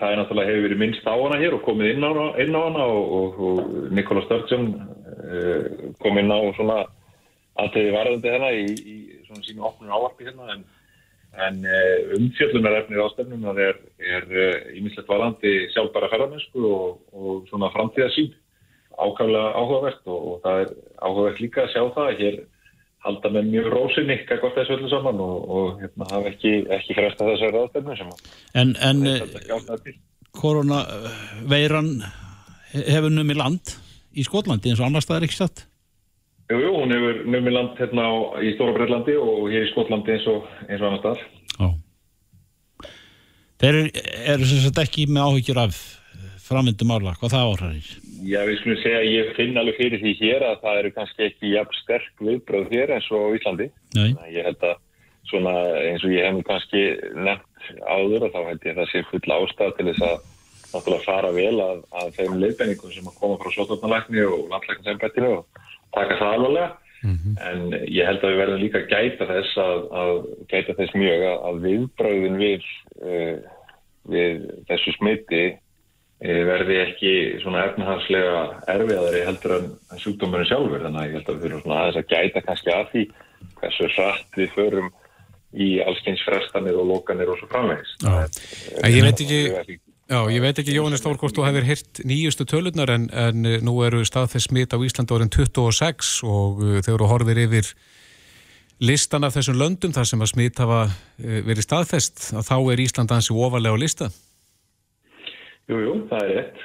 Það 0.00 0.08
er 0.08 0.16
náttúrulega 0.18 0.50
hefur 0.50 0.64
verið 0.66 0.80
minnst 0.80 1.04
á 1.06 1.14
hana 1.14 1.36
hér 1.38 1.54
og 1.54 1.62
komið 1.62 1.92
inn 1.92 2.06
á, 2.06 2.10
inn 2.42 2.56
á 2.58 2.60
hana 2.64 2.86
og, 2.90 3.12
og, 3.18 3.36
og 3.38 3.92
Nikola 3.94 4.24
uh, 4.26 5.92
kom 6.02 6.18
inn 6.18 6.34
á 6.34 6.38
svona 6.56 6.80
aðtöði 7.54 7.92
varðandi 7.94 8.32
hérna 8.34 8.50
í, 8.54 8.64
í 8.74 8.96
svona 9.28 9.46
sínu 9.46 9.66
opnum 9.68 9.94
ávarpi 9.94 10.26
hérna 10.26 10.56
en, 10.56 10.64
en 11.42 11.60
umfjöllunarefnið 12.14 13.02
ástefnum 13.04 13.44
það 13.48 13.60
er, 13.64 13.78
er 13.98 14.26
ímislegt 14.78 15.08
varðandi 15.10 15.54
sjálfbæra 15.74 16.10
ferðarmennsku 16.12 16.64
og, 16.68 16.98
og 17.10 17.46
svona 17.50 17.72
framtíðasýn 17.74 18.32
ákvæmlega 18.94 19.52
áhugavert 19.58 20.02
og, 20.06 20.26
og 20.30 20.42
það 20.44 20.60
er 20.62 20.74
áhugavert 21.02 21.40
líka 21.42 21.64
að 21.64 21.72
sjá 21.72 21.82
það 21.96 22.10
að 22.10 22.20
hér 22.22 22.40
halda 23.04 23.32
með 23.34 23.50
mjög 23.52 23.70
rósinni 23.74 24.16
hvort 24.30 24.56
þessu 24.56 24.76
öllu 24.78 24.90
saman 24.92 25.20
og, 25.20 25.36
og 25.56 25.82
hérna, 25.82 26.08
hafa 26.12 26.32
ekki, 26.32 26.54
ekki 26.78 26.96
fresta 26.96 27.28
þessari 27.28 27.56
ráðstefnu 27.58 27.98
sem 27.98 28.12
að 28.12 28.22
En, 28.62 28.74
en 28.80 29.02
eh, 29.10 29.94
koronaveiran 30.34 31.90
hefur 32.74 33.12
numið 33.12 33.40
land 33.42 33.76
í 34.14 34.24
Skotlandi 34.26 34.72
eins 34.72 34.82
og 34.82 34.88
annars 34.88 35.08
það 35.10 35.20
er 35.20 35.28
ekki 35.28 35.40
satt? 35.42 35.66
Jú, 36.52 36.58
jú, 36.60 36.70
hún 36.76 36.92
hefur 36.92 37.20
numið 37.24 37.54
land 37.56 37.78
hérna 37.80 38.04
á, 38.04 38.12
í 38.44 38.52
Stóra 38.54 38.74
Breitlandi 38.76 39.16
og 39.16 39.46
hér 39.48 39.64
í 39.64 39.70
Skotlandi 39.70 40.12
eins 40.12 40.26
og, 40.28 40.48
eins 40.68 40.82
og 40.82 40.88
annars 40.90 41.04
þar. 41.04 41.22
Já. 41.54 41.68
Þeir 43.64 43.78
eru, 43.80 44.48
sem 44.50 44.60
sagt 44.66 44.80
ekki 44.82 45.06
með 45.08 45.30
áhyggjur 45.30 45.60
af 45.62 45.78
framvindum 46.44 46.92
ála, 46.92 47.14
hvað 47.16 47.32
það 47.32 47.46
áhræðir? 47.48 47.88
Já, 48.28 48.40
við 48.44 48.58
skulum 48.60 48.80
segja 48.82 49.00
að 49.00 49.08
ég 49.08 49.32
finn 49.38 49.60
alveg 49.60 49.78
fyrir 49.78 50.02
því 50.02 50.12
hér 50.20 50.44
að 50.50 50.60
það 50.66 50.80
eru 50.82 50.92
kannski 50.98 51.26
ekki 51.30 51.54
jafn 51.54 51.78
sterk 51.80 52.24
viðbröð 52.28 52.70
hér 52.74 52.92
eins 52.98 53.08
og 53.12 53.24
á 53.24 53.36
Íslandi. 53.38 53.70
Nei. 53.96 54.10
Ég 54.34 54.48
held 54.50 54.68
að 54.68 54.76
svona 55.30 55.56
eins 55.80 56.04
og 56.04 56.12
ég 56.12 56.28
hef 56.28 56.44
kannski 56.50 56.84
nefnt 57.24 57.72
áður 57.88 58.28
og 58.28 58.36
þá 58.36 58.40
held 58.50 58.68
ég 58.68 58.74
að 58.74 58.80
það 58.82 58.90
sé 58.92 59.04
full 59.08 59.36
ástæð 59.38 59.76
til 59.78 59.88
þess 59.88 60.06
að 60.10 60.16
náttúrulega 60.74 61.06
fara 61.06 61.30
vel 61.32 61.56
að, 61.64 61.82
að 62.00 62.16
þeim 62.18 62.40
leiðbenningum 62.42 62.92
sem 62.92 63.08
að 63.08 63.18
koma 63.20 63.38
frá 63.40 63.54
sótarnalækni 63.54 64.24
og 64.28 64.48
landlækningsembættinu 64.52 65.30
og 65.38 65.53
taka 65.94 66.18
það 66.20 66.38
alvarlega. 66.38 66.70
En 67.04 67.66
ég 67.84 68.06
held 68.08 68.22
að 68.24 68.32
við 68.32 68.40
verðum 68.40 68.62
líka 68.62 68.80
að 68.80 68.92
gæta 68.94 69.26
þess 69.28 69.58
að, 69.60 69.82
að 70.00 70.14
gæta 70.48 70.76
þess 70.78 70.96
mjög 70.96 71.26
að, 71.28 71.36
að 71.48 71.60
viðbröðin 71.66 72.40
við, 72.40 72.70
uh, 73.02 73.36
við 74.14 74.46
þessu 74.70 74.94
smiti 74.96 75.42
uh, 75.52 76.40
verði 76.48 76.80
ekki 76.86 77.14
svona 77.42 77.66
efnahanslega 77.68 78.42
erfiðari 78.72 79.22
heldur 79.28 79.56
en, 79.58 79.70
en 79.92 80.00
sjúkdómurinn 80.00 80.48
sjálfur. 80.48 80.84
Þannig 80.86 81.02
að 81.02 81.08
ég 81.10 81.16
held 81.18 81.28
að 81.28 81.34
við 81.36 81.46
þurfum 81.46 81.64
svona 81.66 81.80
aðeins 81.82 82.00
að 82.00 82.12
gæta 82.14 82.44
kannski 82.48 82.74
að 82.74 82.92
því 82.94 83.06
hversu 83.60 83.90
hratt 83.98 84.40
við 84.40 84.54
förum 84.56 84.92
í 85.54 85.68
allskyns 85.84 86.22
frestanir 86.26 86.78
og 86.80 86.88
lokanir 86.88 87.30
og 87.30 87.38
svo. 87.38 87.64
En 88.80 88.90
ég 88.90 89.04
veit 89.04 89.20
ekki, 89.22 89.76
já, 90.10 90.18
ég 90.32 90.42
veit 90.44 90.60
ekki 90.60 90.76
Jóhannes 90.76 91.02
Stór 91.02 91.18
hvort 91.20 91.36
þú 91.36 91.46
hefur 91.46 91.66
hirt 91.66 92.00
nýjustu 92.06 92.46
tölurnar 92.48 92.92
en, 92.94 93.08
en 93.10 93.48
eh, 93.48 93.58
nú 93.64 93.76
eru 93.86 94.04
staðfest 94.06 94.50
smit 94.50 94.74
á 94.74 94.78
Íslandi 94.78 95.16
orðin 95.16 95.32
26 95.32 96.14
og 96.28 96.62
uh, 96.62 96.76
þegar 96.84 97.04
þú 97.04 97.10
horfir 97.12 97.40
yfir 97.46 97.70
listan 98.84 99.24
af 99.24 99.36
þessum 99.38 99.58
löndum 99.60 99.94
þar 99.96 100.10
sem 100.10 100.24
að 100.24 100.32
smit 100.34 100.60
hafa 100.62 100.82
uh, 100.90 101.40
verið 101.46 101.66
staðfest 101.66 102.30
að 102.34 102.48
þá 102.50 102.56
er 102.74 102.84
Ísland 102.84 103.16
ansi 103.16 103.34
ofalega 103.36 103.80
lista. 103.80 104.10
Jú, 105.70 105.80
jú, 105.80 105.98
það 106.10 106.28
er 106.28 106.38
rétt. 106.38 106.64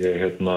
Ég 0.00 0.16
hérna 0.18 0.56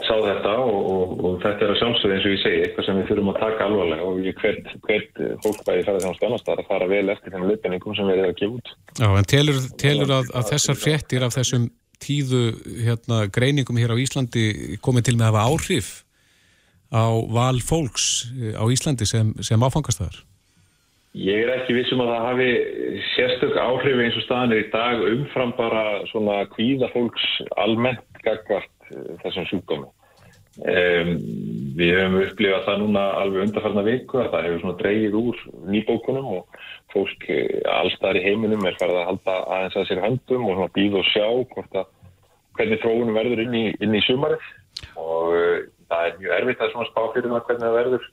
sá 0.00 0.14
þetta 0.14 0.52
og, 0.64 0.78
og, 0.92 1.10
og 1.24 1.34
þetta 1.42 1.66
er 1.66 1.72
að 1.74 1.80
sjálfsögðu 1.80 2.16
eins 2.16 2.26
og 2.28 2.34
ég 2.34 2.42
segi, 2.44 2.60
eitthvað 2.64 2.86
sem 2.86 3.00
við 3.00 3.10
þurfum 3.10 3.32
að 3.32 3.40
taka 3.42 3.66
alvarlega 3.66 4.06
og 4.08 4.22
ég 4.24 4.38
hvert, 4.40 4.70
hvert 4.86 5.20
fólk 5.44 5.60
bæði 5.66 5.84
ferða 5.88 6.04
þeim 6.06 6.16
stannastar 6.18 6.62
að 6.62 6.70
fara 6.70 6.88
vel 6.90 7.04
eftir 7.12 7.34
þeim 7.34 7.48
leipenningum 7.50 7.98
sem 7.98 8.08
við 8.08 8.22
erum 8.22 8.32
að 8.32 8.40
gefa 8.40 8.60
út. 8.60 8.72
Já, 9.00 9.08
en 9.10 9.28
telur, 9.34 9.60
telur 9.82 10.14
að, 10.20 10.32
að 10.40 10.48
þessar 10.54 10.80
fréttir 10.80 11.26
af 11.26 11.36
þessum 11.36 11.68
tíðu 12.00 12.44
hérna, 12.86 13.26
greiningum 13.32 13.80
hér 13.80 13.92
á 13.92 14.00
Íslandi 14.00 14.46
komið 14.84 15.10
til 15.10 15.18
með 15.18 15.28
að 15.28 15.34
hafa 15.34 15.46
áhrif 15.50 15.90
á 16.90 17.06
val 17.30 17.60
fólks 17.62 18.30
eh, 18.34 18.56
á 18.56 18.64
Íslandi 18.72 19.06
sem, 19.06 19.34
sem 19.44 19.60
áfangastæðar? 19.62 20.24
Ég 21.18 21.42
er 21.42 21.56
ekki 21.56 21.74
vissum 21.74 22.02
að 22.04 22.12
það 22.12 22.26
hafi 22.28 22.50
sérstök 23.16 23.56
áhrif 23.58 24.02
eins 24.04 24.18
og 24.18 24.24
staðanir 24.28 24.62
í 24.62 24.68
dag 24.70 25.00
umfram 25.10 25.54
bara 25.58 25.84
svona 26.12 26.44
kvíða 26.52 26.90
fólks 26.94 27.24
almennt 27.58 28.20
gagvart 28.22 28.70
þessum 29.22 29.48
sjúkdómi. 29.50 29.88
Um, 30.60 31.12
við 31.78 31.92
höfum 31.94 32.16
upplifað 32.24 32.64
það 32.66 32.80
núna 32.82 33.02
alveg 33.20 33.44
undarfarna 33.46 33.84
viku 33.86 34.18
að 34.20 34.32
það 34.32 34.46
hefur 34.48 34.74
dreigið 34.80 35.18
úr 35.20 35.42
nýbókunum 35.70 36.30
og 36.40 36.62
fólk 36.92 37.26
uh, 37.30 37.60
allstaðar 37.78 38.18
í 38.18 38.24
heiminum 38.24 38.66
er 38.68 38.78
farið 38.80 38.98
að 39.00 39.08
halda 39.12 39.36
aðeins 39.56 39.78
að 39.78 39.86
sér 39.88 40.02
höndum 40.04 40.48
og 40.50 40.64
býða 40.74 41.00
og 41.00 41.10
sjá 41.12 41.28
að 41.30 41.84
hvernig 42.58 42.82
þróunum 42.82 43.16
verður 43.16 43.44
inn 43.44 43.54
í, 43.56 43.64
inn 43.78 43.94
í 43.94 44.02
sumarið 44.08 44.50
og 44.98 45.30
uh, 45.38 45.54
það 45.92 46.08
er 46.08 46.18
mjög 46.18 46.34
erfitt 46.40 46.66
að 46.66 46.74
spá 46.90 47.00
fyrir 47.14 47.30
það 47.30 47.46
hvernig 47.46 47.66
það 47.66 47.78
verður 47.78 48.10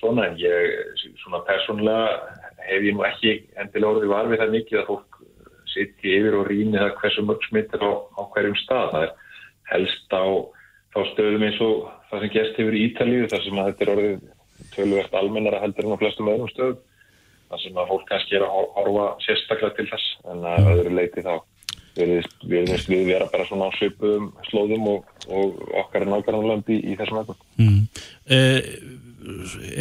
svona 0.00 0.28
en 0.28 0.38
ég 0.40 1.08
svona 1.24 1.42
persónulega 1.48 2.36
hef 2.68 2.86
ég 2.86 2.94
nú 2.96 3.06
ekki 3.08 3.34
endilega 3.56 3.94
orðið 3.94 4.12
var 4.12 4.30
við 4.30 4.44
það 4.44 4.54
mikið 4.58 4.82
að 4.82 4.88
fólk 4.92 5.20
sitti 5.70 6.14
yfir 6.18 6.36
og 6.38 6.48
rýni 6.50 6.78
það 6.78 6.94
hversu 7.00 7.24
mörg 7.26 7.44
smitt 7.46 7.74
er 7.76 7.84
á, 7.84 7.92
á 7.94 8.22
hverjum 8.34 8.56
stað. 8.58 8.94
Það 8.94 9.06
er 9.06 9.12
helst 9.70 10.14
á, 10.14 10.24
á 10.94 11.00
stöðum 11.12 11.46
eins 11.46 11.60
og 11.64 11.88
það 12.10 12.24
sem 12.24 12.34
gerst 12.36 12.60
hefur 12.60 12.76
í 12.76 12.84
Ítalíu 12.88 13.30
þar 13.30 13.44
sem 13.46 13.60
að 13.60 13.68
þetta 13.70 13.84
er 13.86 13.92
orðið 13.94 14.28
töluvert 14.74 15.18
almennara 15.20 15.62
heldur 15.62 15.86
en 15.86 15.96
á 15.96 16.00
flestum 16.02 16.30
öðrum 16.32 16.52
stöðum. 16.52 16.80
Það 17.50 17.62
sem 17.64 17.78
að 17.82 17.88
fólk 17.90 18.04
kannski 18.06 18.36
er 18.38 18.44
að 18.46 18.52
hor- 18.54 18.70
horfa 18.76 19.06
sérstaklega 19.24 19.76
til 19.78 19.88
þess 19.90 20.10
en 20.30 20.44
að 20.46 20.68
öðru 20.74 20.92
leiti 20.98 21.24
þá 21.26 21.32
við 21.98 22.12
við 22.46 22.70
við 22.86 23.06
vera 23.08 23.26
bara 23.32 23.46
svona 23.48 23.70
á 23.70 23.76
svipuðum 23.78 24.28
slóðum 24.46 24.86
og, 24.92 25.08
og 25.26 25.58
okkar 25.82 26.04
er 26.04 26.12
nákvæmlega 26.12 26.52
land 26.52 26.70
í, 26.70 26.78
í 26.92 26.96
þessum 27.00 27.22
öðrum. 27.24 27.40
Mm. 27.58 27.80
Uh, 28.30 28.60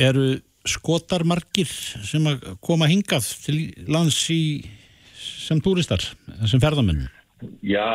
eru 0.08 0.28
skotar 0.68 1.24
margir 1.28 1.70
sem 1.70 2.26
að 2.30 2.50
koma 2.66 2.90
hingað 2.90 3.30
til 3.46 3.60
lands 3.90 4.18
í, 4.34 4.42
sem 5.20 5.62
túristar, 5.64 6.04
sem 6.50 6.62
ferðamenn? 6.62 7.06
Já, 7.64 7.86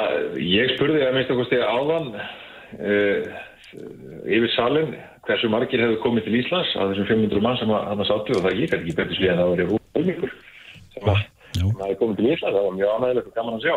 ég 0.41 0.73
spurði 0.73 1.03
að 1.05 1.17
minnst 1.17 1.33
okkur 1.35 1.49
stegi 1.51 1.67
áðan 1.69 2.15
uh, 2.17 2.23
eh, 2.81 3.43
yfir 4.25 4.53
salin 4.55 4.95
hversu 5.27 5.51
margir 5.53 5.83
hefur 5.85 6.01
komið 6.05 6.29
til 6.29 6.39
Íslands 6.41 6.73
af 6.79 6.93
þessum 6.93 7.09
500 7.11 7.45
mann 7.45 7.59
sem 7.61 7.73
að 7.75 7.87
hann 7.91 8.09
sáttu 8.09 8.39
og 8.39 8.45
það 8.47 8.59
ég 8.63 8.73
er 8.73 8.81
ekki 8.81 8.97
betur 8.97 9.19
slið 9.19 9.33
en 9.33 9.41
það 9.43 9.51
var 9.53 9.63
í 9.63 9.69
húnmíkur 9.73 10.35
sem 10.95 11.11
að 11.13 11.23
það 11.55 11.85
hefur 11.85 12.01
komið 12.03 12.21
til 12.21 12.31
Íslands. 12.31 12.57
Það 12.57 12.67
var 12.69 12.79
mjög 12.79 12.95
ánægilegt 12.95 13.31
og 13.31 13.37
gaman 13.39 13.59
að 13.59 13.67
sjá. 13.67 13.77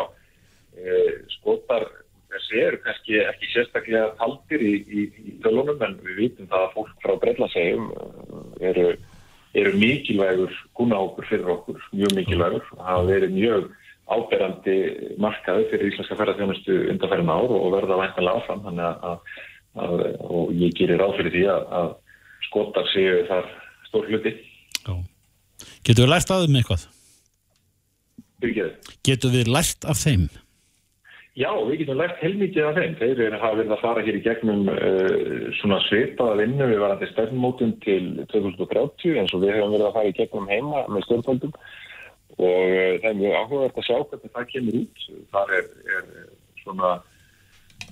Eh, 0.78 1.12
skotar 1.36 1.88
þessi 2.32 2.60
eru 2.62 2.80
kannski 2.84 3.20
ekki 3.24 3.50
sérstaklega 3.52 4.08
taldir 4.20 4.64
í, 4.64 4.72
í, 4.88 5.04
í 5.28 5.36
tölunum 5.44 5.80
en 5.84 5.96
við 6.04 6.22
vitum 6.22 6.48
það 6.50 6.64
að 6.64 6.74
fólk 6.76 7.04
frá 7.04 7.14
Breitlandsegjum 7.22 7.86
eru, 8.70 8.86
eru 9.58 9.74
mikilvægur 9.80 10.56
gunnahókur 10.78 11.28
fyrir 11.30 11.52
okkur, 11.56 11.80
mjög 11.96 12.16
mikilvægur 12.18 12.66
það 12.70 12.84
hafa 12.90 13.06
verið 13.08 13.36
mjög 13.36 13.68
áberandi 14.08 14.76
markaðu 15.20 15.68
fyrir 15.72 15.92
íslenska 15.92 16.16
ferðarþjónustu 16.18 16.76
undanferðin 16.94 17.32
ár 17.32 17.54
og 17.58 17.70
verða 17.76 18.00
væntanlega 18.02 18.42
áfram 18.42 18.64
þannig 18.66 19.08
að, 19.12 19.32
að 19.84 20.04
og 20.28 20.52
ég 20.56 20.76
gerir 20.78 21.02
ráð 21.02 21.16
fyrir 21.18 21.34
því 21.36 21.46
að, 21.54 21.66
að 21.80 21.90
skotar 22.48 22.88
séu 22.94 23.24
þar 23.28 23.50
stór 23.90 24.08
hluti 24.08 24.34
Já. 24.88 24.94
Getur 25.84 26.06
við 26.06 26.12
lært 26.12 26.30
af 26.32 26.44
þeim 26.44 26.58
eitthvað? 26.60 26.84
Byrgið. 28.42 28.92
Getur 29.06 29.34
við 29.34 29.50
lært 29.50 29.88
af 29.88 29.98
þeim? 29.98 30.28
Já, 31.38 31.50
við 31.68 31.82
getum 31.82 31.98
lært 32.00 32.22
heilmikið 32.22 32.66
af 32.66 32.78
þeim. 32.78 32.94
Þeir 32.98 33.20
eru 33.28 33.40
hafa 33.42 33.58
verið 33.60 33.74
að 33.74 33.82
fara 33.82 34.04
hér 34.06 34.18
í 34.18 34.22
gegnum 34.24 34.70
uh, 34.72 35.50
svona 35.60 35.78
svipaða 35.86 36.38
vinnu 36.40 36.70
við 36.70 36.80
varandi 36.82 37.10
stefnmótum 37.12 37.74
til 37.84 38.02
2030 38.32 39.20
eins 39.22 39.34
og 39.36 39.44
við 39.44 39.54
hefum 39.54 39.74
verið 39.76 39.86
að 39.90 39.98
fara 39.98 40.10
í 40.10 40.16
gegnum 40.18 40.50
heima 40.50 40.82
með 40.90 41.06
stjórnvöldum 41.06 41.54
og 42.38 42.72
uh, 42.72 42.96
það 43.02 43.08
er 43.10 43.20
mjög 43.20 43.36
áhugavert 43.38 43.78
að 43.78 43.86
sjá 43.88 43.96
hvernig 43.98 44.34
það 44.34 44.50
kemur 44.52 44.80
út. 44.82 45.06
Það 45.34 45.54
er, 45.58 45.68
er 45.96 46.08
svona, 46.62 46.92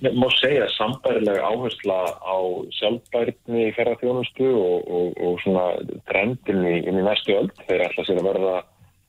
má 0.07 0.27
segja, 0.37 0.69
sambærilega 0.77 1.51
áhersla 1.51 1.99
á 2.23 2.37
sjálfbærni 2.79 3.67
í 3.67 3.75
ferðarþjónustu 3.75 4.49
og, 4.53 4.89
og, 4.99 5.21
og 5.27 5.37
svona 5.43 5.67
trendin 6.09 6.63
í, 6.63 6.79
inn 6.83 7.01
í 7.01 7.05
næstu 7.05 7.37
öll. 7.37 7.51
Þeir 7.67 7.87
ætla 7.89 8.07
sér 8.07 8.21
að 8.23 8.29
verða 8.31 8.57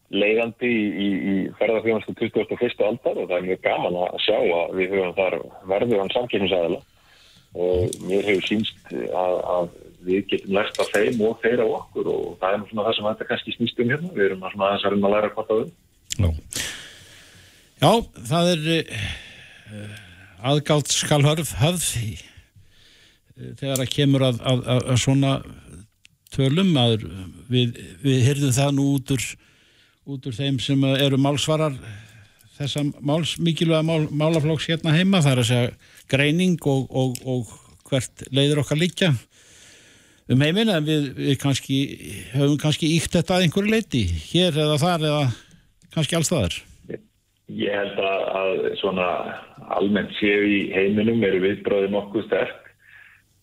leiðandi 0.09 0.69
í, 0.69 1.09
í, 1.09 1.35
ferðarþjónustu 1.61 2.15
21. 2.17 2.87
aldar 2.87 3.19
og 3.19 3.27
það 3.29 3.37
er 3.39 3.49
mjög 3.51 3.67
gaman 3.67 3.99
að 4.07 4.23
sjá 4.25 4.39
að 4.39 4.79
við 4.79 4.95
höfum 4.95 5.19
þar 5.19 5.37
verðuðan 5.69 6.15
samkynnsæðila 6.15 6.81
og 7.59 7.99
mér 8.09 8.27
hefur 8.29 8.47
sínst 8.49 8.91
að, 8.93 9.37
að 9.53 9.69
við 10.09 10.25
getum 10.33 10.57
lært 10.57 10.81
af 10.81 10.91
þeim 10.95 11.21
og 11.27 11.39
þeirra 11.43 11.67
okkur 11.79 12.11
og 12.13 12.25
það 12.41 12.57
er 12.57 12.65
svona 12.71 12.87
það 12.87 12.97
sem 12.97 13.09
þetta 13.09 13.29
kannski 13.29 13.55
snýst 13.57 13.83
um 13.83 13.93
hérna, 13.93 14.11
við 14.17 14.27
erum 14.27 14.45
að 14.45 14.55
svona 14.55 14.69
aðeins 14.69 14.87
að 14.89 14.95
reyna 14.95 15.09
að 15.09 15.15
læra 15.17 15.33
hvort 15.35 15.53
á 15.53 15.57
þau. 15.59 15.67
Já. 17.79 17.93
Það 18.33 18.51
er 18.55 18.67
uh, 18.75 19.93
aðgátt 20.51 20.95
skalhörf 20.95 21.55
höfð 21.61 21.87
uh, 22.01 22.25
þegar 23.61 23.85
að 23.85 23.93
kemur 23.95 24.27
að, 24.31 24.43
að, 24.43 24.65
að 24.81 25.01
svona 25.05 25.37
tölum 26.35 26.75
að 26.81 27.07
við, 27.49 27.79
við 28.03 28.27
hyrðum 28.27 28.57
það 28.59 28.75
nú 28.77 28.91
út 28.97 29.15
úr, 29.15 29.31
út 30.09 30.29
úr 30.29 30.37
þeim 30.37 30.59
sem 30.63 30.85
eru 30.91 31.21
málsvarar 31.21 31.79
þessa 32.59 32.83
máls, 33.07 33.37
mikilvæga 33.39 33.85
mál, 33.87 34.09
málaflóks 34.11 34.67
hérna 34.69 34.97
heima, 34.97 35.23
það 35.23 35.33
er 35.33 35.43
að 35.43 35.49
segja 35.53 35.73
greining 36.11 36.59
og, 36.67 36.89
og, 36.91 37.19
og 37.23 37.53
hvert 37.89 38.27
leiður 38.35 38.65
okkar 38.65 38.81
líka 38.81 39.13
um 40.29 40.45
heiminn 40.45 40.73
en 40.73 40.87
við, 40.87 41.11
við 41.17 41.37
kannski 41.43 41.77
höfum 42.35 42.59
kannski 42.61 42.95
íkt 42.97 43.17
þetta 43.17 43.39
að 43.39 43.47
einhverju 43.47 43.75
leiti 43.75 44.05
hér 44.29 44.57
eða 44.65 44.81
þar 44.83 45.07
eða 45.11 45.27
kannski 45.95 46.19
allstaðar 46.19 46.63
Ég 47.49 47.73
held 47.73 48.01
að, 48.05 48.25
að 48.37 48.51
svona 48.77 49.05
almennt 49.73 50.11
séu 50.19 50.43
í 50.45 50.59
heiminum 50.75 51.23
eru 51.25 51.41
viðbráðið 51.47 51.95
nokkuð 51.95 52.27
sterk 52.27 52.67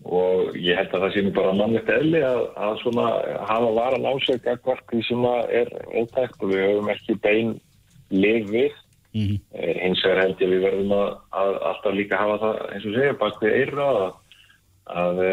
og 0.06 0.58
ég 0.62 0.78
held 0.78 0.94
að 0.94 1.06
það 1.08 1.14
sé 1.16 1.24
nú 1.26 1.32
bara 1.34 1.56
mannlegt 1.58 1.90
eðli 1.90 2.22
að, 2.22 2.42
að 2.68 2.76
svona 2.84 3.06
hafa 3.50 3.72
varan 3.80 4.06
ásök 4.12 4.50
ekkert 4.52 4.84
því 4.92 5.02
sem 5.08 5.26
er 5.32 5.72
ótækt 5.98 6.44
og 6.46 6.52
við 6.54 6.62
höfum 6.68 6.92
ekki 6.94 7.18
bein 7.24 7.56
lifið 8.14 8.76
mm 9.16 9.26
-hmm. 9.26 9.40
hins 9.82 10.06
vegar 10.06 10.22
held 10.22 10.38
ég 10.42 10.48
að 10.48 10.54
við 10.54 10.66
verðum 10.68 10.94
að, 11.00 11.10
að 11.42 11.52
alltaf 11.72 11.98
líka 11.98 12.22
hafa 12.22 12.38
það 12.44 12.62
eins 12.70 12.86
og 12.86 12.96
segja 13.00 13.20
bak 13.24 13.42
við 13.42 13.58
eira 13.58 13.90
að, 13.90 14.08
að 14.86 15.24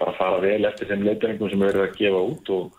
bara 0.00 0.16
fara 0.18 0.38
vel 0.42 0.64
eftir 0.68 0.90
þeim 0.90 1.04
leiturningum 1.06 1.50
sem 1.50 1.60
við 1.60 1.70
verðum 1.70 1.86
að 1.86 1.98
gefa 1.98 2.22
út 2.34 2.52
og, 2.56 2.78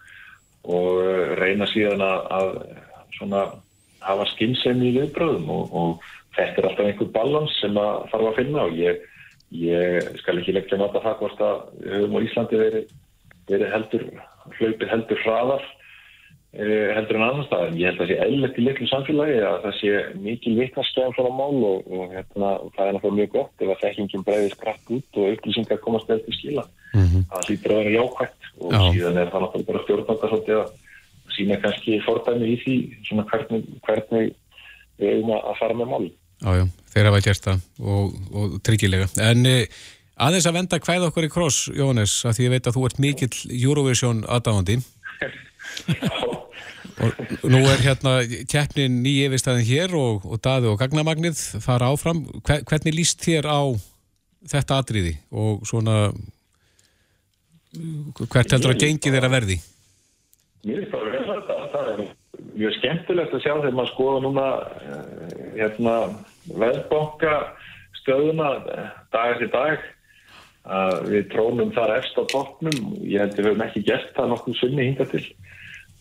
og 0.77 0.89
eh, 1.03 1.35
reyna 1.41 1.67
síðan 1.71 2.05
að, 2.05 2.57
að 3.21 3.53
hafa 4.01 4.25
skynsemi 4.33 4.89
í 4.89 4.95
viðbröðum 4.97 5.49
og, 5.53 5.75
og 5.77 6.09
þetta 6.37 6.61
er 6.61 6.69
alltaf 6.69 6.87
einhver 6.89 7.11
balans 7.13 7.57
sem 7.61 7.77
að 7.77 8.07
fara 8.11 8.31
að 8.31 8.39
finna 8.39 8.65
og 8.67 8.79
ég, 8.79 9.03
ég 9.57 10.09
skal 10.21 10.39
ekki 10.39 10.55
leggja 10.55 10.79
nota 10.81 11.03
það 11.03 11.19
hvort 11.21 11.43
að 11.45 11.61
höfum 11.91 12.17
á 12.17 12.25
Íslandi 12.25 12.61
verið, 12.61 12.95
verið 13.51 13.73
heldur 13.75 14.07
hlaupið 14.57 14.91
heldur 14.95 15.23
hraðar 15.25 15.69
heldur 16.51 17.15
en 17.15 17.23
annan 17.23 17.45
stað. 17.47 17.77
Ég 17.79 17.87
held 17.87 18.01
að 18.01 18.01
það 18.01 18.09
sé 18.11 18.17
eðlert 18.25 18.57
í 18.59 18.63
litlu 18.65 18.87
samfélagi 18.89 19.37
að 19.47 19.57
það 19.63 19.75
sé 19.77 19.91
mikil 20.19 20.55
vittnarskjæðan 20.57 21.13
svona 21.15 21.31
mál 21.37 21.59
og, 21.69 21.85
og 21.87 22.11
hérna, 22.11 22.49
það 22.75 22.87
er 22.87 22.95
náttúrulega 22.97 23.19
mjög 23.19 23.29
gott 23.37 23.63
ef 23.63 23.71
að 23.71 23.83
þekkingin 23.85 24.25
breyðist 24.27 24.59
grætt 24.59 24.91
út 24.91 25.19
og 25.21 25.35
upplýsingar 25.37 25.79
komast 25.85 26.11
eða 26.11 26.25
til 26.25 26.35
skila. 26.35 26.65
Mm 26.91 27.05
-hmm. 27.07 27.23
Það 27.31 27.45
hlýtur 27.47 27.71
að 27.71 27.79
vera 27.79 27.95
jákvægt 27.95 28.41
og 28.59 28.71
Já. 28.73 28.81
síðan 28.91 29.17
er 29.21 29.31
það 29.31 29.43
náttúrulega 29.45 29.69
bara 29.71 29.83
stjórnandar 29.83 30.29
svolítið 30.31 30.57
að 30.59 30.69
sína 31.31 31.61
kannski 31.63 32.01
fordæmi 32.05 32.45
í 32.51 32.57
því 32.63 32.75
svona 33.07 33.23
hvernig, 33.31 33.63
hvernig 33.87 34.33
við 34.99 35.07
erum 35.07 35.31
að 35.31 35.57
fara 35.59 35.73
með 35.73 35.87
mál. 35.87 36.11
Jájá, 36.41 36.65
þeir 36.91 37.05
hafa 37.05 37.21
gert 37.21 37.43
það 37.47 37.59
og, 37.79 38.13
og 38.33 38.47
tryggilega. 38.65 39.07
En 39.21 39.45
e, 39.45 39.67
aðeins 40.19 40.47
að 40.49 40.57
venda 40.59 40.79
hvað 40.79 41.07
okkur 41.07 41.27
í 41.27 41.31
kross, 41.31 41.69
Jónes, 41.71 42.25
að 42.25 42.35
því 42.35 42.43
ég 42.43 42.53
veit 42.55 42.67
að 42.67 42.75
þú 42.75 42.85
ert 42.85 42.99
mikill 42.99 43.37
Eurovision 43.47 44.25
aðdáðandi. 44.27 44.81
nú 47.51 47.61
er 47.71 47.81
hérna 47.81 48.13
keppnin 48.49 48.99
ný 49.03 49.15
yfirstæðin 49.25 49.67
hér 49.67 49.95
og, 49.97 50.25
og 50.27 50.41
daði 50.43 50.69
og 50.71 50.79
gagnamagnið 50.81 51.39
fara 51.63 51.91
áfram. 51.93 52.23
Hvernig 52.45 52.95
líst 52.95 53.23
þér 53.25 53.49
á 53.49 53.61
þetta 54.51 54.79
atriði 54.81 55.15
og 55.31 55.65
svona 55.69 56.11
hvert 57.71 58.51
heldur 58.51 58.73
að 58.73 58.83
gengi 58.83 59.13
þeirra 59.13 59.31
verði? 59.31 59.57
Mér 60.65 60.81
finnst 60.81 60.91
það 60.91 61.01
að 61.01 61.13
vera 61.15 61.35
þetta 61.37 61.55
það 61.71 61.91
er 61.91 62.03
mjög 62.51 62.75
skemmtilegt 62.77 63.35
að 63.35 63.43
sjá 63.45 63.53
þegar 63.53 63.77
maður 63.77 63.91
skoða 63.93 64.23
núna 64.25 64.45
eh, 64.81 65.41
hérna 65.55 65.95
veðbóka 66.51 67.35
stöðuna 68.01 68.49
eh, 68.75 68.91
dag 69.13 69.35
eftir 69.35 69.51
dag 69.55 69.87
að 70.61 70.97
við 71.09 71.29
trónum 71.31 71.71
þar 71.73 71.95
eftir 71.95 72.21
á 72.21 72.23
toppnum. 72.29 72.81
Ég 73.01 73.23
held 73.23 73.33
að 73.33 73.39
við 73.39 73.49
hefum 73.49 73.63
ekki 73.65 73.85
gert 73.87 74.11
það 74.17 74.33
nokkuð 74.33 74.59
sunni 74.59 74.89
hinga 74.89 75.07
til 75.09 75.23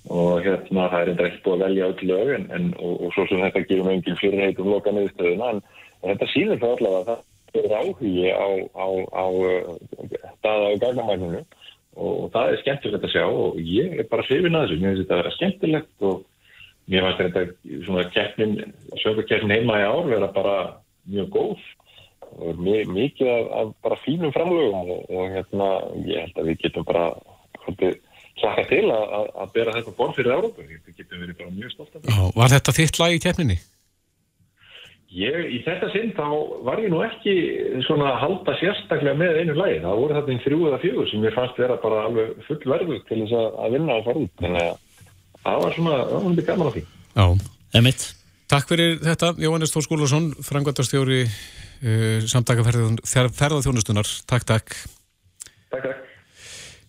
og 0.08 0.40
hérna 0.44 0.88
það 0.88 1.00
er 1.00 1.10
enda 1.12 1.26
ekki 1.28 1.42
búið 1.44 1.56
að 1.56 1.64
velja 1.66 1.88
öll 1.90 2.08
lög 2.10 2.32
en, 2.36 2.46
en, 2.56 2.68
og, 2.80 2.94
og 3.04 3.14
svo 3.14 3.26
sem 3.28 3.42
þetta 3.44 3.64
gefur 3.66 3.84
mjög 3.86 3.98
engin 3.98 4.20
fyrirheitum 4.20 4.70
loka 4.72 4.94
niðurstöðuna 4.96 5.50
en, 5.54 5.62
þetta 6.06 6.30
sýnir 6.32 6.62
það 6.62 6.76
allavega 6.76 7.16
að 7.16 7.26
það 7.50 7.64
er 7.64 7.74
áhugi 7.80 8.14
á, 8.30 8.48
á, 8.78 8.88
á 9.10 9.26
staða 10.38 10.70
og 10.70 10.82
gagnamægninu 10.84 11.42
og, 11.96 12.12
og 12.24 12.26
það 12.34 12.52
er 12.52 12.60
skemmtilegt 12.62 13.06
að 13.06 13.14
sjá 13.14 13.24
og 13.26 13.60
ég 13.60 13.96
er 13.98 14.10
bara 14.10 14.26
hrifin 14.28 14.56
að 14.56 14.68
þessu, 14.68 14.80
mér 14.80 14.94
finnst 14.94 15.02
þetta 15.04 15.16
að 15.16 15.22
vera 15.22 15.36
skemmtilegt 15.36 16.06
og 16.10 16.22
mér 16.90 17.06
finnst 17.06 17.22
þetta 17.24 17.82
svona 17.86 18.06
keppnin, 18.14 18.56
sjöfnarkeppnin 18.96 19.56
heima 19.56 19.80
í 19.82 19.86
ár 19.88 20.10
vera 20.10 20.30
bara 20.34 20.56
mjög 21.10 21.30
góð. 21.34 21.68
Og 22.30 22.60
mikið 22.62 23.26
af, 23.26 23.46
af 23.58 23.70
bara 23.82 23.98
fínum 24.04 24.32
framlögum 24.34 24.92
og, 24.94 25.00
og 25.10 25.32
hérna 25.34 25.70
ég 26.06 26.28
held 26.28 26.36
að 26.38 26.50
við 26.50 26.60
getum 26.62 26.86
bara 26.86 27.08
hvort 27.64 27.82
hlaka 28.44 28.64
til 28.70 28.86
að, 28.90 29.28
að 29.42 29.52
bera 29.56 29.74
þetta 29.76 29.96
borð 29.98 30.16
fyrir 30.18 30.36
Európa. 30.36 30.64
Þetta 30.64 30.96
getur 30.96 31.20
verið 31.24 31.36
bara 31.40 31.52
mjög 31.56 31.74
stolt 31.74 31.92
af 31.92 32.00
þetta. 32.00 32.30
Var 32.40 32.54
þetta 32.54 32.74
þitt 32.78 33.00
lag 33.00 33.14
í 33.16 33.22
keppninni? 33.24 33.58
Ég, 35.10 35.38
í 35.50 35.58
þetta 35.66 35.88
sinn 35.90 36.12
þá 36.14 36.26
var 36.62 36.78
ég 36.78 36.92
nú 36.92 37.00
ekki 37.02 37.32
svona 37.82 38.12
að 38.12 38.20
halda 38.22 38.52
sérstaklega 38.60 39.18
með 39.18 39.40
einu 39.40 39.56
lagi. 39.58 39.80
Það 39.82 40.02
voru 40.02 40.16
þetta 40.18 40.30
einn 40.30 40.42
þrjú 40.44 40.60
eða 40.68 40.78
fjögur 40.84 41.08
sem 41.10 41.24
ég 41.26 41.34
fannst 41.34 41.58
vera 41.58 41.78
bara 41.82 42.04
alveg 42.06 42.44
full 42.46 42.60
verðu 42.62 42.98
til 43.08 43.18
þess 43.24 43.34
að 43.40 43.74
vinna 43.74 43.96
á 43.98 44.06
farið. 44.06 44.28
Þannig 44.38 44.68
að 44.68 44.76
það 45.40 45.64
var 45.64 45.74
svona, 45.78 45.96
það 46.04 46.14
var 46.14 46.36
mjög 46.36 46.50
gaman 46.52 46.70
á 46.70 46.74
því. 46.76 46.84
Já, 47.10 47.26
emitt. 47.80 48.06
Takk 48.50 48.70
fyrir 48.70 48.96
þetta, 49.02 49.32
Jóhannes 49.42 49.74
Tór 49.74 49.86
Skúlason, 49.86 50.30
frangvæntarstjóri 50.46 51.20
uh, 51.26 52.30
samtakaferðarþjónustunar. 52.30 54.14
Takk, 54.30 54.46
takk. 54.46 54.78
Takk, 55.74 55.82
takk. 55.90 56.09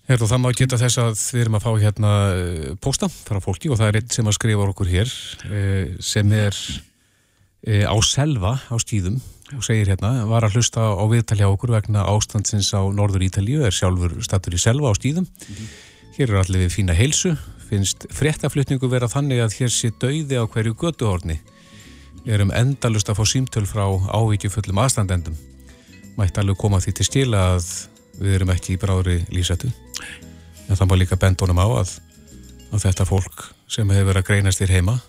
Herðu, 0.10 0.28
það 0.28 0.42
má 0.42 0.50
geta 0.58 0.80
þess 0.82 0.98
að 1.02 1.20
við 1.32 1.44
erum 1.44 1.58
að 1.60 1.66
fá 1.66 1.72
hérna 1.84 2.14
eh, 2.34 2.72
posta 2.82 3.08
frá 3.12 3.38
fólki 3.44 3.70
og 3.70 3.78
það 3.80 3.92
er 3.92 4.00
einn 4.00 4.16
sem 4.16 4.28
að 4.28 4.38
skrifa 4.40 4.66
okkur 4.72 4.90
hér 4.90 5.12
eh, 5.52 5.92
sem 6.02 6.34
er 6.34 6.58
eh, 7.68 7.86
á 7.86 7.96
selva 8.06 8.56
á 8.66 8.76
stíðum 8.82 9.20
og 9.56 9.66
segir 9.66 9.92
hérna, 9.92 10.26
var 10.30 10.46
að 10.48 10.58
hlusta 10.58 10.84
á 10.96 11.04
viðtalja 11.12 11.50
okkur 11.52 11.74
vegna 11.76 12.06
ástandsins 12.08 12.72
á 12.72 12.82
Norður 12.88 13.26
Ítalíu, 13.28 13.62
er 13.68 13.76
sjálfur 13.76 14.18
statur 14.24 14.56
í 14.56 14.62
selva 14.62 14.92
á 14.92 14.96
stíðum. 14.96 15.28
Hér 16.16 16.32
er 16.32 16.40
allir 16.40 16.64
við 16.64 16.76
fína 16.78 16.96
heilsu, 16.96 17.34
finnst 17.68 18.08
fréttaflutningu 18.16 18.88
vera 18.92 19.12
þannig 19.12 19.44
að 19.44 19.58
hér 19.60 19.74
sé 19.76 19.92
dauði 20.00 20.40
á 20.40 20.48
hverju 20.48 20.76
götuhorni. 20.80 21.42
Við 22.24 22.36
erum 22.38 22.56
endalust 22.56 23.12
að 23.12 23.20
fá 23.20 23.26
símtöl 23.28 23.66
frá 23.68 23.84
ávíkjufullum 23.90 24.80
aðstandendum. 24.84 25.36
mætti 26.16 26.40
alveg 26.40 26.58
koma 26.60 26.80
því 26.80 26.92
til 26.96 27.06
skila 27.06 27.44
að 27.56 27.91
við 28.22 28.38
erum 28.40 28.54
ekki 28.54 28.76
í 28.78 28.82
bráðri 28.82 29.22
lífsættu 29.34 29.72
en 30.68 30.78
það 30.78 30.88
má 30.88 30.96
líka 31.02 31.20
bendunum 31.20 31.60
á 31.60 31.68
að, 31.82 31.96
að 32.72 32.86
þetta 32.86 33.10
fólk 33.10 33.48
sem 33.72 33.90
hefur 33.90 34.14
verið 34.14 34.24
að 34.24 34.30
greinast 34.30 34.62
þér 34.62 34.78
heima 34.78 35.00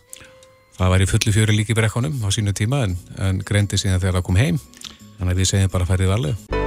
það 0.83 0.93
var 0.93 1.05
í 1.05 1.07
fullu 1.09 1.33
fjöri 1.35 1.55
líki 1.57 1.77
brekkanum 1.77 2.15
á 2.25 2.29
sínu 2.33 2.55
tíma 2.57 2.83
en, 2.87 2.97
en 3.21 3.41
greindi 3.47 3.79
síðan 3.79 4.01
þegar 4.03 4.19
það 4.19 4.27
kom 4.29 4.39
heim. 4.41 4.61
Þannig 5.19 5.35
að 5.35 5.41
við 5.41 5.51
segjum 5.51 5.73
bara 5.73 5.89
færið 5.89 6.13
varlega 6.13 6.61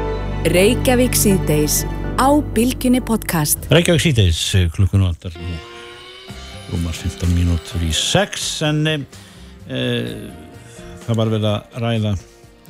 Reykjavík 0.56 1.18
síðdeis 1.18 1.80
á 2.22 2.30
Bilginni 2.56 3.02
podcast. 3.04 3.66
Reykjavík 3.74 4.04
síðdeis 4.06 4.42
klukkun 4.76 5.08
og 5.08 5.16
allar 5.16 5.40
rúmar 6.70 6.96
15 6.96 7.34
mínútur 7.34 7.84
í 7.86 7.92
6 7.94 8.46
en 8.70 8.80
e, 8.90 8.96
e, 9.68 9.82
það 11.06 11.20
var 11.20 11.34
vel 11.34 11.42
að 11.50 11.80
ræða 11.82 12.14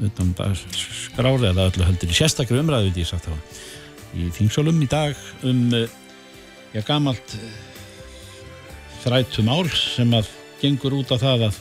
utan 0.03 0.33
skrári 0.75 1.49
eða 1.51 1.69
öllu 1.69 1.87
heldur 1.87 2.11
í 2.11 2.17
sérstakri 2.17 2.59
umræðu 2.59 2.91
því 2.95 3.05
sagt 3.07 3.29
þá 3.29 3.35
í 4.15 4.29
þingsólum 4.35 4.81
í 4.83 4.89
dag 4.91 5.15
um 5.47 5.61
já 6.75 6.81
gamalt 6.87 7.37
þrætum 9.03 9.51
ál 9.53 9.69
sem 9.71 10.11
að 10.17 10.31
gengur 10.61 10.97
út 10.97 11.13
á 11.13 11.17
það 11.21 11.47
að, 11.49 11.59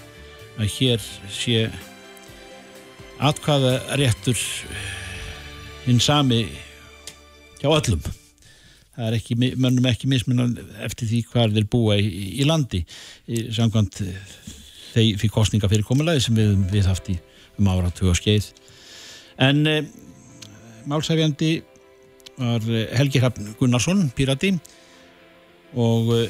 að 0.59 0.70
hér 0.78 1.07
sé 1.30 1.66
atkvaða 3.22 3.74
réttur 4.01 4.39
hinn 5.85 6.01
sami 6.01 6.47
hjá 7.61 7.68
öllum. 7.68 8.01
Það 8.95 9.07
er 9.09 9.16
ekki, 9.18 9.37
mönnum 9.59 9.87
ekki 9.91 10.09
mismunan 10.11 10.55
eftir 10.87 11.11
því 11.11 11.20
hvað 11.32 11.57
þeir 11.59 11.68
búa 11.70 11.99
í, 11.99 12.09
í 12.41 12.47
landi. 12.47 12.85
Samkvæmt 13.26 14.01
þeir 14.95 15.18
fyrir 15.18 15.35
kostninga 15.35 15.70
fyrir 15.70 15.87
komulæði 15.87 16.26
sem 16.28 16.39
við, 16.39 16.53
við 16.70 16.91
haft 16.91 17.11
í 17.11 17.18
um 17.59 17.71
áratu 17.71 18.11
og 18.11 18.19
skeið. 18.19 18.51
En 19.43 19.67
e, 19.67 19.77
málsæfjandi 20.91 21.53
var 22.39 22.67
eh, 22.71 22.91
Helgi 22.99 23.23
Hrafn 23.23 23.55
Gunnarsson, 23.59 24.11
Pírati. 24.17 24.53
Og 25.75 26.13
e, 26.17 26.21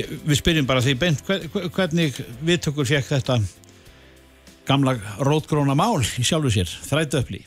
ég, 0.00 0.10
við 0.26 0.40
spyrjum 0.40 0.68
bara 0.68 0.82
því 0.84 0.96
beint 1.00 1.22
hvernig 1.24 2.18
viðtökur 2.46 2.88
fekk 2.88 3.14
þetta 3.14 3.40
gamla 4.68 4.96
rótgróna 5.24 5.74
mál 5.78 6.02
í 6.02 6.26
sjálfu 6.26 6.52
sér, 6.54 6.68
þrætu 6.86 7.18
öfli 7.22 7.40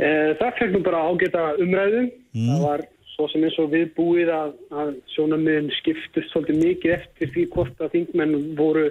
e, 0.00 0.08
Það 0.40 0.56
fekk 0.58 0.72
nú 0.74 0.80
bara 0.86 1.04
ágæta 1.06 1.52
umræðu. 1.60 2.08
Mm. 2.30 2.48
það 2.48 2.64
var 2.64 2.82
svo 3.10 3.26
sem 3.28 3.44
eins 3.44 3.56
og 3.60 3.72
við 3.74 3.88
búið 3.96 4.30
að, 4.32 4.52
að 4.70 4.92
sjónamiðin 5.14 5.72
skiptust 5.80 6.30
svolítið 6.32 6.60
mikið 6.64 6.92
eftir 6.94 7.32
því 7.34 7.46
hvort 7.54 7.82
að 7.82 7.96
þingmenn 7.96 8.36
voru 8.58 8.86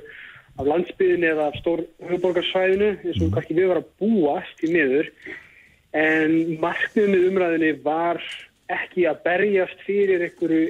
af 0.60 0.68
landsbyðinu 0.68 1.30
eða 1.30 1.47
af 1.49 1.57
stór 1.62 1.86
höfuborgarsvæðinu 2.10 2.89
eins 2.97 3.20
og 3.22 3.30
mm. 3.30 3.34
kannski 3.36 3.55
við 3.55 3.72
varum 3.72 3.86
að 3.86 3.93
búast 4.03 4.64
í 4.66 4.72
miður 4.74 5.10
en 5.95 6.36
markmiðum 6.62 7.16
með 7.16 7.28
umræðinu 7.30 7.72
var 7.86 8.20
ekki 8.70 9.07
að 9.10 9.22
berjast 9.26 9.86
fyrir 9.88 10.26
einhverju 10.28 10.68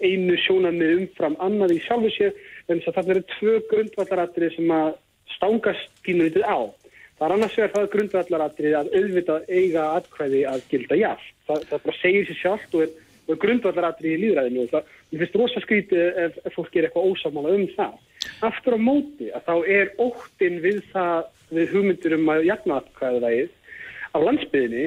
einu 0.00 0.36
sjónamið 0.40 0.96
umfram 0.96 1.36
annað 1.44 1.76
í 1.76 1.78
sjálfu 1.84 2.10
sér 2.16 2.34
en 2.66 2.80
þess 2.80 2.90
að 2.90 2.98
þarna 2.98 3.14
eru 3.14 3.24
tvö 3.36 3.54
grundvallaratrið 3.70 4.54
sem 4.56 4.74
að 4.74 4.90
stangast 5.36 6.02
pínulítið 6.04 6.44
á. 6.44 6.58
Það 7.20 7.26
er 7.26 7.34
annars 7.36 7.56
vegar 7.58 7.72
það 7.74 7.90
grundvallaratrið 7.94 8.76
að 8.78 8.92
auðvitað 8.96 9.50
eiga 9.52 9.86
atkvæði 9.98 10.42
að 10.48 10.62
gilda 10.70 10.98
jafn. 11.00 11.32
Það, 11.46 11.64
það 11.70 11.82
bara 11.86 11.98
segir 12.00 12.28
sér 12.28 12.38
sjálft 12.40 12.76
og 12.76 12.84
er, 12.86 12.94
er 13.28 13.40
grundvallaratrið 13.44 14.14
í 14.14 14.20
líðræðinu 14.24 14.64
og 14.64 14.72
það, 14.72 14.94
ég 15.12 15.22
finnst 15.22 15.40
rosa 15.40 15.64
skrítið 15.64 16.22
ef, 16.24 16.38
ef 16.44 16.56
fólk 16.56 16.76
er 16.76 16.88
eitthvað 16.88 17.12
ósámála 17.12 17.56
um 17.58 17.66
það 17.76 17.98
aftur 18.46 18.76
á 18.76 18.80
móti 18.80 19.30
að 19.34 19.46
þá 19.46 19.54
er 19.76 19.92
óttinn 19.98 20.58
við 20.64 20.82
það 20.92 21.28
við 21.50 21.72
hugmyndur 21.74 22.16
um 22.16 22.28
að 22.34 22.46
jafnatkvæðaðið 22.50 23.48
á 24.14 24.18
landsbyðinni 24.26 24.86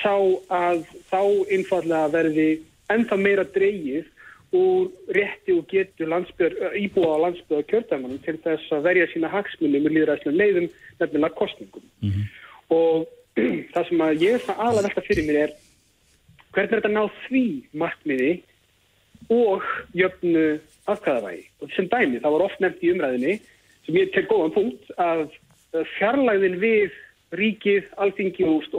sá 0.00 0.14
að 0.52 0.82
þá 1.10 1.22
einfallega 1.50 2.08
verði 2.12 2.48
ennþá 2.92 3.18
meira 3.20 3.44
dreyið 3.54 4.08
úr 4.56 4.90
rétti 5.14 5.54
og 5.54 5.68
getur 5.70 6.10
íbúa 6.74 7.14
á 7.14 7.22
landsbyða 7.26 7.68
kjördamanum 7.70 8.18
til 8.24 8.36
þess 8.42 8.72
að 8.74 8.86
verja 8.88 9.06
sína 9.12 9.30
hagsmunni 9.30 9.78
með 9.78 9.96
líðræðslega 9.96 10.40
leiðum 10.40 10.68
nefnilega 10.98 11.38
kostningum 11.38 11.84
mm 12.02 12.10
-hmm. 12.10 12.24
og 12.74 13.06
það 13.72 13.88
sem 13.88 14.00
að 14.06 14.22
ég 14.22 14.46
það 14.46 14.62
alveg 14.66 14.86
velta 14.88 15.06
fyrir 15.06 15.26
mér 15.28 15.42
er 15.44 15.52
hvernig 16.50 16.72
er 16.72 16.80
þetta 16.80 16.94
náð 16.96 17.10
því 17.28 17.44
markmiði 17.72 18.32
og 19.30 19.62
jöfnu 19.94 20.58
afkvæðavægi. 20.94 21.46
Og 21.62 21.72
sem 21.76 21.88
dæmi, 21.90 22.20
það 22.22 22.34
var 22.36 22.46
oft 22.46 22.60
nefnt 22.62 22.84
í 22.84 22.92
umræðinni, 22.94 23.36
sem 23.86 23.98
ég 23.98 24.12
tel 24.14 24.26
góðan 24.30 24.54
punkt, 24.56 24.92
að 25.00 25.26
fjarlæðin 25.96 26.58
við 26.60 26.96
ríkið, 27.38 27.90
alþingi 28.02 28.46
og, 28.46 28.70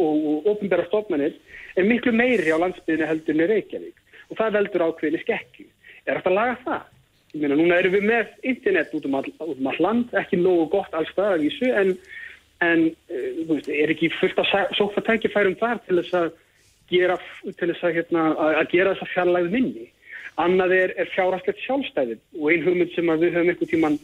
ofnbæra 0.51 0.87
stofnarnir 0.89 1.37
er 1.79 1.87
miklu 1.87 2.11
meiri 2.15 2.51
á 2.51 2.59
landsbyðinu 2.59 3.07
heldur 3.07 3.37
með 3.39 3.53
Reykjavík. 3.55 4.01
Og 4.31 4.39
það 4.39 4.57
veldur 4.57 4.85
ákveðinni 4.87 5.21
skekki. 5.23 5.67
Er 6.05 6.19
þetta 6.19 6.31
að 6.31 6.37
laga 6.37 6.57
það? 6.65 6.89
Ég 7.31 7.43
meina, 7.43 7.55
núna 7.55 7.77
erum 7.79 7.95
við 7.95 8.07
með 8.09 8.31
internet 8.51 8.95
út 8.97 9.05
um 9.07 9.15
all, 9.15 9.29
út 9.39 9.55
um 9.55 9.69
all 9.71 9.79
land, 9.79 10.15
ekki 10.19 10.39
nógu 10.39 10.67
gott 10.73 10.95
alls 10.97 11.11
það 11.15 11.29
að 11.31 11.43
vísu, 11.45 11.69
en, 11.79 11.93
en 12.67 12.85
uh, 12.91 13.27
veist, 13.53 13.69
er 13.71 13.93
ekki 13.93 14.11
fullt 14.17 14.41
að 14.43 14.73
sófa 14.75 15.03
tækifærum 15.07 15.55
þar 15.61 15.79
til 15.85 16.01
þess 16.01 16.17
að 16.19 16.27
gera, 16.91 17.15
hérna, 17.55 18.25
að 18.59 18.65
gera 18.73 18.95
þessa 18.97 19.11
fjarlæði 19.13 19.53
minni. 19.53 19.87
Annað 20.39 20.75
er, 20.77 20.93
er 21.01 21.09
fjárhastlegt 21.11 21.59
sjálfstæði. 21.65 22.19
Og 22.39 22.51
ein 22.53 22.63
hugmynd 22.65 22.93
sem 22.95 23.09
við 23.11 23.35
höfum 23.35 23.51
einhvern 23.51 23.71
tíman 23.71 23.99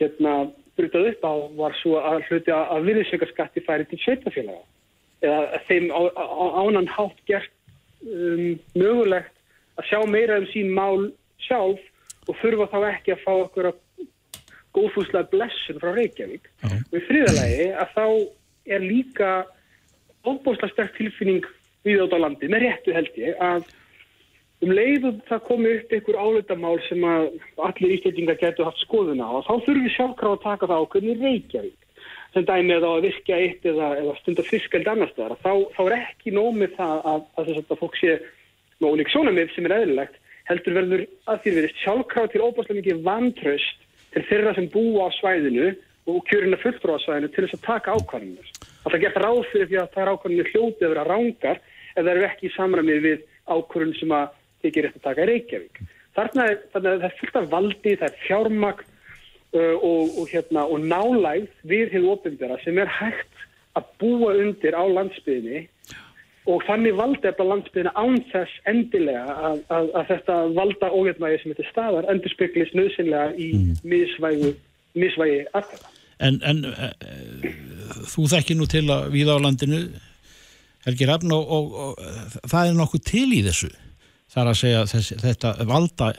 hérna 0.00 0.34
brutað 0.76 1.08
upp 1.12 1.24
á 1.24 1.34
var 1.56 1.76
svo 1.80 1.98
að 2.00 2.26
hluti 2.28 2.52
að 2.54 2.86
virðisaukarskatti 2.88 3.64
færi 3.66 3.88
til 3.88 4.00
sveitafélaga 4.02 4.62
eða 5.22 5.60
þeim 5.68 5.90
á, 5.92 6.00
á, 6.16 6.46
ánan 6.64 6.88
hátt 6.90 7.18
gert 7.28 7.52
um, 8.02 8.58
mögulegt 8.74 9.34
að 9.78 9.88
sjá 9.90 10.00
meira 10.08 10.38
um 10.40 10.48
sín 10.50 10.72
mál 10.74 11.10
sjálf 11.44 11.82
og 12.28 12.38
þurfa 12.40 12.68
þá 12.72 12.78
ekki 12.92 13.14
að 13.14 13.24
fá 13.26 13.32
okkur 13.34 13.70
að 13.70 13.80
góðfúslega 14.72 15.28
blessun 15.32 15.80
frá 15.82 15.92
Reykjavík. 15.92 16.48
-huh. 16.62 16.78
og 16.80 16.96
í 16.96 17.04
fríðalagi 17.08 17.68
að 17.76 17.88
þá 17.96 18.06
er 18.72 18.80
líka 18.80 19.30
óbúslega 20.24 20.72
sterk 20.72 20.96
tilfinning 20.96 21.46
við 21.84 22.04
átt 22.04 22.16
á 22.16 22.24
landi 22.24 22.48
með 22.48 22.64
réttu 22.66 22.96
held 22.96 23.16
ég 23.20 23.36
að 23.42 23.68
um 24.62 24.72
leiðum 24.72 25.20
það 25.28 25.44
komi 25.48 25.76
upp 25.76 25.94
einhver 25.96 26.18
áleitamál 26.22 26.76
sem 26.86 27.06
að 27.06 27.28
allir 27.66 27.94
ístætingar 27.96 28.38
getur 28.40 28.68
haft 28.68 28.82
skoðuna 28.84 29.26
á, 29.26 29.34
þá 29.42 29.54
þurfum 29.66 29.86
við 29.86 29.94
sjálfkráð 29.96 30.36
að 30.36 30.44
taka 30.46 30.70
það 30.70 30.82
á 30.82 30.90
hvernig 30.94 31.24
Reykjavík 31.24 31.78
sem 32.32 32.46
dæmi 32.48 32.76
eða 32.78 32.90
að 32.96 33.06
virkja 33.08 33.38
eitt 33.44 33.66
eða, 33.68 33.88
eða 34.00 34.16
stundar 34.22 34.48
fiskald 34.48 34.88
annar 34.88 35.10
staðar, 35.12 35.36
þá, 35.42 35.52
þá 35.76 35.82
er 35.84 35.96
ekki 35.98 36.32
nómið 36.32 36.76
það 36.78 37.08
að, 37.12 37.24
að 37.36 37.50
þess 37.50 37.72
að 37.74 37.80
fólk 37.82 37.98
sé 38.00 38.14
með 38.78 38.88
óník 38.88 39.12
sjónamið 39.12 39.52
sem 39.52 39.68
er 39.68 39.76
eðlilegt 39.76 40.20
heldur 40.48 40.76
verður 40.78 41.04
að 41.30 41.40
því 41.42 41.54
verðist 41.58 41.82
sjálfkráð 41.82 42.30
til 42.32 42.42
óbúslega 42.42 42.78
mikið 42.80 43.02
vantraust 43.06 43.86
til 44.12 44.24
þeirra 44.28 44.54
sem 44.56 44.68
búa 44.72 45.08
á 45.08 45.16
svæðinu 45.18 45.68
og 46.10 46.24
kjörina 46.28 46.58
fulltrú 46.62 46.96
á 46.98 47.04
svæðinu 47.04 47.30
til 47.32 47.44
þess 47.44 47.58
að 47.58 47.66
taka 47.68 47.94
ákvarðinir. 47.96 48.48
Það 48.82 48.96
er 48.96 49.02
gert 49.04 49.20
ráð 49.22 49.42
fyrir 49.52 49.68
því 49.70 49.78
að 49.78 49.92
það 49.92 50.02
er 50.02 50.12
ákvarðinir 50.12 50.50
hljótið 50.50 50.86
að 50.86 50.94
vera 50.94 51.06
rángar 51.08 51.60
eða 51.92 52.14
eru 52.14 52.24
ekki 52.26 52.48
í 52.48 52.54
samræmið 52.56 53.04
við 53.06 53.20
ákvarðin 53.46 53.98
sem 54.00 54.14
að 54.16 54.38
þykir 54.62 54.88
eftir 54.88 55.02
að 55.02 55.08
taka 55.08 55.28
Reykjavík. 55.28 55.82
Þarna 56.16 56.48
er, 56.50 56.58
þarna 56.72 56.90
er 56.92 57.04
það 57.04 57.20
fullt 57.20 57.38
af 57.40 57.52
valdi, 57.52 57.94
það 58.00 58.08
er 58.08 58.18
fjármagn 58.26 58.88
uh, 59.56 59.76
og, 59.76 60.18
og, 60.18 60.24
hérna, 60.32 60.66
og 60.66 60.86
nálægð 60.92 61.68
við 61.72 61.94
hefur 61.94 62.16
ofinbjara 62.16 62.58
sem 62.64 62.80
er 62.82 62.90
hægt 63.00 63.46
að 63.78 63.88
búa 64.02 64.34
undir 64.36 64.76
á 64.76 64.84
landsbyðinni 64.84 65.66
og 66.50 66.64
þannig 66.66 66.96
valda 66.98 67.30
þetta 67.30 67.46
landsbyðina 67.46 67.92
án 67.94 68.16
þess 68.32 68.62
endilega 68.68 69.36
að, 69.48 69.58
að, 69.70 69.90
að 69.98 70.08
þetta 70.10 70.38
valda 70.56 70.90
óhjöfnvægi 70.90 71.40
sem 71.40 71.54
þetta 71.54 71.68
staðar 71.70 72.08
endur 72.10 72.34
speklis 72.34 72.72
nöðsynlega 72.74 73.28
í 73.38 73.50
mm. 73.56 73.76
misvægi 74.98 75.36
aðkvæða. 75.54 75.92
En, 76.22 76.38
en 76.46 76.64
uh, 76.68 76.90
þú 78.10 78.26
þekkir 78.34 78.58
nú 78.58 78.66
til 78.70 78.84
að 78.92 79.08
við 79.14 79.30
á 79.30 79.36
landinu 79.42 79.84
Helgi 80.82 81.06
Rafn 81.06 81.32
og, 81.34 81.46
og, 81.46 81.74
og 81.78 82.50
það 82.50 82.68
er 82.68 82.76
nokkuð 82.78 83.04
til 83.06 83.28
í 83.30 83.40
þessu 83.46 83.70
þar 84.32 84.52
að 84.52 84.60
segja 84.62 84.84
þess, 84.92 85.16
þetta 85.22 85.54
valda 85.68 86.12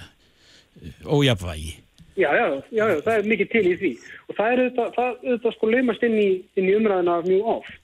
ójafvægi. 1.05 1.77
Já, 2.13 2.29
já, 2.37 2.45
já, 2.69 2.83
já, 2.91 2.99
það 3.01 3.15
er 3.15 3.31
mikið 3.31 3.49
til 3.49 3.63
í 3.65 3.77
því. 3.79 3.93
Og 4.29 4.35
það 4.37 4.51
er 4.51 4.59
auðvitað, 4.63 4.91
það 4.97 5.07
auðvitað 5.13 5.55
sko 5.55 5.69
laumast 5.71 6.03
inn 6.05 6.19
í, 6.19 6.27
inn 6.59 6.67
í 6.69 6.75
umræðina 6.77 7.15
mjög 7.25 7.47
oft. 7.55 7.79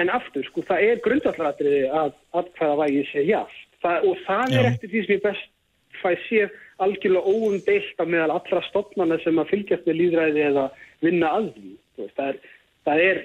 En 0.00 0.08
aftur, 0.08 0.46
sko, 0.48 0.64
það 0.64 0.86
er 0.86 1.02
grundvallaradriði 1.04 1.82
að 1.92 2.14
aðkvæða 2.40 2.78
vægi 2.80 3.04
sé 3.10 3.26
jáft 3.28 3.68
það, 3.82 4.08
og 4.08 4.22
það 4.26 4.56
er 4.56 4.68
eftir 4.70 4.92
því 4.92 5.04
sem 5.04 5.14
ég 5.16 5.22
best 5.26 5.48
fæ 6.02 6.10
sér 6.26 6.52
algjörlega 6.82 7.34
óundeilt 7.34 8.02
að 8.02 8.10
meðal 8.14 8.36
allra 8.36 8.64
stopnarna 8.68 9.18
sem 9.22 9.38
að 9.38 9.52
fylgjast 9.52 9.86
með 9.86 9.98
líðræði 10.00 10.44
eða 10.48 10.66
vinna 11.04 11.30
að 11.38 11.48
því. 11.56 11.72
Það 12.16 12.28
er, 12.28 12.38
það 12.88 13.04
er, 13.06 13.22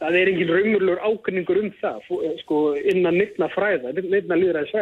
það 0.00 0.18
er 0.20 0.32
engin 0.32 0.52
raumurlur 0.56 1.02
ákynningur 1.06 1.62
um 1.62 1.72
það, 1.82 2.10
sko, 2.42 2.60
innan 2.94 3.18
nýtna 3.20 3.50
fræða, 3.52 3.94
nýtna 3.98 4.38
líðræði 4.40 4.72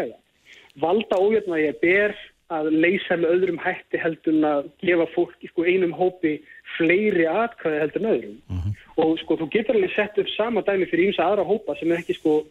valda 0.81 1.19
ójöfnvægi 1.19 1.73
ber 1.83 2.15
að 2.51 2.71
leysa 2.75 3.17
með 3.17 3.35
öðrum 3.37 3.61
hætti 3.63 3.99
heldur 4.03 4.35
en 4.35 4.47
að 4.49 4.71
gefa 4.83 5.07
fólk 5.15 5.45
sko, 5.47 5.65
einum 5.65 5.93
hópi 5.95 6.41
fleiri 6.77 7.27
atkvæði 7.31 7.83
heldur 7.85 8.03
en 8.03 8.13
öðrum. 8.15 8.39
Uh 8.51 8.57
-huh. 8.57 8.73
Og 9.03 9.19
sko 9.23 9.37
þú 9.39 9.51
getur 9.55 9.79
alveg 9.79 9.95
sett 9.95 10.19
upp 10.19 10.29
sama 10.37 10.63
dæmi 10.63 10.91
fyrir 10.91 11.11
ímsa 11.11 11.27
aðra 11.27 11.47
hópa 11.47 11.79
sem 11.79 11.93
er 11.93 12.03
ekki 12.03 12.15
sko 12.19 12.45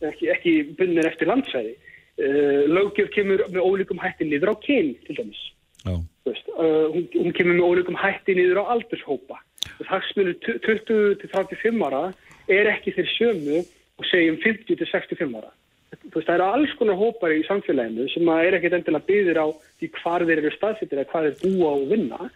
ekki, 0.00 0.28
ekki 0.28 0.52
bundin 0.76 1.06
eftir 1.06 1.28
landsæði 1.30 1.72
uh, 1.72 2.64
lögjöf 2.68 3.10
kemur 3.14 3.44
með 3.48 3.62
ólíkum 3.64 3.98
hætti 3.98 4.24
niður 4.24 4.52
á 4.52 4.54
kyn 4.60 4.94
til 5.06 5.16
dæmis. 5.16 5.42
Veist, 6.26 6.48
uh, 6.58 6.88
hún, 6.92 7.08
hún 7.14 7.32
kemur 7.32 7.56
með 7.56 7.68
ólíkum 7.70 7.96
hætti 7.96 8.34
niður 8.36 8.60
á 8.60 8.64
aldurshópa 8.76 9.40
hagsmunir 9.88 10.36
20-35 10.64 11.84
ára 11.86 12.12
er 12.48 12.70
ekki 12.70 12.94
þeir 12.96 13.10
sömu 13.16 13.62
og 13.96 14.08
segjum 14.10 14.38
50-65 14.44 15.36
ára 15.38 15.52
veist, 15.92 16.26
það 16.26 16.34
eru 16.34 16.48
alls 16.48 16.74
konar 16.78 16.98
hópar 17.00 17.34
í 17.34 17.44
samfélaginu 17.46 18.08
sem 18.12 18.32
er 18.34 18.58
ekkit 18.58 18.78
endilega 18.78 19.08
byggðir 19.10 19.40
á 19.42 19.46
því 19.80 19.92
hvar 20.00 20.26
þeir 20.26 20.42
eru 20.42 20.52
staðsittir 20.56 21.00
eða 21.00 21.10
hvað 21.12 21.28
þeir 21.28 21.38
búa 21.44 21.70
og 21.76 21.86
vinna 21.92 22.30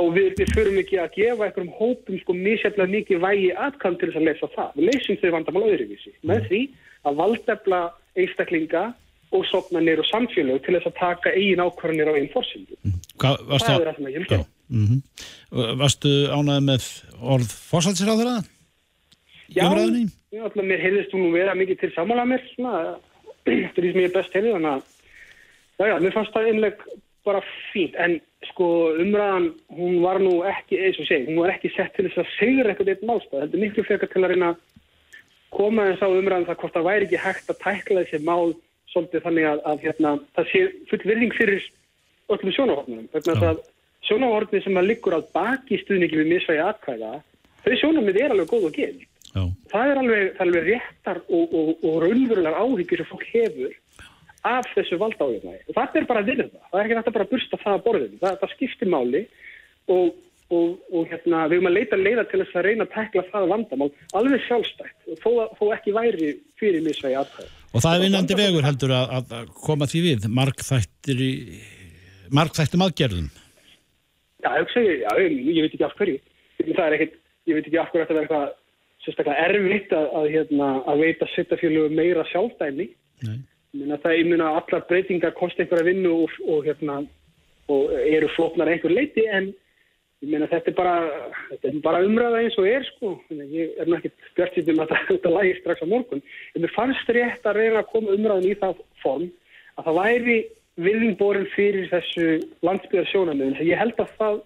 og 0.00 0.08
við, 0.16 0.30
við 0.38 0.54
förum 0.56 0.78
ekki 0.80 0.98
að 1.00 1.16
gefa 1.18 1.46
einhverjum 1.48 1.74
hópum 1.76 2.18
sko 2.22 2.36
misjaflega 2.36 2.94
mikið 2.94 3.20
vægi 3.26 3.50
aðkvæm 3.66 3.98
til 4.00 4.08
þess 4.08 4.20
að 4.20 4.28
lesa 4.28 4.48
það. 4.54 4.70
Við 4.78 4.88
leysum 4.88 5.18
þau 5.20 5.30
vandamál 5.34 5.64
öðruvísi 5.68 6.12
með 6.22 6.38
mm. 6.38 6.46
því 6.48 6.62
að 7.02 7.18
valdefla 7.20 7.80
einstaklinga 8.22 8.84
og 9.32 9.44
sopnarnir 9.48 10.00
og 10.00 10.08
samfélag 10.08 10.64
til 10.64 10.76
þess 10.78 10.88
að 10.88 10.96
taka 11.00 11.34
eigin 11.36 11.64
ákvarðanir 11.64 12.12
á 12.12 12.14
einn 12.16 12.32
fórsyndu. 12.32 12.78
Mm. 12.84 12.96
Það 13.20 13.44
er 13.52 13.86
það 13.90 13.98
sem 13.98 14.08
ég 14.08 14.18
vil 14.22 14.30
gera. 14.32 14.48
Mm 14.72 14.86
-hmm. 14.88 15.00
Varstu 15.82 16.12
ánæðið 16.32 16.66
með 16.70 16.88
orð 17.20 17.50
fórsaldsir 17.52 18.08
á 18.08 18.14
þeirra? 18.16 18.36
Já, 19.52 19.68
já 20.32 20.40
alltaf 20.46 20.64
mér 20.64 20.80
heyrðist 20.80 21.12
þú 21.12 21.20
nú 21.20 21.30
vera 21.34 21.54
mikið 21.56 21.80
til 21.82 21.92
samála 21.92 22.24
mér 22.28 22.42
svona, 22.54 22.96
eftir 23.66 23.84
því 23.84 23.92
sem 23.92 24.02
ég 24.02 24.08
er 24.08 24.14
best 24.16 24.36
heyrðið 24.36 24.54
þannig 24.56 24.72
að 24.72 24.84
já, 25.76 25.86
já, 25.90 25.96
mér 26.04 26.14
fannst 26.16 26.36
það 26.36 26.48
einleg 26.52 26.84
bara 27.22 27.42
fínt, 27.70 27.98
en 28.02 28.16
sko 28.48 28.68
umræðan, 28.98 29.50
hún 29.76 30.00
var 30.02 30.18
nú 30.22 30.40
ekki, 30.48 30.80
eins 30.80 30.98
og 30.98 31.06
segi, 31.06 31.28
hún 31.28 31.42
var 31.44 31.52
ekki 31.52 31.70
sett 31.76 31.92
til 31.94 32.08
þess 32.08 32.22
að 32.24 32.32
segra 32.38 32.72
eitthvað 32.72 32.94
eitt 32.94 33.04
málstað, 33.06 33.44
þetta 33.44 33.58
er 33.58 33.62
miklu 33.62 33.84
frekar 33.86 34.10
til 34.10 34.22
að 34.22 34.32
reyna 34.32 34.48
að 34.54 34.64
koma 35.52 35.86
þess 35.92 36.02
á 36.02 36.08
umræðan 36.08 36.48
það 36.48 36.58
hvort 36.62 36.74
það 36.78 36.88
væri 36.88 37.06
ekki 37.06 37.22
hægt 37.22 37.52
að 37.52 37.60
tækla 37.62 38.02
þessi 38.02 38.22
mál 38.26 38.56
svolítið 38.90 39.24
þannig 39.28 39.48
að, 39.52 39.62
að 39.68 39.86
hérna, 39.86 40.14
það 40.34 40.50
sé 40.50 40.64
full 40.90 41.02
virðing 41.12 41.36
fyrir 41.36 41.70
öllum 42.32 42.56
sjónahornum, 42.56 43.06
vegna 43.12 43.36
ja. 43.36 43.52
að 43.52 43.62
sjónahorni 44.08 44.64
sem 44.64 44.80
að 44.80 44.90
liggur 44.90 45.14
á 45.14 45.20
baki 45.36 45.78
stuðningi 45.84 46.18
við 46.24 46.34
misvægi 46.34 46.66
atkvæða, 46.66 47.14
þau 47.62 47.74
sjónamið 47.84 48.22
er 48.24 48.34
alveg 48.34 48.50
góð 48.50 48.70
og 48.72 48.78
geð. 49.34 49.52
Það 49.72 49.92
er 49.92 50.02
alveg, 50.02 50.26
það 50.36 50.42
er 50.42 50.48
alveg 50.48 50.68
réttar 50.68 51.22
og, 51.28 51.54
og, 51.60 51.70
og 51.88 52.02
raunverulegar 52.04 52.58
áhyggjur 52.62 53.02
sem 53.02 53.10
fólk 53.12 53.24
hefur 53.32 53.78
af 54.42 54.66
þessu 54.74 54.98
valdáðurna 54.98 55.54
og 55.54 55.76
það 55.76 55.96
er 56.00 56.08
bara 56.08 56.22
að 56.22 56.28
vinna 56.32 56.48
það, 56.50 56.66
það 56.72 56.80
er 56.80 56.84
ekki 56.88 56.98
að 56.98 57.16
bara 57.16 57.30
bursta 57.30 57.58
það 57.62 57.76
að 57.76 57.82
borðinu, 57.86 58.20
það, 58.22 58.38
það 58.40 58.54
skiptir 58.56 58.90
máli 58.90 59.20
og, 59.92 60.08
og, 60.52 60.70
og 60.90 61.10
hérna, 61.10 61.42
við 61.50 61.58
erum 61.58 61.70
að 61.70 61.76
leita 61.78 61.98
leiða 62.00 62.24
til 62.30 62.40
þess 62.42 62.58
að 62.58 62.66
reyna 62.66 62.86
að 62.88 62.94
tekla 62.96 63.24
það 63.28 63.52
vandamál 63.52 63.90
alveg 64.18 64.46
sjálfstækt 64.48 65.20
þó, 65.22 65.30
þó 65.58 65.64
ekki 65.76 65.94
væri 65.96 66.32
fyrir 66.60 66.82
misvegi 66.86 67.18
aðkvæð. 67.20 67.52
Og 67.72 67.84
það 67.84 67.94
er 67.94 68.04
vinnandi 68.06 68.38
vegur 68.40 68.66
heldur 68.66 68.96
að, 68.98 69.14
að 69.38 69.52
koma 69.62 69.88
því 69.88 70.02
við, 70.08 70.26
markþættir 70.40 71.22
í, 71.22 71.32
markþættum 72.34 72.84
aðgerðum? 72.88 73.30
Já, 74.42 74.50
ég, 74.58 74.72
segi, 74.74 74.98
já, 75.04 75.10
ég, 75.22 75.38
ég 75.54 75.62
veit 75.62 75.76
ekki 75.76 75.86
af 75.86 75.94
hverju, 76.00 76.18
það 76.66 76.84
er 76.88 76.98
ekkit, 76.98 77.16
ég 77.46 77.58
veit 77.58 77.68
ekki 77.68 77.78
af 77.78 77.92
hverju 77.92 78.02
þetta 78.02 78.18
verður 78.18 78.26
eitthvað 78.26 78.58
sérstaklega 79.04 79.48
erfitt 79.48 79.94
að, 79.96 80.10
að, 80.18 80.28
hérna, 80.36 80.68
að 80.90 81.02
veita 81.06 81.28
sittafjölu 81.32 81.88
meira 81.94 82.24
sjálfdæmi. 82.30 82.88
Það 83.72 84.12
er 84.12 84.28
mjög 84.28 84.44
allar 84.46 84.86
breytingar 84.88 85.34
kosti 85.38 85.64
einhverja 85.64 85.88
vinnu 85.88 86.12
og, 86.24 86.38
og, 86.46 86.62
hérna, 86.66 87.00
og 87.72 87.92
eru 88.02 88.30
floknar 88.36 88.70
einhver 88.70 88.94
leiti 88.94 89.26
en 89.26 89.52
meina, 90.22 90.46
þetta 90.46 90.70
er 90.70 90.76
bara, 90.76 90.96
bara 91.82 92.02
umræða 92.06 92.42
eins 92.44 92.56
og 92.60 92.68
er 92.70 92.84
sko. 92.86 93.16
Ég 93.32 93.72
er 93.74 93.88
náttúrulega 93.90 94.12
ekki 94.12 94.34
bjart 94.38 94.58
sýtum 94.58 94.82
að 94.84 94.92
þetta 95.10 95.32
lægir 95.34 95.60
strax 95.60 95.82
á 95.82 95.86
morgun. 95.90 96.24
En 96.54 96.64
mér 96.64 96.74
fannst 96.76 97.14
rétt 97.16 97.48
að 97.48 97.58
reyna 97.58 97.82
að 97.82 97.90
koma 97.94 98.14
umræðin 98.14 98.52
í 98.52 98.58
það 98.60 98.82
form 99.02 99.30
að 99.80 99.88
það 99.88 99.98
væri 99.98 100.38
viðingborin 100.82 101.48
fyrir 101.56 101.88
þessu 101.90 102.28
landsbyðar 102.64 103.10
sjónamöðun. 103.10 103.58
Ég 103.66 103.80
held 103.80 103.98
að 104.00 104.14
það, 104.20 104.38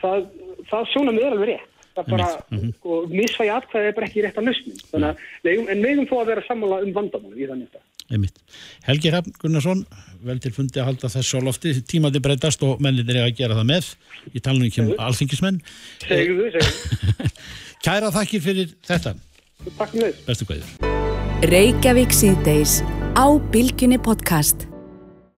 það, 0.00 0.24
það 0.70 0.88
sjónamöð 0.94 1.26
er 1.26 1.36
alveg 1.36 1.52
rétt 1.52 1.69
það 1.96 2.10
bara, 2.14 2.28
mm 2.48 2.58
-hmm. 2.58 2.74
sko, 2.78 2.98
misfægi 3.10 3.54
atkvæði 3.54 3.90
er 3.90 3.96
bara 3.98 4.08
ekki 4.08 4.24
rétt 4.24 4.40
að 4.40 4.50
lausnum, 4.50 4.82
þannig 4.90 5.08
að 5.08 5.16
legum, 5.48 5.68
en 5.68 5.82
megum 5.86 6.10
þó 6.10 6.16
að 6.20 6.30
vera 6.32 6.46
sammála 6.48 6.82
um 6.84 6.92
vandamál 6.96 7.34
í 7.36 7.48
þannig 7.50 7.70
að 7.74 7.88
Helgi 8.82 9.10
Hrafn 9.10 9.34
Gunnarsson 9.38 9.84
vel 10.26 10.38
til 10.42 10.52
fundi 10.52 10.80
að 10.80 10.88
halda 10.90 11.10
þess 11.12 11.36
á 11.36 11.38
lofti. 11.46 11.74
Tímandi 11.86 12.18
breytast 12.22 12.62
og 12.66 12.80
menninir 12.82 13.20
er 13.20 13.28
að 13.28 13.36
gera 13.38 13.54
það 13.54 13.68
með. 13.70 13.90
Í 14.34 14.42
talunum 14.42 14.66
ekki 14.66 14.82
um 14.82 14.92
alþingismenn. 14.98 15.60
Segðu 16.02 16.48
þau, 16.50 16.58
segðu. 16.58 17.30
Kæra 17.86 18.10
þakkir 18.16 18.44
fyrir 18.44 18.74
þetta. 18.88 19.14
Takk 19.78 19.94
fyrir. 19.94 20.18
Bestu 20.26 20.48
hverjur 20.48 20.98
Reykjavík 21.50 22.12
síðdeis 22.12 22.80
á 23.16 23.26
Bilginni 23.52 24.00
podcast 24.00 24.69